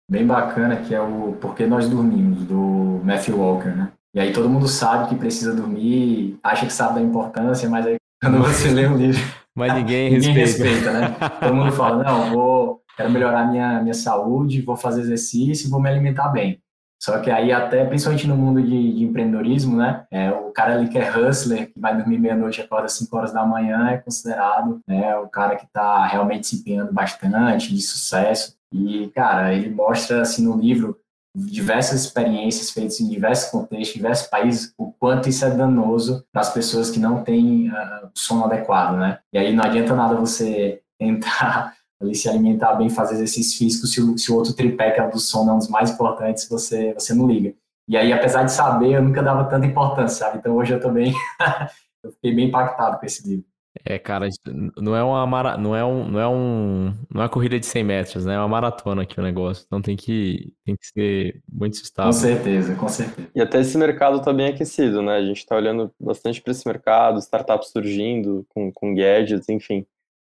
bem 0.10 0.26
bacana 0.26 0.78
que 0.78 0.96
é 0.96 1.02
o 1.02 1.34
Por 1.40 1.54
que 1.54 1.66
Nós 1.66 1.90
Dormimos, 1.90 2.46
do 2.46 3.02
Matthew 3.04 3.38
Walker, 3.38 3.70
né? 3.70 3.92
E 4.16 4.20
aí 4.20 4.32
todo 4.32 4.50
mundo 4.50 4.68
sabe 4.68 5.10
que 5.10 5.16
precisa 5.16 5.56
dormir, 5.56 6.38
acha 6.44 6.66
que 6.66 6.72
sabe 6.74 6.96
da 6.96 7.02
importância, 7.02 7.68
mas 7.70 7.86
aí 7.86 7.96
quando 8.22 8.40
você 8.40 8.70
lê 8.70 8.88
um 8.88 8.98
livro... 8.98 9.20
Mas 9.56 9.72
ninguém, 9.76 10.10
ninguém 10.18 10.34
respeita. 10.34 10.92
respeita, 10.92 11.00
né? 11.00 11.16
Todo 11.40 11.54
mundo 11.54 11.72
fala, 11.74 12.04
não, 12.04 12.32
vou, 12.32 12.82
quero 12.98 13.12
melhorar 13.12 13.52
minha, 13.52 13.84
minha 13.84 13.94
saúde, 13.94 14.64
vou 14.64 14.76
fazer 14.76 15.02
exercício, 15.02 15.70
vou 15.70 15.80
me 15.80 15.88
alimentar 15.88 16.30
bem. 16.30 16.60
Só 17.04 17.20
que 17.20 17.30
aí 17.30 17.52
até, 17.52 17.84
principalmente 17.84 18.26
no 18.26 18.38
mundo 18.38 18.64
de, 18.64 18.94
de 18.94 19.04
empreendedorismo, 19.04 19.76
né, 19.76 20.06
é, 20.10 20.32
o 20.32 20.52
cara 20.52 20.76
ali 20.76 20.88
que 20.88 20.98
é 20.98 21.12
hustler, 21.12 21.70
que 21.70 21.78
vai 21.78 21.98
dormir 21.98 22.18
meia-noite 22.18 22.62
e 22.62 22.64
acorda 22.64 22.88
5 22.88 23.18
horas 23.18 23.34
da 23.34 23.46
manhã, 23.46 23.90
é 23.90 23.98
considerado 23.98 24.80
né, 24.88 25.14
o 25.18 25.28
cara 25.28 25.58
que 25.58 25.66
está 25.66 26.06
realmente 26.06 26.48
se 26.48 26.56
empenhando 26.56 26.94
bastante, 26.94 27.76
de 27.76 27.82
sucesso. 27.82 28.56
E, 28.72 29.12
cara, 29.14 29.54
ele 29.54 29.70
mostra, 29.70 30.22
assim, 30.22 30.46
no 30.46 30.58
livro, 30.58 30.98
diversas 31.36 32.06
experiências 32.06 32.70
feitas 32.70 33.02
em 33.02 33.10
diversos 33.10 33.52
contextos, 33.52 33.96
diversos 33.96 34.28
países, 34.28 34.74
o 34.78 34.90
quanto 34.94 35.28
isso 35.28 35.44
é 35.44 35.50
danoso 35.50 36.26
para 36.32 36.40
as 36.40 36.54
pessoas 36.54 36.90
que 36.90 37.00
não 37.00 37.22
têm 37.22 37.70
uh, 37.70 38.06
o 38.06 38.18
sono 38.18 38.46
adequado, 38.46 38.96
né? 38.96 39.20
E 39.34 39.38
aí 39.38 39.54
não 39.54 39.66
adianta 39.66 39.94
nada 39.94 40.16
você 40.16 40.82
tentar 40.98 41.76
ali 42.04 42.16
se 42.16 42.30
alimentar 42.30 42.74
bem, 42.76 42.90
fazer 42.90 43.16
exercício 43.16 43.58
físico, 43.58 43.88
se 43.88 44.02
o, 44.02 44.18
se 44.18 44.32
o 44.32 44.36
outro 44.36 44.54
tripé, 44.54 44.92
que 44.92 45.00
é 45.00 45.08
o 45.08 45.12
do 45.12 45.20
sono, 45.20 45.52
é 45.52 45.54
um 45.54 45.58
dos 45.58 45.70
mais 45.70 45.92
importantes, 45.92 46.48
você, 46.48 46.94
você 46.94 47.14
não 47.14 47.28
liga. 47.28 47.54
E 47.88 47.98
aí, 47.98 48.14
apesar 48.14 48.44
de 48.44 48.52
saber, 48.52 48.94
eu 48.94 49.02
nunca 49.02 49.22
dava 49.22 49.46
tanta 49.46 49.66
importância, 49.66 50.26
sabe? 50.26 50.38
Então 50.38 50.56
hoje 50.56 50.74
eu 50.74 50.80
também 50.80 51.14
eu 52.04 52.12
fiquei 52.12 52.34
bem 52.34 52.48
impactado 52.48 53.00
com 53.00 53.06
esse 53.06 53.28
livro. 53.28 53.46
É, 53.84 53.98
cara, 53.98 54.30
não 54.78 54.96
é 54.96 55.04
uma 55.04 55.26
mara... 55.26 55.58
não 55.58 55.76
é 55.76 55.84
um, 55.84 56.08
não 56.08 56.20
é 56.20 56.28
um, 56.28 56.94
não 57.10 57.22
é 57.22 57.24
uma 57.24 57.30
corrida 57.30 57.60
de 57.60 57.66
100 57.66 57.84
metros, 57.84 58.26
né? 58.26 58.36
É 58.36 58.38
uma 58.38 58.48
maratona 58.48 59.02
aqui 59.02 59.20
o 59.20 59.24
negócio. 59.24 59.66
Então 59.66 59.82
tem 59.82 59.96
que, 59.98 60.54
tem 60.64 60.76
que 60.76 60.86
ser 60.88 61.42
muito 61.52 61.74
estável. 61.74 62.12
Com 62.12 62.18
certeza, 62.18 62.76
com 62.76 62.88
certeza. 62.88 63.30
E 63.36 63.42
até 63.42 63.60
esse 63.60 63.76
mercado 63.78 64.18
está 64.18 64.32
bem 64.32 64.48
aquecido, 64.48 65.02
né? 65.02 65.16
A 65.16 65.26
gente 65.26 65.40
está 65.40 65.56
olhando 65.56 65.92
bastante 66.00 66.40
para 66.40 66.52
esse 66.52 66.68
mercado, 66.68 67.20
startups 67.20 67.72
surgindo 67.72 68.46
com, 68.50 68.72
com 68.72 68.94
gadgets, 68.94 69.50
enfim 69.50 69.86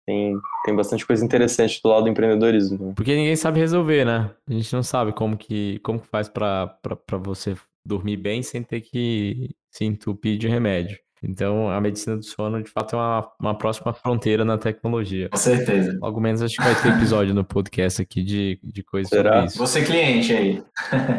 tem, 0.06 0.36
tem 0.66 0.76
bastante 0.76 1.06
coisa 1.06 1.24
interessante 1.24 1.80
do 1.84 1.90
lado 1.90 2.04
do 2.04 2.10
empreendedorismo. 2.10 2.88
Né? 2.88 2.94
Porque 2.96 3.16
ninguém 3.16 3.36
sabe 3.36 3.60
resolver, 3.60 4.06
né? 4.06 4.32
A 4.48 4.54
gente 4.54 4.74
não 4.74 4.84
sabe 4.84 5.14
como 5.14 5.38
que, 5.38 5.80
como 5.80 6.00
que 6.00 6.08
faz 6.08 6.28
para 6.30 6.78
você 7.22 7.56
dormir 7.86 8.18
bem 8.18 8.42
sem 8.42 8.64
ter 8.64 8.82
que 8.82 9.50
se 9.70 9.86
entupir 9.86 10.38
de 10.38 10.48
remédio. 10.48 10.98
Então, 11.24 11.70
a 11.70 11.80
medicina 11.80 12.18
do 12.18 12.24
sono, 12.24 12.62
de 12.62 12.70
fato, 12.70 12.96
é 12.96 13.00
uma, 13.00 13.32
uma 13.40 13.58
próxima 13.58 13.94
fronteira 13.94 14.44
na 14.44 14.58
tecnologia. 14.58 15.30
Com 15.30 15.38
certeza. 15.38 15.98
Logo 16.02 16.20
menos, 16.20 16.42
acho 16.42 16.56
que 16.56 16.64
vai 16.64 16.76
ter 16.82 16.90
episódio 16.90 17.34
no 17.34 17.44
podcast 17.44 18.02
aqui 18.02 18.24
de, 18.24 18.60
de 18.64 18.84
coisas 18.84 19.10
Será? 19.10 19.34
sobre 19.34 19.46
isso. 19.48 19.58
Você 19.58 19.84
cliente 19.84 20.34
aí. 20.34 20.64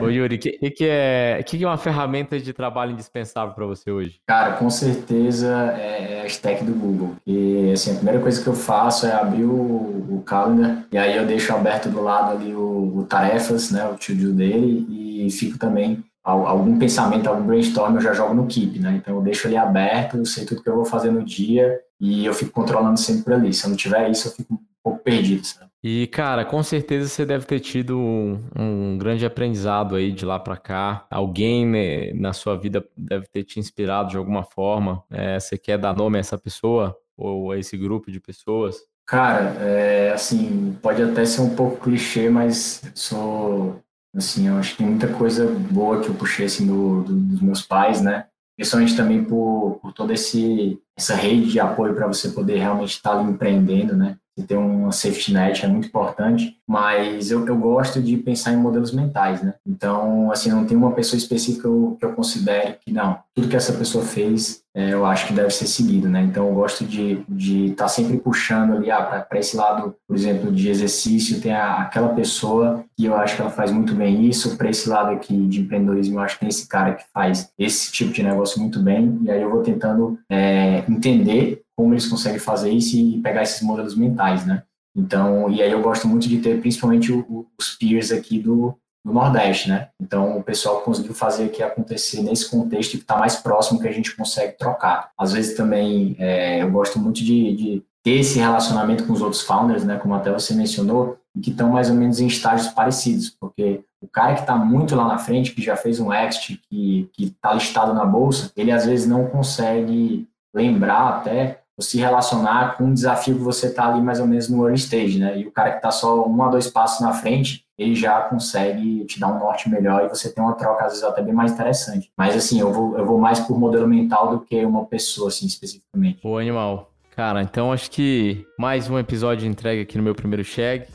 Ô, 0.00 0.08
Yuri, 0.08 0.36
o 0.36 0.38
que, 0.38 0.52
que, 0.52 0.70
que, 0.70 0.86
é, 0.88 1.42
que, 1.44 1.58
que 1.58 1.64
é 1.64 1.66
uma 1.66 1.76
ferramenta 1.76 2.38
de 2.38 2.52
trabalho 2.52 2.92
indispensável 2.92 3.54
para 3.54 3.66
você 3.66 3.90
hoje? 3.90 4.20
Cara, 4.26 4.52
com 4.52 4.68
certeza 4.70 5.48
é 5.78 6.22
a 6.22 6.26
stack 6.26 6.64
do 6.64 6.72
Google. 6.72 7.16
E, 7.26 7.70
assim, 7.72 7.92
a 7.92 7.94
primeira 7.94 8.20
coisa 8.20 8.42
que 8.42 8.48
eu 8.48 8.54
faço 8.54 9.06
é 9.06 9.12
abrir 9.12 9.44
o, 9.44 10.16
o 10.16 10.22
calendar 10.24 10.84
e 10.90 10.98
aí 10.98 11.16
eu 11.16 11.26
deixo 11.26 11.52
aberto 11.52 11.88
do 11.88 12.02
lado 12.02 12.32
ali 12.32 12.54
o, 12.54 12.98
o 12.98 13.04
tarefas, 13.04 13.70
né, 13.70 13.86
o 13.86 13.96
to-do 13.96 14.32
dele 14.32 14.86
e 14.88 15.30
fico 15.30 15.58
também 15.58 16.04
algum 16.24 16.78
pensamento, 16.78 17.28
algum 17.28 17.46
brainstorm, 17.46 17.96
eu 17.96 18.00
já 18.00 18.14
jogo 18.14 18.34
no 18.34 18.46
Keep, 18.46 18.78
né? 18.78 18.96
Então 18.96 19.16
eu 19.16 19.22
deixo 19.22 19.46
ele 19.46 19.56
aberto, 19.56 20.16
eu 20.16 20.24
sei 20.24 20.46
tudo 20.46 20.62
que 20.62 20.68
eu 20.68 20.76
vou 20.76 20.84
fazer 20.84 21.10
no 21.10 21.22
dia 21.22 21.78
e 22.00 22.24
eu 22.24 22.32
fico 22.32 22.50
controlando 22.50 22.98
sempre 22.98 23.34
ali. 23.34 23.52
Se 23.52 23.66
eu 23.66 23.70
não 23.70 23.76
tiver 23.76 24.10
isso, 24.10 24.28
eu 24.28 24.32
fico 24.32 24.54
um 24.54 24.58
pouco 24.82 25.00
perdido, 25.00 25.44
sabe? 25.44 25.70
E, 25.86 26.06
cara, 26.06 26.46
com 26.46 26.62
certeza 26.62 27.10
você 27.10 27.26
deve 27.26 27.44
ter 27.44 27.60
tido 27.60 27.98
um, 27.98 28.40
um 28.58 28.96
grande 28.96 29.26
aprendizado 29.26 29.94
aí 29.94 30.12
de 30.12 30.24
lá 30.24 30.40
para 30.40 30.56
cá. 30.56 31.06
Alguém 31.10 31.66
né, 31.66 32.10
na 32.14 32.32
sua 32.32 32.56
vida 32.56 32.82
deve 32.96 33.26
ter 33.26 33.44
te 33.44 33.60
inspirado 33.60 34.08
de 34.08 34.16
alguma 34.16 34.44
forma. 34.44 35.04
É, 35.10 35.38
você 35.38 35.58
quer 35.58 35.76
dar 35.76 35.94
nome 35.94 36.16
a 36.16 36.20
essa 36.20 36.38
pessoa 36.38 36.96
ou 37.14 37.52
a 37.52 37.58
esse 37.58 37.76
grupo 37.76 38.10
de 38.10 38.18
pessoas? 38.18 38.76
Cara, 39.06 39.54
é, 39.60 40.12
assim, 40.14 40.74
pode 40.80 41.02
até 41.02 41.26
ser 41.26 41.42
um 41.42 41.54
pouco 41.54 41.76
clichê, 41.84 42.30
mas 42.30 42.82
sou 42.94 43.78
Assim, 44.14 44.48
eu 44.48 44.56
acho 44.56 44.72
que 44.72 44.78
tem 44.78 44.86
muita 44.86 45.08
coisa 45.12 45.46
boa 45.46 46.00
que 46.00 46.08
eu 46.08 46.14
puxei 46.14 46.46
assim, 46.46 46.66
do, 46.66 47.02
do, 47.02 47.14
dos 47.14 47.40
meus 47.40 47.62
pais, 47.62 48.00
né? 48.00 48.26
Principalmente 48.56 48.96
também 48.96 49.24
por, 49.24 49.80
por 49.82 49.92
toda 49.92 50.14
esse, 50.14 50.80
essa 50.96 51.14
rede 51.14 51.50
de 51.50 51.58
apoio 51.58 51.94
para 51.94 52.06
você 52.06 52.30
poder 52.30 52.58
realmente 52.58 52.92
estar 52.92 53.16
tá 53.16 53.22
empreendendo, 53.22 53.96
né? 53.96 54.16
Ter 54.48 54.56
uma 54.56 54.90
safety 54.90 55.32
net 55.32 55.64
é 55.64 55.68
muito 55.68 55.86
importante, 55.86 56.56
mas 56.66 57.30
eu, 57.30 57.46
eu 57.46 57.56
gosto 57.56 58.02
de 58.02 58.16
pensar 58.16 58.52
em 58.52 58.56
modelos 58.56 58.92
mentais, 58.92 59.40
né? 59.40 59.54
Então, 59.64 60.30
assim, 60.32 60.50
não 60.50 60.66
tem 60.66 60.76
uma 60.76 60.90
pessoa 60.90 61.16
específica 61.16 61.62
que 61.62 61.68
eu, 61.68 61.96
que 62.00 62.04
eu 62.04 62.12
considere 62.14 62.76
que, 62.84 62.92
não, 62.92 63.18
tudo 63.32 63.48
que 63.48 63.54
essa 63.54 63.72
pessoa 63.72 64.04
fez, 64.04 64.62
é, 64.74 64.92
eu 64.92 65.06
acho 65.06 65.28
que 65.28 65.32
deve 65.32 65.50
ser 65.50 65.66
seguido, 65.66 66.08
né? 66.08 66.20
Então, 66.22 66.48
eu 66.48 66.54
gosto 66.54 66.84
de 66.84 67.12
estar 67.12 67.24
de 67.28 67.70
tá 67.76 67.88
sempre 67.88 68.18
puxando 68.18 68.74
ali, 68.74 68.90
ah, 68.90 69.02
para 69.02 69.38
esse 69.38 69.56
lado, 69.56 69.94
por 70.06 70.16
exemplo, 70.16 70.50
de 70.50 70.68
exercício, 70.68 71.40
tem 71.40 71.52
a, 71.52 71.82
aquela 71.82 72.08
pessoa 72.08 72.84
que 72.96 73.04
eu 73.04 73.14
acho 73.16 73.36
que 73.36 73.42
ela 73.42 73.50
faz 73.50 73.70
muito 73.70 73.94
bem 73.94 74.26
isso, 74.26 74.56
para 74.56 74.68
esse 74.68 74.88
lado 74.88 75.10
aqui 75.10 75.46
de 75.46 75.60
empreendedorismo, 75.60 76.18
eu 76.18 76.22
acho 76.22 76.34
que 76.34 76.40
tem 76.40 76.48
esse 76.48 76.66
cara 76.66 76.94
que 76.94 77.04
faz 77.12 77.50
esse 77.58 77.92
tipo 77.92 78.12
de 78.12 78.22
negócio 78.22 78.60
muito 78.60 78.80
bem, 78.80 79.18
e 79.22 79.30
aí 79.30 79.40
eu 79.40 79.50
vou 79.50 79.62
tentando 79.62 80.18
é, 80.28 80.84
entender 80.88 81.63
como 81.76 81.92
eles 81.92 82.06
conseguem 82.06 82.38
fazer 82.38 82.70
isso 82.70 82.96
e 82.96 83.20
pegar 83.20 83.42
esses 83.42 83.62
modelos 83.62 83.96
mentais, 83.96 84.46
né? 84.46 84.62
Então, 84.96 85.50
e 85.50 85.60
aí 85.60 85.72
eu 85.72 85.82
gosto 85.82 86.06
muito 86.06 86.28
de 86.28 86.38
ter 86.38 86.60
principalmente 86.60 87.12
os 87.58 87.74
peers 87.76 88.12
aqui 88.12 88.38
do, 88.38 88.78
do 89.04 89.12
Nordeste, 89.12 89.68
né? 89.68 89.88
Então, 90.00 90.38
o 90.38 90.42
pessoal 90.42 90.82
conseguiu 90.82 91.14
fazer 91.14 91.46
aqui 91.46 91.62
acontecer 91.62 92.22
nesse 92.22 92.48
contexto 92.48 92.92
que 92.92 92.98
está 92.98 93.16
mais 93.16 93.36
próximo 93.36 93.80
que 93.80 93.88
a 93.88 93.92
gente 93.92 94.16
consegue 94.16 94.56
trocar. 94.56 95.10
Às 95.18 95.32
vezes 95.32 95.56
também 95.56 96.14
é, 96.18 96.62
eu 96.62 96.70
gosto 96.70 96.98
muito 96.98 97.16
de, 97.16 97.56
de, 97.56 97.82
ter 98.04 98.20
esse 98.20 98.38
relacionamento 98.38 99.06
com 99.06 99.14
os 99.14 99.22
outros 99.22 99.42
founders, 99.42 99.82
né? 99.82 99.96
Como 99.96 100.14
até 100.14 100.30
você 100.30 100.54
mencionou, 100.54 101.18
e 101.34 101.40
que 101.40 101.50
estão 101.50 101.70
mais 101.70 101.90
ou 101.90 101.96
menos 101.96 102.20
em 102.20 102.26
estágios 102.26 102.68
parecidos, 102.68 103.30
porque 103.30 103.82
o 104.00 104.06
cara 104.06 104.34
que 104.34 104.40
está 104.40 104.54
muito 104.56 104.94
lá 104.94 105.08
na 105.08 105.18
frente, 105.18 105.52
que 105.52 105.62
já 105.62 105.74
fez 105.74 105.98
um 105.98 106.12
exit, 106.12 106.60
que 106.68 107.10
está 107.18 107.54
listado 107.54 107.94
na 107.94 108.04
bolsa, 108.04 108.52
ele 108.54 108.70
às 108.70 108.84
vezes 108.84 109.08
não 109.08 109.26
consegue 109.26 110.28
lembrar 110.54 111.08
até 111.08 111.63
se 111.82 111.98
relacionar 111.98 112.76
com 112.76 112.84
um 112.84 112.94
desafio 112.94 113.34
que 113.34 113.42
você 113.42 113.66
está 113.66 113.88
ali 113.88 114.00
mais 114.00 114.20
ou 114.20 114.26
menos 114.26 114.48
no 114.48 114.62
early 114.62 114.78
stage, 114.78 115.18
né? 115.18 115.38
E 115.38 115.46
o 115.46 115.50
cara 115.50 115.70
que 115.70 115.76
está 115.76 115.90
só 115.90 116.26
um 116.26 116.42
a 116.42 116.48
dois 116.48 116.68
passos 116.68 117.00
na 117.00 117.12
frente, 117.12 117.64
ele 117.76 117.94
já 117.94 118.20
consegue 118.22 119.04
te 119.06 119.18
dar 119.18 119.28
um 119.28 119.38
norte 119.38 119.68
melhor 119.68 120.04
e 120.04 120.08
você 120.08 120.32
tem 120.32 120.42
uma 120.42 120.54
troca, 120.54 120.84
às 120.84 120.92
vezes, 120.92 121.04
até 121.04 121.20
bem 121.20 121.34
mais 121.34 121.52
interessante. 121.52 122.10
Mas, 122.16 122.36
assim, 122.36 122.60
eu 122.60 122.72
vou, 122.72 122.96
eu 122.96 123.04
vou 123.04 123.18
mais 123.18 123.40
por 123.40 123.58
modelo 123.58 123.88
mental 123.88 124.30
do 124.30 124.40
que 124.40 124.64
uma 124.64 124.84
pessoa, 124.84 125.28
assim, 125.28 125.46
especificamente. 125.46 126.20
O 126.22 126.38
animal. 126.38 126.90
Cara, 127.16 127.42
então 127.42 127.72
acho 127.72 127.90
que 127.90 128.44
mais 128.58 128.90
um 128.90 128.98
episódio 128.98 129.48
entregue 129.48 129.82
aqui 129.82 129.96
no 129.96 130.02
meu 130.02 130.14
primeiro 130.14 130.44
check. 130.44 130.88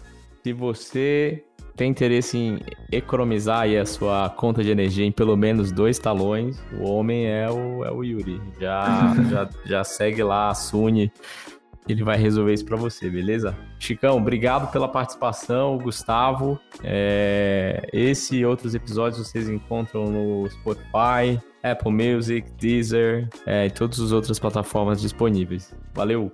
Se 0.44 0.54
você 0.54 1.44
tem 1.80 1.90
interesse 1.90 2.38
em 2.38 2.60
economizar 2.92 3.62
aí 3.62 3.78
a 3.78 3.86
sua 3.86 4.30
conta 4.30 4.62
de 4.62 4.70
energia 4.70 5.06
em 5.06 5.14
pelo 5.14 5.38
menos 5.38 5.72
dois 5.72 5.98
talões, 5.98 6.62
o 6.78 6.84
homem 6.84 7.26
é 7.26 7.50
o, 7.50 7.86
é 7.86 7.90
o 7.90 8.04
Yuri. 8.04 8.42
Já, 8.60 9.16
já, 9.32 9.50
já 9.66 9.84
segue 9.86 10.22
lá 10.22 10.50
a 10.50 10.54
Suni, 10.54 11.10
ele 11.88 12.04
vai 12.04 12.18
resolver 12.18 12.54
isso 12.54 12.66
para 12.66 12.76
você, 12.76 13.10
beleza? 13.10 13.58
Chicão, 13.80 14.18
obrigado 14.18 14.70
pela 14.74 14.90
participação, 14.90 15.78
Gustavo. 15.78 16.60
É, 16.84 17.88
esse 17.94 18.36
e 18.36 18.46
outros 18.46 18.76
episódios 18.76 19.26
vocês 19.26 19.48
encontram 19.48 20.04
no 20.04 20.50
Spotify, 20.50 21.40
Apple 21.64 21.94
Music, 21.94 22.52
Deezer 22.58 23.30
é, 23.46 23.68
e 23.68 23.72
todas 23.72 24.02
as 24.02 24.12
outras 24.12 24.38
plataformas 24.38 25.00
disponíveis. 25.00 25.74
Valeu! 25.94 26.30